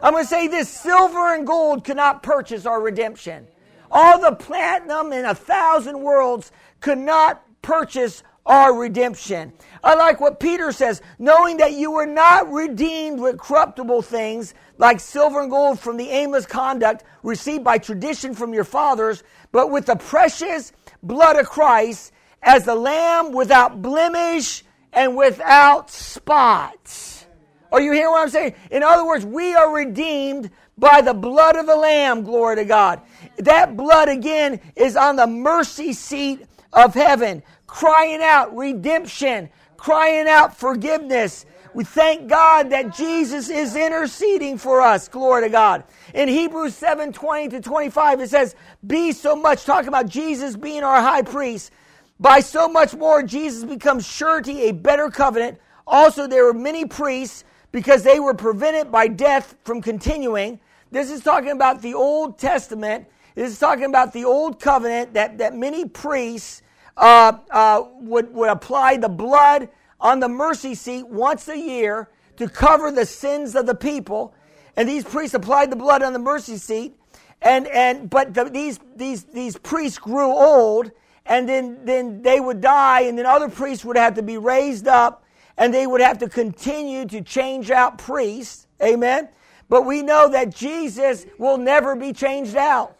i'm 0.01 0.13
going 0.13 0.23
to 0.23 0.29
say 0.29 0.47
this 0.47 0.69
silver 0.69 1.33
and 1.33 1.45
gold 1.45 1.83
cannot 1.83 2.23
purchase 2.23 2.65
our 2.65 2.81
redemption 2.81 3.47
all 3.91 4.19
the 4.19 4.35
platinum 4.35 5.11
in 5.11 5.25
a 5.25 5.35
thousand 5.35 5.99
worlds 5.99 6.51
could 6.79 6.97
not 6.97 7.43
purchase 7.61 8.23
our 8.45 8.73
redemption. 8.73 9.53
I 9.83 9.95
like 9.95 10.19
what 10.19 10.39
Peter 10.39 10.71
says, 10.71 11.01
knowing 11.19 11.57
that 11.57 11.73
you 11.73 11.91
were 11.91 12.05
not 12.05 12.51
redeemed 12.51 13.19
with 13.19 13.39
corruptible 13.39 14.01
things 14.01 14.53
like 14.81 14.99
silver 14.99 15.41
and 15.41 15.51
gold 15.51 15.79
from 15.79 15.95
the 15.95 16.09
aimless 16.09 16.47
conduct 16.47 17.03
received 17.21 17.63
by 17.63 17.77
tradition 17.77 18.33
from 18.33 18.51
your 18.51 18.63
fathers, 18.63 19.23
but 19.51 19.69
with 19.69 19.85
the 19.85 19.95
precious 19.95 20.71
blood 21.03 21.37
of 21.37 21.47
Christ 21.47 22.11
as 22.41 22.65
the 22.65 22.73
lamb 22.73 23.31
without 23.31 23.83
blemish 23.83 24.63
and 24.91 25.15
without 25.15 25.91
spot. 25.91 27.25
Are 27.71 27.79
you 27.79 27.91
hearing 27.91 28.09
what 28.09 28.23
I'm 28.23 28.29
saying? 28.29 28.55
In 28.71 28.81
other 28.81 29.05
words, 29.05 29.23
we 29.23 29.53
are 29.53 29.71
redeemed 29.71 30.49
by 30.79 31.01
the 31.01 31.13
blood 31.13 31.55
of 31.55 31.67
the 31.67 31.75
Lamb, 31.75 32.23
glory 32.23 32.55
to 32.55 32.65
God. 32.65 33.01
That 33.37 33.77
blood 33.77 34.09
again 34.09 34.59
is 34.75 34.97
on 34.97 35.15
the 35.15 35.27
mercy 35.27 35.93
seat 35.93 36.45
of 36.73 36.95
heaven, 36.95 37.43
crying 37.67 38.21
out 38.21 38.57
redemption, 38.57 39.49
crying 39.77 40.27
out 40.27 40.57
forgiveness. 40.57 41.45
We 41.73 41.85
thank 41.85 42.27
God 42.27 42.71
that 42.71 42.93
Jesus 42.93 43.49
is 43.49 43.75
interceding 43.75 44.57
for 44.57 44.81
us. 44.81 45.07
Glory 45.07 45.43
to 45.43 45.49
God. 45.49 45.85
In 46.13 46.27
Hebrews 46.27 46.75
7 46.75 47.13
20 47.13 47.47
to 47.49 47.61
25, 47.61 48.19
it 48.19 48.29
says, 48.29 48.55
Be 48.85 49.13
so 49.13 49.35
much, 49.35 49.63
talking 49.63 49.87
about 49.87 50.07
Jesus 50.07 50.57
being 50.57 50.83
our 50.83 51.01
high 51.01 51.21
priest. 51.21 51.71
By 52.19 52.41
so 52.41 52.67
much 52.67 52.93
more, 52.93 53.23
Jesus 53.23 53.63
becomes 53.63 54.05
surety 54.05 54.63
a 54.63 54.73
better 54.73 55.09
covenant. 55.09 55.59
Also, 55.87 56.27
there 56.27 56.43
were 56.43 56.53
many 56.53 56.85
priests 56.85 57.45
because 57.71 58.03
they 58.03 58.19
were 58.19 58.33
prevented 58.33 58.91
by 58.91 59.07
death 59.07 59.55
from 59.63 59.81
continuing. 59.81 60.59
This 60.91 61.09
is 61.09 61.21
talking 61.21 61.51
about 61.51 61.81
the 61.81 61.93
Old 61.93 62.37
Testament. 62.37 63.07
This 63.33 63.51
is 63.51 63.59
talking 63.59 63.85
about 63.85 64.11
the 64.11 64.25
Old 64.25 64.59
Covenant 64.59 65.13
that, 65.13 65.37
that 65.37 65.55
many 65.55 65.87
priests 65.87 66.61
uh, 66.97 67.37
uh, 67.49 67.83
would, 68.01 68.33
would 68.33 68.49
apply 68.49 68.97
the 68.97 69.09
blood 69.09 69.69
on 70.01 70.19
the 70.19 70.27
mercy 70.27 70.75
seat 70.75 71.07
once 71.07 71.47
a 71.47 71.57
year 71.57 72.09
to 72.37 72.49
cover 72.49 72.91
the 72.91 73.05
sins 73.05 73.55
of 73.55 73.65
the 73.65 73.75
people. 73.75 74.33
And 74.75 74.89
these 74.89 75.03
priests 75.03 75.33
applied 75.33 75.71
the 75.71 75.75
blood 75.75 76.01
on 76.01 76.11
the 76.11 76.19
mercy 76.19 76.57
seat. 76.57 76.95
And, 77.41 77.67
and, 77.67 78.09
but 78.09 78.33
the, 78.33 78.45
these, 78.45 78.79
these, 78.95 79.23
these 79.25 79.57
priests 79.57 79.97
grew 79.97 80.31
old 80.31 80.91
and 81.25 81.47
then, 81.47 81.85
then 81.85 82.21
they 82.21 82.39
would 82.39 82.61
die 82.61 83.01
and 83.01 83.17
then 83.17 83.25
other 83.25 83.49
priests 83.49 83.85
would 83.85 83.97
have 83.97 84.15
to 84.15 84.23
be 84.23 84.37
raised 84.37 84.87
up 84.87 85.23
and 85.57 85.73
they 85.73 85.87
would 85.87 86.01
have 86.01 86.17
to 86.19 86.29
continue 86.29 87.05
to 87.05 87.21
change 87.21 87.71
out 87.71 87.97
priests. 87.97 88.67
Amen. 88.81 89.29
But 89.69 89.83
we 89.83 90.01
know 90.01 90.29
that 90.29 90.53
Jesus 90.53 91.25
will 91.37 91.57
never 91.57 91.95
be 91.95 92.13
changed 92.13 92.55
out. 92.55 92.97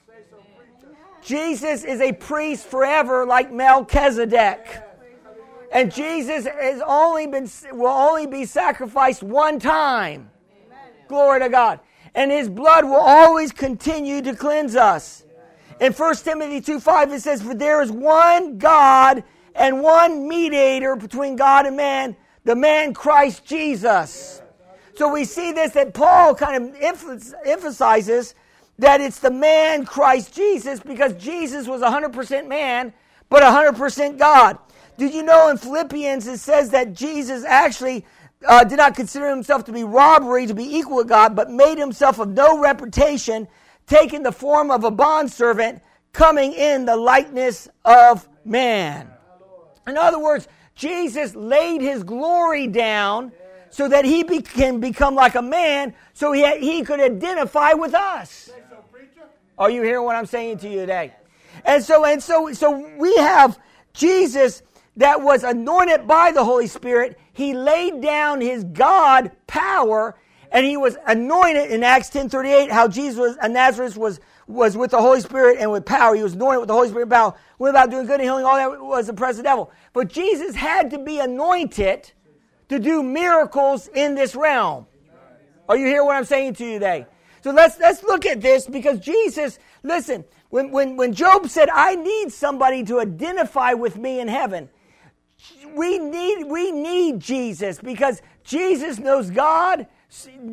Jesus 1.21 1.83
is 1.83 2.01
a 2.01 2.13
priest 2.13 2.65
forever 2.65 3.25
like 3.25 3.51
Melchizedek. 3.51 4.90
And 5.71 5.91
Jesus 5.91 6.45
has 6.45 6.81
only 6.85 7.27
been 7.27 7.49
will 7.71 7.87
only 7.87 8.27
be 8.27 8.45
sacrificed 8.45 9.23
one 9.23 9.59
time. 9.59 10.29
Glory 11.07 11.39
to 11.39 11.49
God. 11.49 11.79
And 12.13 12.29
his 12.29 12.49
blood 12.49 12.83
will 12.85 12.95
always 12.95 13.51
continue 13.51 14.21
to 14.21 14.35
cleanse 14.35 14.75
us. 14.75 15.23
In 15.79 15.93
1 15.93 16.15
Timothy 16.17 16.61
2 16.61 16.79
5, 16.79 17.13
it 17.13 17.21
says, 17.21 17.41
For 17.41 17.55
there 17.55 17.81
is 17.81 17.91
one 17.91 18.57
God 18.57 19.23
and 19.55 19.81
one 19.81 20.27
mediator 20.27 20.95
between 20.95 21.35
God 21.35 21.65
and 21.65 21.77
man, 21.77 22.15
the 22.43 22.55
man 22.55 22.93
Christ 22.93 23.45
Jesus 23.45 24.41
so 24.95 25.11
we 25.11 25.25
see 25.25 25.51
this 25.51 25.71
that 25.71 25.95
Paul 25.95 26.35
kind 26.35 26.63
of 26.63 26.75
emphasizes 27.43 28.35
that 28.77 29.01
it's 29.01 29.19
the 29.19 29.31
man 29.31 29.85
Christ 29.85 30.33
Jesus 30.35 30.79
because 30.79 31.13
Jesus 31.13 31.67
was 31.67 31.81
100% 31.81 32.47
man, 32.47 32.93
but 33.29 33.41
100% 33.41 34.19
God. 34.19 34.57
Did 35.01 35.15
you 35.15 35.23
know 35.23 35.49
in 35.49 35.57
Philippians 35.57 36.27
it 36.27 36.37
says 36.37 36.69
that 36.69 36.93
Jesus 36.93 37.43
actually 37.43 38.05
uh, 38.47 38.63
did 38.63 38.77
not 38.77 38.95
consider 38.95 39.31
himself 39.31 39.65
to 39.65 39.71
be 39.71 39.83
robbery 39.83 40.45
to 40.45 40.53
be 40.53 40.77
equal 40.77 40.97
with 40.97 41.07
God, 41.07 41.35
but 41.35 41.49
made 41.49 41.79
himself 41.79 42.19
of 42.19 42.29
no 42.29 42.59
reputation, 42.59 43.47
taking 43.87 44.21
the 44.21 44.31
form 44.31 44.69
of 44.69 44.83
a 44.83 44.91
bondservant, 44.91 45.81
coming 46.13 46.53
in 46.53 46.85
the 46.85 46.95
likeness 46.95 47.67
of 47.83 48.29
man. 48.45 49.09
In 49.87 49.97
other 49.97 50.19
words, 50.19 50.47
Jesus 50.75 51.33
laid 51.35 51.81
his 51.81 52.03
glory 52.03 52.67
down 52.67 53.31
so 53.71 53.87
that 53.87 54.05
he 54.05 54.21
be, 54.21 54.43
can 54.43 54.79
become 54.79 55.15
like 55.15 55.33
a 55.33 55.41
man 55.41 55.95
so 56.13 56.31
he, 56.31 56.45
he 56.59 56.83
could 56.83 56.99
identify 56.99 57.73
with 57.73 57.95
us. 57.95 58.51
Are 59.57 59.71
you 59.71 59.81
hearing 59.81 60.05
what 60.05 60.15
I'm 60.15 60.27
saying 60.27 60.59
to 60.59 60.69
you 60.69 60.81
today? 60.81 61.11
And 61.65 61.83
so, 61.83 62.05
and 62.05 62.21
so, 62.21 62.53
so 62.53 62.87
we 62.99 63.15
have 63.15 63.57
Jesus 63.93 64.61
that 64.97 65.21
was 65.21 65.43
anointed 65.43 66.07
by 66.07 66.31
the 66.31 66.43
Holy 66.43 66.67
Spirit. 66.67 67.17
He 67.31 67.53
laid 67.53 68.01
down 68.01 68.41
his 68.41 68.63
God 68.63 69.31
power 69.47 70.17
and 70.51 70.65
he 70.65 70.75
was 70.75 70.97
anointed 71.07 71.71
in 71.71 71.83
Acts 71.83 72.09
10:38 72.09 72.69
how 72.69 72.87
Jesus 72.87 73.17
was, 73.17 73.37
Nazareth 73.49 73.97
was 73.97 74.19
was 74.47 74.75
with 74.75 74.91
the 74.91 75.01
Holy 75.01 75.21
Spirit 75.21 75.59
and 75.59 75.71
with 75.71 75.85
power. 75.85 76.13
He 76.13 76.23
was 76.23 76.33
anointed 76.33 76.59
with 76.59 76.67
the 76.67 76.73
Holy 76.73 76.89
Spirit 76.89 77.03
and 77.03 77.11
power. 77.11 77.33
Went 77.57 77.73
about 77.73 77.89
doing 77.89 78.05
good 78.05 78.15
and 78.15 78.23
healing. 78.23 78.43
All 78.43 78.55
that 78.55 78.81
was 78.81 79.07
the 79.07 79.13
presence 79.13 79.39
of 79.39 79.43
the 79.43 79.49
devil. 79.49 79.71
But 79.93 80.09
Jesus 80.09 80.55
had 80.55 80.91
to 80.91 80.99
be 80.99 81.19
anointed 81.19 82.11
to 82.67 82.79
do 82.79 83.01
miracles 83.01 83.87
in 83.87 84.15
this 84.15 84.35
realm. 84.35 84.87
Are 85.69 85.77
you 85.77 85.85
hearing 85.85 86.05
what 86.05 86.17
I'm 86.17 86.25
saying 86.25 86.55
to 86.55 86.65
you 86.65 86.73
today? 86.73 87.05
So 87.43 87.51
let's 87.51 87.79
let's 87.79 88.03
look 88.03 88.25
at 88.25 88.41
this 88.41 88.67
because 88.67 88.99
Jesus, 88.99 89.57
listen, 89.83 90.25
when, 90.51 90.69
when, 90.71 90.97
when 90.97 91.13
Job 91.13 91.47
said, 91.47 91.69
I 91.73 91.95
need 91.95 92.31
somebody 92.31 92.83
to 92.83 92.99
identify 92.99 93.73
with 93.73 93.97
me 93.97 94.19
in 94.19 94.27
heaven, 94.27 94.69
we 95.75 95.97
need, 95.97 96.45
we 96.45 96.71
need 96.71 97.19
Jesus 97.19 97.79
because 97.79 98.21
Jesus 98.43 98.99
knows 98.99 99.29
God. 99.29 99.87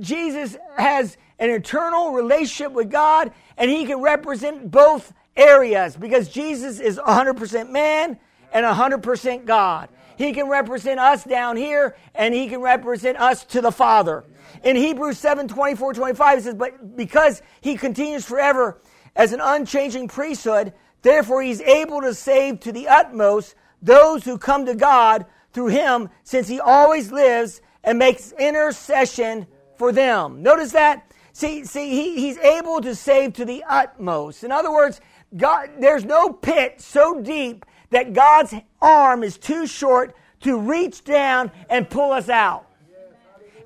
Jesus 0.00 0.56
has 0.76 1.16
an 1.38 1.50
eternal 1.50 2.12
relationship 2.12 2.72
with 2.72 2.90
God, 2.90 3.32
and 3.56 3.70
he 3.70 3.86
can 3.86 4.00
represent 4.00 4.70
both 4.70 5.12
areas 5.36 5.96
because 5.96 6.28
Jesus 6.28 6.80
is 6.80 6.98
100% 6.98 7.70
man 7.70 8.18
and 8.52 8.66
100% 8.66 9.44
God. 9.44 9.88
He 10.16 10.32
can 10.32 10.48
represent 10.48 10.98
us 10.98 11.22
down 11.22 11.56
here, 11.56 11.96
and 12.14 12.34
he 12.34 12.48
can 12.48 12.60
represent 12.60 13.18
us 13.18 13.44
to 13.46 13.60
the 13.60 13.70
Father. 13.70 14.24
In 14.64 14.74
Hebrews 14.74 15.18
7 15.18 15.46
24 15.46 15.94
25, 15.94 16.38
it 16.38 16.42
says, 16.42 16.54
But 16.54 16.96
because 16.96 17.40
he 17.60 17.76
continues 17.76 18.24
forever 18.24 18.80
as 19.14 19.32
an 19.32 19.40
unchanging 19.40 20.08
priesthood, 20.08 20.72
therefore 21.02 21.42
he's 21.42 21.60
able 21.60 22.00
to 22.00 22.14
save 22.14 22.58
to 22.60 22.72
the 22.72 22.88
utmost 22.88 23.54
those 23.82 24.24
who 24.24 24.38
come 24.38 24.66
to 24.66 24.74
God 24.74 25.26
through 25.52 25.68
him, 25.68 26.08
since 26.24 26.48
he 26.48 26.60
always 26.60 27.10
lives 27.10 27.60
and 27.84 27.98
makes 27.98 28.32
intercession 28.32 29.46
for 29.76 29.92
them. 29.92 30.42
Notice 30.42 30.72
that? 30.72 31.10
See, 31.32 31.64
see, 31.64 31.90
he, 31.90 32.20
he's 32.20 32.38
able 32.38 32.80
to 32.80 32.94
save 32.94 33.34
to 33.34 33.44
the 33.44 33.64
utmost. 33.68 34.42
In 34.44 34.50
other 34.50 34.72
words, 34.72 35.00
God, 35.36 35.70
there's 35.78 36.04
no 36.04 36.32
pit 36.32 36.80
so 36.80 37.20
deep 37.20 37.64
that 37.90 38.12
God's 38.12 38.54
arm 38.82 39.22
is 39.22 39.38
too 39.38 39.66
short 39.66 40.14
to 40.40 40.58
reach 40.58 41.04
down 41.04 41.50
and 41.70 41.88
pull 41.88 42.12
us 42.12 42.28
out. 42.28 42.66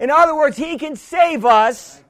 In 0.01 0.11
other 0.11 0.35
words, 0.35 0.57
He 0.57 0.79
can 0.79 0.97
save 0.97 1.45
us 1.45 2.03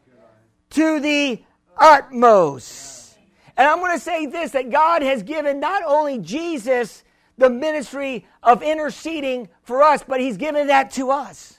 to 0.70 1.00
the 1.00 1.42
utmost. 1.76 3.16
And 3.56 3.68
I'm 3.68 3.78
going 3.78 3.96
to 3.96 4.00
say 4.00 4.26
this 4.26 4.52
that 4.52 4.70
God 4.70 5.02
has 5.02 5.22
given 5.22 5.60
not 5.60 5.82
only 5.84 6.18
Jesus 6.18 7.04
the 7.38 7.50
ministry 7.50 8.26
of 8.42 8.62
interceding 8.62 9.48
for 9.62 9.82
us, 9.82 10.04
but 10.06 10.20
He's 10.20 10.36
given 10.36 10.68
that 10.68 10.90
to 10.92 11.10
us. 11.10 11.58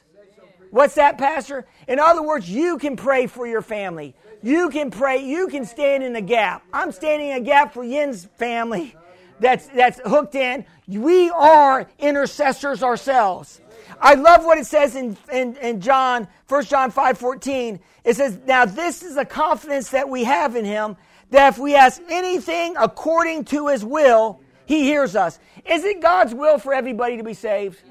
What's 0.71 0.95
that, 0.95 1.19
Pastor? 1.19 1.65
In 1.87 1.99
other 1.99 2.23
words, 2.23 2.49
you 2.49 2.79
can 2.79 2.95
pray 2.95 3.27
for 3.27 3.45
your 3.45 3.61
family. 3.61 4.15
You 4.41 4.69
can 4.69 4.89
pray, 4.89 5.23
you 5.23 5.47
can 5.47 5.65
stand 5.65 6.03
in 6.03 6.13
the 6.13 6.21
gap. 6.21 6.63
I'm 6.73 6.91
standing 6.91 7.29
in 7.29 7.37
a 7.37 7.41
gap 7.41 7.73
for 7.73 7.83
Yin's 7.83 8.25
family 8.25 8.95
that's, 9.39 9.67
that's 9.67 9.99
hooked 10.05 10.35
in. 10.35 10.65
We 10.87 11.29
are 11.29 11.87
intercessors 11.99 12.81
ourselves. 12.81 13.61
I 14.01 14.15
love 14.15 14.45
what 14.45 14.57
it 14.57 14.65
says 14.65 14.95
in, 14.95 15.15
in, 15.31 15.55
in 15.57 15.79
John, 15.79 16.27
1 16.49 16.65
John 16.65 16.91
5 16.91 17.17
14. 17.17 17.79
It 18.03 18.15
says, 18.15 18.39
Now 18.45 18.65
this 18.65 19.03
is 19.03 19.15
a 19.15 19.25
confidence 19.25 19.91
that 19.91 20.09
we 20.09 20.23
have 20.23 20.55
in 20.55 20.65
him, 20.65 20.97
that 21.29 21.53
if 21.53 21.59
we 21.59 21.75
ask 21.75 22.01
anything 22.09 22.75
according 22.77 23.45
to 23.45 23.67
his 23.67 23.85
will, 23.85 24.41
he 24.65 24.83
hears 24.83 25.15
us. 25.15 25.39
Is 25.65 25.83
it 25.83 26.01
God's 26.01 26.33
will 26.33 26.57
for 26.57 26.73
everybody 26.73 27.17
to 27.17 27.23
be 27.23 27.33
saved? 27.33 27.81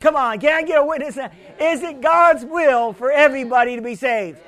Come 0.00 0.16
on, 0.16 0.40
can 0.40 0.52
I 0.52 0.62
get 0.66 0.80
a 0.80 0.84
witness? 0.84 1.16
Is 1.60 1.82
it 1.82 2.00
God's 2.00 2.44
will 2.44 2.92
for 2.92 3.12
everybody 3.12 3.76
to 3.76 3.82
be 3.82 3.94
saved? 3.94 4.38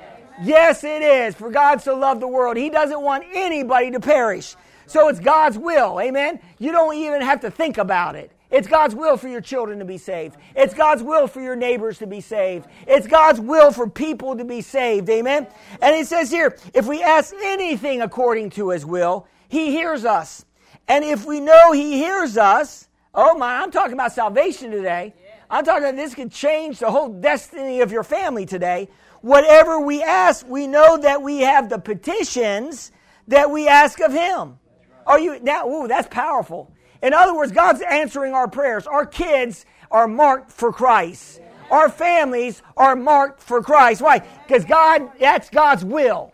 Yes, 0.41 0.83
it 0.83 1.01
is. 1.01 1.33
For 1.33 1.49
God 1.49 1.81
so 1.81 1.97
loved 1.97 2.21
the 2.21 2.27
world. 2.27 2.57
He 2.57 2.69
doesn't 2.69 3.01
want 3.01 3.23
anybody 3.33 3.91
to 3.91 3.99
perish. 3.99 4.55
So 4.85 5.07
it's 5.07 5.19
God's 5.19 5.57
will. 5.57 5.99
Amen. 6.01 6.39
You 6.59 6.71
don't 6.71 6.95
even 6.95 7.21
have 7.21 7.39
to 7.41 7.51
think 7.51 7.77
about 7.77 8.15
it. 8.15 8.31
It's 8.51 8.67
God's 8.67 8.95
will 8.95 9.17
for 9.17 9.27
your 9.27 9.41
children 9.41 9.79
to 9.79 9.85
be 9.85 9.97
saved. 9.97 10.37
It's 10.55 10.73
God's 10.73 11.01
will 11.01 11.27
for 11.27 11.41
your 11.41 11.55
neighbors 11.55 11.97
to 11.99 12.07
be 12.07 12.21
saved. 12.21 12.67
It's 12.87 13.07
God's 13.07 13.39
will 13.39 13.71
for 13.71 13.89
people 13.89 14.37
to 14.37 14.45
be 14.45 14.61
saved. 14.61 15.09
Amen. 15.09 15.47
And 15.81 15.95
it 15.95 16.07
says 16.07 16.29
here, 16.29 16.57
if 16.73 16.85
we 16.85 17.01
ask 17.01 17.33
anything 17.41 18.01
according 18.01 18.51
to 18.51 18.69
his 18.69 18.85
will, 18.85 19.27
he 19.49 19.71
hears 19.71 20.05
us. 20.05 20.45
And 20.87 21.03
if 21.03 21.25
we 21.25 21.39
know 21.39 21.71
he 21.71 21.93
hears 21.93 22.37
us, 22.37 22.87
oh 23.13 23.37
my, 23.37 23.57
I'm 23.61 23.71
talking 23.71 23.93
about 23.93 24.11
salvation 24.11 24.71
today. 24.71 25.13
I'm 25.49 25.63
talking 25.63 25.83
about 25.83 25.95
this 25.95 26.15
could 26.15 26.31
change 26.31 26.79
the 26.79 26.91
whole 26.91 27.09
destiny 27.09 27.81
of 27.81 27.91
your 27.91 28.03
family 28.03 28.45
today. 28.45 28.89
Whatever 29.21 29.79
we 29.79 30.03
ask, 30.03 30.47
we 30.47 30.67
know 30.67 30.97
that 30.97 31.21
we 31.21 31.41
have 31.41 31.69
the 31.69 31.79
petitions 31.79 32.91
that 33.27 33.49
we 33.49 33.67
ask 33.67 33.99
of 33.99 34.11
him. 34.11 34.59
Are 35.07 35.19
you 35.19 35.39
now? 35.39 35.67
Ooh, 35.67 35.87
that's 35.87 36.07
powerful. 36.07 36.71
In 37.01 37.13
other 37.13 37.35
words, 37.35 37.51
God's 37.51 37.81
answering 37.81 38.33
our 38.33 38.47
prayers. 38.47 38.87
Our 38.87 39.05
kids 39.05 39.65
are 39.91 40.07
marked 40.07 40.51
for 40.51 40.71
Christ. 40.71 41.41
Our 41.71 41.89
families 41.89 42.61
are 42.77 42.95
marked 42.95 43.41
for 43.41 43.61
Christ. 43.61 44.01
Why? 44.01 44.19
Because 44.47 44.65
God, 44.65 45.11
that's 45.19 45.49
God's 45.49 45.83
will. 45.83 46.33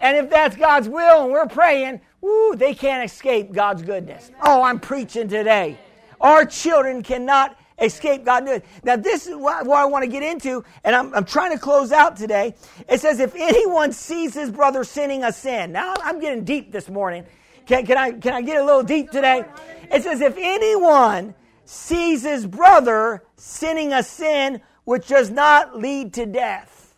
And 0.00 0.16
if 0.16 0.30
that's 0.30 0.56
God's 0.56 0.88
will 0.88 1.24
and 1.24 1.32
we're 1.32 1.46
praying, 1.46 2.00
woo, 2.20 2.56
they 2.56 2.74
can't 2.74 3.04
escape 3.04 3.52
God's 3.52 3.82
goodness. 3.82 4.30
Oh, 4.42 4.62
I'm 4.62 4.80
preaching 4.80 5.28
today. 5.28 5.78
Our 6.20 6.44
children 6.44 7.02
cannot 7.02 7.56
escape 7.78 8.24
God's 8.24 8.46
goodness. 8.46 8.70
Now, 8.84 8.96
this 8.96 9.26
is 9.26 9.36
what, 9.36 9.66
what 9.66 9.78
I 9.78 9.86
want 9.86 10.04
to 10.04 10.10
get 10.10 10.22
into, 10.22 10.64
and 10.84 10.94
I'm, 10.94 11.14
I'm, 11.14 11.24
trying 11.24 11.52
to 11.52 11.58
close 11.58 11.92
out 11.92 12.16
today. 12.16 12.54
It 12.88 13.00
says, 13.00 13.20
if 13.20 13.34
anyone 13.34 13.92
sees 13.92 14.34
his 14.34 14.50
brother 14.50 14.84
sinning 14.84 15.24
a 15.24 15.32
sin. 15.32 15.72
Now, 15.72 15.94
I'm 16.02 16.20
getting 16.20 16.44
deep 16.44 16.72
this 16.72 16.88
morning. 16.88 17.24
Can, 17.66 17.86
can, 17.86 17.96
I, 17.96 18.12
can 18.12 18.34
I 18.34 18.42
get 18.42 18.60
a 18.60 18.64
little 18.64 18.82
deep 18.82 19.10
today? 19.10 19.44
It 19.90 20.02
says, 20.02 20.20
if 20.20 20.36
anyone 20.38 21.34
sees 21.64 22.22
his 22.22 22.46
brother 22.46 23.22
sinning 23.36 23.92
a 23.92 24.02
sin 24.02 24.60
which 24.84 25.06
does 25.06 25.30
not 25.30 25.78
lead 25.78 26.12
to 26.14 26.26
death, 26.26 26.94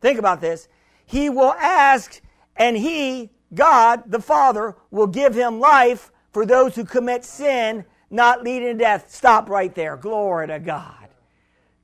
think 0.00 0.18
about 0.18 0.40
this. 0.40 0.68
He 1.06 1.30
will 1.30 1.52
ask, 1.52 2.20
and 2.56 2.76
he, 2.76 3.30
God, 3.56 4.04
the 4.06 4.20
Father, 4.20 4.76
will 4.92 5.08
give 5.08 5.34
him 5.34 5.58
life 5.58 6.12
for 6.32 6.46
those 6.46 6.76
who 6.76 6.84
commit 6.84 7.24
sin 7.24 7.84
not 8.10 8.44
leading 8.44 8.68
to 8.68 8.74
death. 8.74 9.10
Stop 9.12 9.50
right 9.50 9.74
there. 9.74 9.96
Glory 9.96 10.46
to 10.46 10.60
God. 10.60 11.08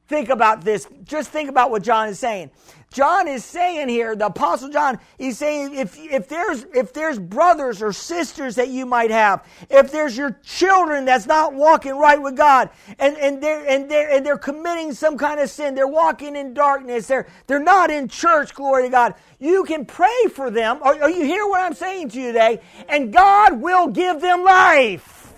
Think 0.06 0.28
about 0.28 0.62
this. 0.62 0.86
Just 1.04 1.30
think 1.30 1.48
about 1.48 1.70
what 1.70 1.82
John 1.82 2.08
is 2.08 2.18
saying. 2.18 2.50
John 2.92 3.26
is 3.26 3.44
saying 3.44 3.88
here, 3.88 4.14
the 4.14 4.26
apostle 4.26 4.68
John, 4.68 4.98
he's 5.18 5.38
saying 5.38 5.74
if, 5.74 5.98
if 5.98 6.28
there's 6.28 6.64
if 6.74 6.92
there's 6.92 7.18
brothers 7.18 7.82
or 7.82 7.92
sisters 7.92 8.54
that 8.56 8.68
you 8.68 8.86
might 8.86 9.10
have, 9.10 9.44
if 9.70 9.90
there's 9.90 10.16
your 10.16 10.38
children 10.44 11.04
that's 11.04 11.26
not 11.26 11.54
walking 11.54 11.96
right 11.96 12.20
with 12.20 12.36
God, 12.36 12.70
and, 12.98 13.16
and 13.16 13.42
they're 13.42 13.66
and 13.66 13.90
they're 13.90 14.10
and 14.10 14.24
they're 14.24 14.38
committing 14.38 14.92
some 14.92 15.18
kind 15.18 15.40
of 15.40 15.50
sin, 15.50 15.74
they're 15.74 15.88
walking 15.88 16.36
in 16.36 16.54
darkness, 16.54 17.06
they're 17.06 17.26
they're 17.46 17.58
not 17.58 17.90
in 17.90 18.08
church, 18.08 18.54
glory 18.54 18.84
to 18.84 18.90
God. 18.90 19.14
You 19.38 19.64
can 19.64 19.84
pray 19.86 20.24
for 20.32 20.50
them. 20.50 20.78
Are, 20.82 21.02
are 21.02 21.10
you 21.10 21.24
hear 21.24 21.46
what 21.46 21.60
I'm 21.60 21.74
saying 21.74 22.10
to 22.10 22.20
you 22.20 22.28
today? 22.28 22.60
And 22.88 23.12
God 23.12 23.60
will 23.60 23.88
give 23.88 24.20
them 24.20 24.44
life. 24.44 25.32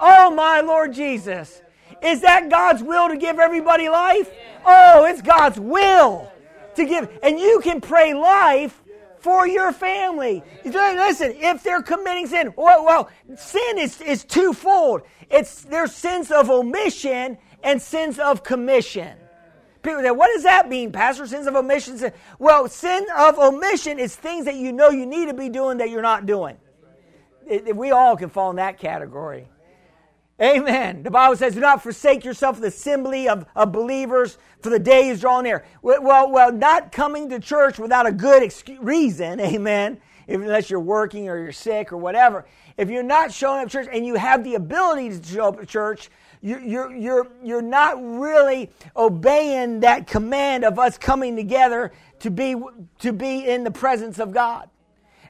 Oh 0.00 0.30
my 0.30 0.60
Lord 0.60 0.94
Jesus. 0.94 1.60
Is 2.02 2.22
that 2.22 2.48
God's 2.48 2.82
will 2.82 3.08
to 3.08 3.16
give 3.16 3.38
everybody 3.38 3.88
life? 3.88 4.30
Oh, 4.64 5.04
it's 5.04 5.22
God's 5.22 5.58
will 5.60 6.30
to 6.76 6.84
give. 6.84 7.10
And 7.22 7.38
you 7.38 7.60
can 7.62 7.80
pray 7.80 8.14
life 8.14 8.80
for 9.18 9.46
your 9.46 9.72
family. 9.72 10.42
Listen, 10.64 11.34
if 11.36 11.62
they're 11.62 11.82
committing 11.82 12.26
sin, 12.26 12.54
well, 12.56 12.84
well 12.84 13.10
sin 13.36 13.78
is, 13.78 14.00
is 14.00 14.24
twofold. 14.24 15.02
It's 15.30 15.62
there's 15.62 15.92
sins 15.92 16.30
of 16.30 16.50
omission 16.50 17.38
and 17.62 17.80
sins 17.80 18.18
of 18.18 18.42
commission. 18.42 19.16
People 19.82 20.02
say, 20.02 20.10
what 20.10 20.30
does 20.34 20.42
that 20.42 20.68
mean, 20.68 20.92
Pastor? 20.92 21.26
Sins 21.26 21.46
of 21.46 21.54
omission? 21.54 22.12
Well, 22.38 22.68
sin 22.68 23.06
of 23.16 23.38
omission 23.38 23.98
is 23.98 24.14
things 24.14 24.44
that 24.44 24.56
you 24.56 24.72
know 24.72 24.90
you 24.90 25.06
need 25.06 25.26
to 25.26 25.34
be 25.34 25.48
doing 25.48 25.78
that 25.78 25.88
you're 25.88 26.02
not 26.02 26.26
doing. 26.26 26.56
we 27.74 27.90
all 27.90 28.16
can 28.16 28.28
fall 28.28 28.50
in 28.50 28.56
that 28.56 28.78
category. 28.78 29.48
Amen. 30.40 31.02
The 31.02 31.10
Bible 31.10 31.36
says, 31.36 31.52
do 31.52 31.60
not 31.60 31.82
forsake 31.82 32.24
yourself 32.24 32.60
the 32.60 32.68
assembly 32.68 33.28
of, 33.28 33.44
of 33.54 33.72
believers, 33.72 34.38
for 34.62 34.70
the 34.70 34.78
day 34.78 35.08
is 35.08 35.20
drawing 35.20 35.44
near. 35.44 35.66
Well, 35.82 36.30
well, 36.30 36.50
not 36.50 36.92
coming 36.92 37.28
to 37.28 37.38
church 37.38 37.78
without 37.78 38.06
a 38.06 38.12
good 38.12 38.42
excuse, 38.42 38.78
reason, 38.80 39.38
amen, 39.40 40.00
if, 40.26 40.40
unless 40.40 40.70
you're 40.70 40.80
working 40.80 41.28
or 41.28 41.36
you're 41.36 41.52
sick 41.52 41.92
or 41.92 41.98
whatever. 41.98 42.46
If 42.78 42.88
you're 42.88 43.02
not 43.02 43.32
showing 43.32 43.62
up 43.62 43.68
church 43.68 43.88
and 43.92 44.06
you 44.06 44.14
have 44.14 44.42
the 44.42 44.54
ability 44.54 45.10
to 45.10 45.22
show 45.22 45.48
up 45.48 45.60
to 45.60 45.66
church, 45.66 46.08
you're, 46.40 46.60
you're, 46.60 46.96
you're, 46.96 47.28
you're 47.42 47.62
not 47.62 48.02
really 48.02 48.70
obeying 48.96 49.80
that 49.80 50.06
command 50.06 50.64
of 50.64 50.78
us 50.78 50.96
coming 50.96 51.36
together 51.36 51.92
to 52.20 52.30
be, 52.30 52.56
to 53.00 53.12
be 53.12 53.46
in 53.46 53.62
the 53.62 53.70
presence 53.70 54.18
of 54.18 54.32
God. 54.32 54.70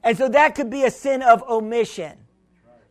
And 0.04 0.16
so 0.16 0.28
that 0.28 0.54
could 0.54 0.70
be 0.70 0.84
a 0.84 0.90
sin 0.90 1.20
of 1.22 1.42
omission. 1.48 2.16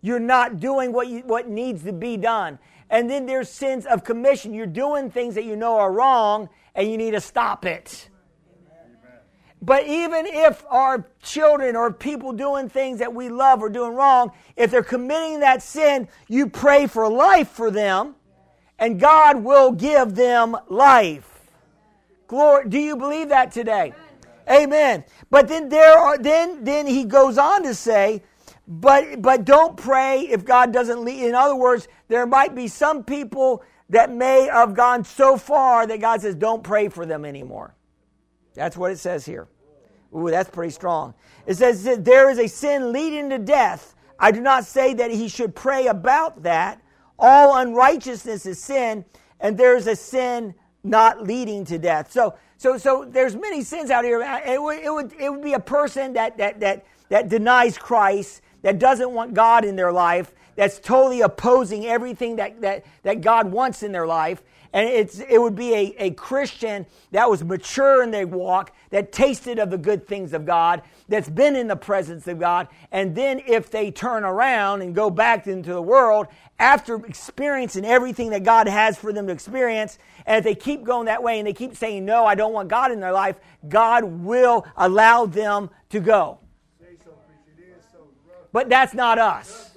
You're 0.02 0.20
not 0.20 0.60
doing 0.60 0.94
what, 0.94 1.08
you, 1.08 1.20
what 1.20 1.50
needs 1.50 1.84
to 1.84 1.94
be 1.94 2.18
done. 2.18 2.60
And 2.90 3.10
then 3.10 3.26
there's 3.26 3.50
sins 3.50 3.86
of 3.86 4.04
commission. 4.04 4.54
You're 4.54 4.66
doing 4.66 5.12
things 5.12 5.36
that 5.36 5.44
you 5.44 5.56
know 5.56 5.78
are 5.78 5.92
wrong 5.92 6.50
and 6.74 6.90
you 6.90 6.98
need 6.98 7.12
to 7.12 7.22
stop 7.22 7.66
it. 7.66 8.10
But 9.62 9.88
even 9.88 10.26
if 10.26 10.64
our 10.70 11.06
children 11.22 11.76
or 11.76 11.92
people 11.92 12.32
doing 12.32 12.70
things 12.70 13.00
that 13.00 13.14
we 13.14 13.30
love 13.30 13.62
are 13.62 13.70
doing 13.70 13.94
wrong, 13.94 14.32
if 14.56 14.72
they're 14.72 14.84
committing 14.84 15.42
that 15.42 15.62
sin, 15.62 16.08
you 16.30 16.48
pray 16.48 16.88
for 16.88 17.10
life 17.10 17.50
for 17.50 17.70
them, 17.70 18.16
and 18.78 19.00
God 19.00 19.44
will 19.44 19.74
give 19.74 20.16
them 20.16 20.56
life. 20.70 21.52
Glory. 22.28 22.70
Do 22.70 22.80
you 22.80 22.96
believe 22.96 23.30
that 23.30 23.52
today? 23.52 23.94
Amen. 24.50 25.04
But 25.30 25.48
then 25.50 25.68
there 25.68 25.98
are 25.98 26.18
then 26.18 26.64
then 26.64 26.88
he 26.88 27.04
goes 27.04 27.38
on 27.38 27.64
to 27.64 27.76
say, 27.76 28.24
but 28.70 29.22
but 29.22 29.46
don't 29.46 29.76
pray 29.76 30.22
if 30.22 30.46
God 30.46 30.72
doesn't 30.72 31.04
lead. 31.04 31.24
In 31.24 31.34
other 31.34 31.56
words, 31.56 31.88
there 32.08 32.28
might 32.28 32.54
be 32.54 32.68
some 32.68 33.04
people 33.04 33.64
that 33.90 34.12
may 34.12 34.44
have 34.44 34.76
gone 34.76 35.04
so 35.04 35.36
far 35.36 35.88
that 35.88 36.00
God 36.00 36.22
says, 36.22 36.36
don't 36.36 36.64
pray 36.64 36.88
for 36.88 37.08
them 37.08 37.26
anymore. 37.26 37.74
That's 38.54 38.78
what 38.78 38.92
it 38.92 39.00
says 39.00 39.26
here. 39.26 39.48
Ooh, 40.16 40.30
that's 40.30 40.50
pretty 40.50 40.72
strong. 40.72 41.16
It 41.48 41.56
says 41.56 41.84
there 41.84 42.30
is 42.30 42.38
a 42.38 42.48
sin 42.48 42.92
leading 42.92 43.32
to 43.32 43.40
death. 43.40 43.96
I 44.20 44.32
do 44.32 44.42
not 44.42 44.66
say 44.66 44.94
that 44.96 45.10
he 45.10 45.28
should 45.28 45.56
pray 45.56 45.88
about 45.88 46.44
that. 46.44 46.82
All 47.18 47.58
unrighteousness 47.58 48.46
is 48.46 48.62
sin, 48.62 49.04
and 49.40 49.58
there's 49.58 49.88
a 49.88 49.96
sin 49.96 50.54
not 50.84 51.24
leading 51.24 51.66
to 51.66 51.80
death. 51.80 52.12
So, 52.12 52.36
so, 52.58 52.78
so 52.78 53.06
there's 53.10 53.36
many 53.36 53.64
sins 53.64 53.90
out 53.90 54.04
here. 54.04 54.22
It 54.46 54.62
would, 54.62 54.80
it 54.80 54.94
would, 54.94 55.14
it 55.20 55.30
would 55.30 55.44
be 55.44 55.54
a 55.54 55.60
person 55.60 56.14
that, 56.14 56.38
that, 56.38 56.60
that, 56.60 56.86
that 57.10 57.30
denies 57.30 57.78
Christ, 57.78 58.42
that 58.62 58.80
doesn't 58.80 59.12
want 59.12 59.34
God 59.34 59.66
in 59.66 59.76
their 59.76 59.92
life, 59.92 60.32
that's 60.56 60.80
totally 60.80 61.22
opposing 61.22 61.86
everything 61.86 62.36
that, 62.36 62.62
that, 62.62 62.86
that 63.04 63.22
God 63.22 63.52
wants 63.52 63.82
in 63.82 63.92
their 63.92 64.08
life. 64.08 64.44
And 64.72 64.88
it's, 64.88 65.20
it 65.20 65.42
would 65.42 65.56
be 65.56 65.74
a, 65.74 65.96
a 65.98 66.12
Christian 66.12 66.86
that 67.12 67.30
was 67.30 67.44
mature 67.44 68.04
in 68.04 68.12
their 68.12 68.28
walk, 68.28 68.72
that 68.92 69.12
tasted 69.12 69.58
of 69.58 69.72
the 69.72 69.78
good 69.78 70.06
things 70.06 70.34
of 70.34 70.46
God, 70.46 70.84
that's 71.08 71.30
been 71.30 71.56
in 71.56 71.68
the 71.68 71.76
presence 71.76 72.28
of 72.28 72.40
God. 72.40 72.68
And 72.92 73.16
then 73.16 73.42
if 73.48 73.72
they 73.72 73.90
turn 73.90 74.24
around 74.24 74.82
and 74.82 74.94
go 74.94 75.10
back 75.10 75.48
into 75.48 75.74
the 75.74 75.82
world 75.82 76.28
after 76.60 77.04
experiencing 77.06 77.86
everything 77.86 78.30
that 78.30 78.44
God 78.44 78.68
has 78.68 78.98
for 78.98 79.12
them 79.12 79.26
to 79.28 79.34
experience, 79.34 79.98
and 80.28 80.38
if 80.38 80.44
they 80.44 80.56
keep 80.56 80.84
going 80.84 81.06
that 81.06 81.24
way 81.24 81.40
and 81.40 81.48
they 81.48 81.54
keep 81.54 81.76
saying, 81.76 82.06
No, 82.06 82.26
I 82.26 82.36
don't 82.36 82.54
want 82.54 82.70
God 82.70 82.92
in 82.92 83.00
their 83.00 83.14
life, 83.14 83.38
God 83.68 84.04
will 84.04 84.68
allow 84.78 85.26
them 85.26 85.72
to 85.90 86.00
go. 86.00 86.40
But 88.52 88.70
that's 88.70 88.94
not 88.94 89.20
us. 89.20 89.72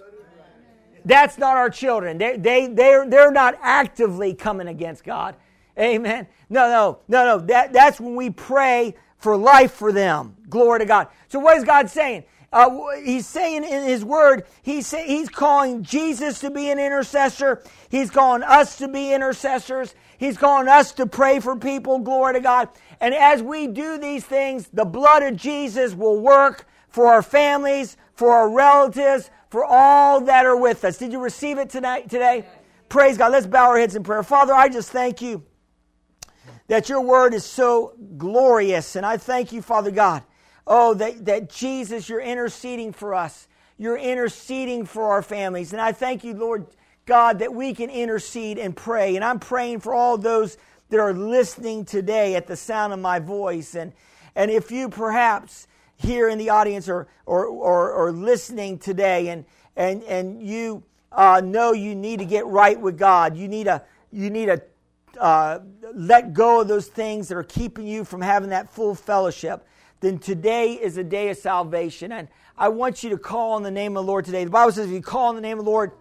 That's 1.05 1.37
not 1.37 1.57
our 1.57 1.69
children. 1.69 2.19
They, 2.19 2.37
they, 2.37 2.69
they're, 2.69 3.09
they're 3.09 3.33
not 3.33 3.59
actively 3.61 4.35
coming 4.35 4.69
against 4.69 5.05
God. 5.05 5.35
Amen. 5.79 6.27
No, 6.49 6.69
no, 6.69 6.99
no, 7.09 7.25
no. 7.25 7.47
That, 7.47 7.73
that's 7.73 8.01
when 8.01 8.15
we 8.15 8.31
pray 8.31 8.95
for 9.17 9.37
life 9.37 9.73
for 9.73 9.93
them. 9.93 10.37
Glory 10.49 10.81
to 10.81 10.85
God. 10.85 11.09
So 11.29 11.39
what 11.39 11.57
is 11.57 11.65
God 11.65 11.91
saying? 11.91 12.25
Uh, 12.53 12.69
he's 13.03 13.27
saying 13.27 13.65
in 13.65 13.85
his 13.85 14.05
word, 14.05 14.45
he's, 14.63 14.87
say, 14.87 15.07
he's 15.07 15.31
calling 15.31 15.83
Jesus 15.83 16.39
to 16.41 16.51
be 16.51 16.71
an 16.71 16.79
intercessor. 16.79 17.63
He's 17.89 18.11
calling 18.11 18.43
us 18.43 18.77
to 18.77 18.89
be 18.89 19.15
intercessors. 19.15 19.95
He's 20.19 20.37
calling 20.37 20.69
us 20.69 20.93
to 20.93 21.07
pray 21.07 21.41
for 21.41 21.57
people. 21.57 21.99
Glory 22.01 22.35
to 22.35 22.41
God. 22.41 22.69
And 23.01 23.15
as 23.15 23.43
we 23.43 23.67
do 23.67 23.97
these 23.97 24.25
things, 24.25 24.69
the 24.73 24.85
blood 24.85 25.23
of 25.23 25.37
Jesus 25.37 25.95
will 25.95 26.21
work 26.21 26.67
for 26.91 27.07
our 27.07 27.23
families, 27.23 27.97
for 28.23 28.31
our 28.31 28.49
relatives, 28.49 29.33
for 29.51 29.65
all 29.65 30.21
that 30.21 30.47
are 30.47 30.57
with 30.57 30.85
us. 30.85 30.97
Did 30.97 31.11
you 31.11 31.19
receive 31.19 31.59
it 31.59 31.69
tonight 31.69 32.09
today? 32.09 32.45
Praise 32.89 33.19
God. 33.19 33.33
Let's 33.33 33.49
bow 33.49 33.71
our 33.71 33.77
heads 33.77 33.97
in 33.97 34.05
prayer. 34.05 34.23
Father, 34.23 34.55
I 34.55 34.69
just 34.69 34.93
thank 34.93 35.21
you 35.21 35.43
that 36.69 36.89
your 36.89 37.01
word 37.01 37.35
is 37.35 37.45
so 37.45 37.97
glorious. 38.17 38.95
And 38.95 39.05
I 39.05 39.17
thank 39.17 39.51
you, 39.51 39.61
Father 39.61 39.91
God, 39.91 40.23
oh, 40.69 40.95
that, 40.95 41.25
that 41.25 41.51
Jesus, 41.51 42.09
you're 42.09 42.21
interceding 42.21 42.93
for 42.93 43.13
us. 43.13 43.49
You're 43.77 43.99
interceding 43.99 44.87
for 44.87 45.03
our 45.11 45.23
families. 45.23 45.73
And 45.73 45.83
I 45.83 45.91
thank 45.91 46.23
you, 46.23 46.33
Lord 46.33 46.69
God, 47.07 47.41
that 47.41 47.53
we 47.53 47.75
can 47.75 47.91
intercede 47.91 48.57
and 48.57 48.77
pray. 48.77 49.17
And 49.17 49.25
I'm 49.25 49.41
praying 49.41 49.81
for 49.81 49.95
all 49.95 50.17
those 50.17 50.59
that 50.91 51.01
are 51.01 51.13
listening 51.13 51.85
today 51.85 52.37
at 52.37 52.47
the 52.47 52.57
sound 52.57 52.93
of 52.93 53.01
my 53.01 53.19
voice. 53.19 53.75
And, 53.75 53.93
and 54.37 54.49
if 54.49 54.71
you 54.71 54.89
perhaps 54.89 55.67
here 56.03 56.29
in 56.29 56.39
the 56.39 56.51
audience 56.51 56.89
or, 56.89 57.09
or, 57.27 57.47
or, 57.47 57.93
or 57.93 58.13
listening 58.13 58.79
today 58.79 59.29
and, 59.29 59.45
and, 59.77 60.03
and 60.05 60.43
you 60.43 60.83
uh, 61.11 61.41
know 61.43 61.73
you 61.73 61.95
need 61.95 62.19
to 62.19 62.25
get 62.25 62.47
right 62.47 62.81
with 62.81 62.99
God, 62.99 63.37
you 63.37 63.49
need 63.49 63.65
to, 63.65 63.83
you 64.11 64.31
need 64.31 64.47
to 64.47 64.63
uh, 65.21 65.61
let 65.95 66.33
go 66.33 66.63
of 66.63 66.69
those 66.69 66.87
things 66.87 67.29
that 67.29 67.37
are 67.37 67.45
keeping 67.45 67.87
you 67.87 68.05
from 68.05 68.21
having 68.21 68.51
that 68.51 68.71
full 68.71 68.95
fellowship, 68.95 69.67
then 70.01 70.19
today 70.19 70.73
is 70.73 70.97
a 70.97 71.05
day 71.05 71.29
of 71.29 71.37
salvation. 71.37 72.13
And 72.13 72.29
I 72.57 72.69
want 72.69 73.03
you 73.03 73.11
to 73.11 73.19
call 73.19 73.53
on 73.53 73.63
the 73.63 73.71
name 73.71 73.97
of 73.97 74.05
the 74.05 74.11
Lord 74.11 74.25
today. 74.25 74.45
The 74.45 74.51
Bible 74.51 74.73
says 74.73 74.87
if 74.87 74.93
you 74.93 75.03
call 75.03 75.29
on 75.29 75.35
the 75.37 75.41
name 75.41 75.59
of 75.59 75.65
the 75.65 75.71
Lord, 75.71 75.93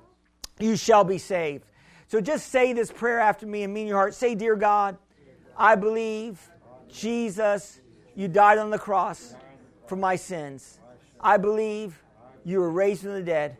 you 0.59 0.75
shall 0.75 1.03
be 1.03 1.17
saved. 1.17 1.65
So 2.07 2.19
just 2.19 2.49
say 2.49 2.73
this 2.73 2.91
prayer 2.91 3.19
after 3.19 3.45
me 3.45 3.63
and 3.63 3.73
mean 3.73 3.87
your 3.87 3.97
heart. 3.97 4.13
Say, 4.13 4.35
Dear 4.35 4.55
God, 4.55 4.97
I 5.57 5.75
believe 5.75 6.39
Jesus, 6.89 7.79
you 8.15 8.27
died 8.27 8.57
on 8.57 8.69
the 8.69 8.79
cross 8.79 9.35
for 9.91 9.97
my 9.97 10.15
sins. 10.15 10.79
I 11.19 11.35
believe 11.35 12.01
you 12.45 12.61
were 12.61 12.71
raised 12.71 13.01
from 13.01 13.11
the 13.11 13.21
dead 13.21 13.57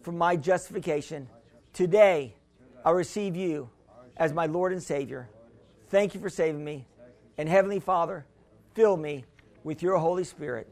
for 0.00 0.12
my 0.12 0.34
justification. 0.34 1.28
Today, 1.74 2.36
I 2.82 2.92
receive 2.92 3.36
you 3.36 3.68
as 4.16 4.32
my 4.32 4.46
Lord 4.46 4.72
and 4.72 4.82
Savior. 4.82 5.28
Thank 5.90 6.14
you 6.14 6.22
for 6.22 6.30
saving 6.30 6.64
me. 6.64 6.86
And 7.36 7.50
Heavenly 7.50 7.80
Father, 7.80 8.24
fill 8.72 8.96
me 8.96 9.26
with 9.62 9.82
your 9.82 9.98
Holy 9.98 10.24
Spirit. 10.24 10.70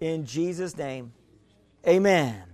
In 0.00 0.24
Jesus' 0.24 0.74
name, 0.78 1.12
amen. 1.86 2.53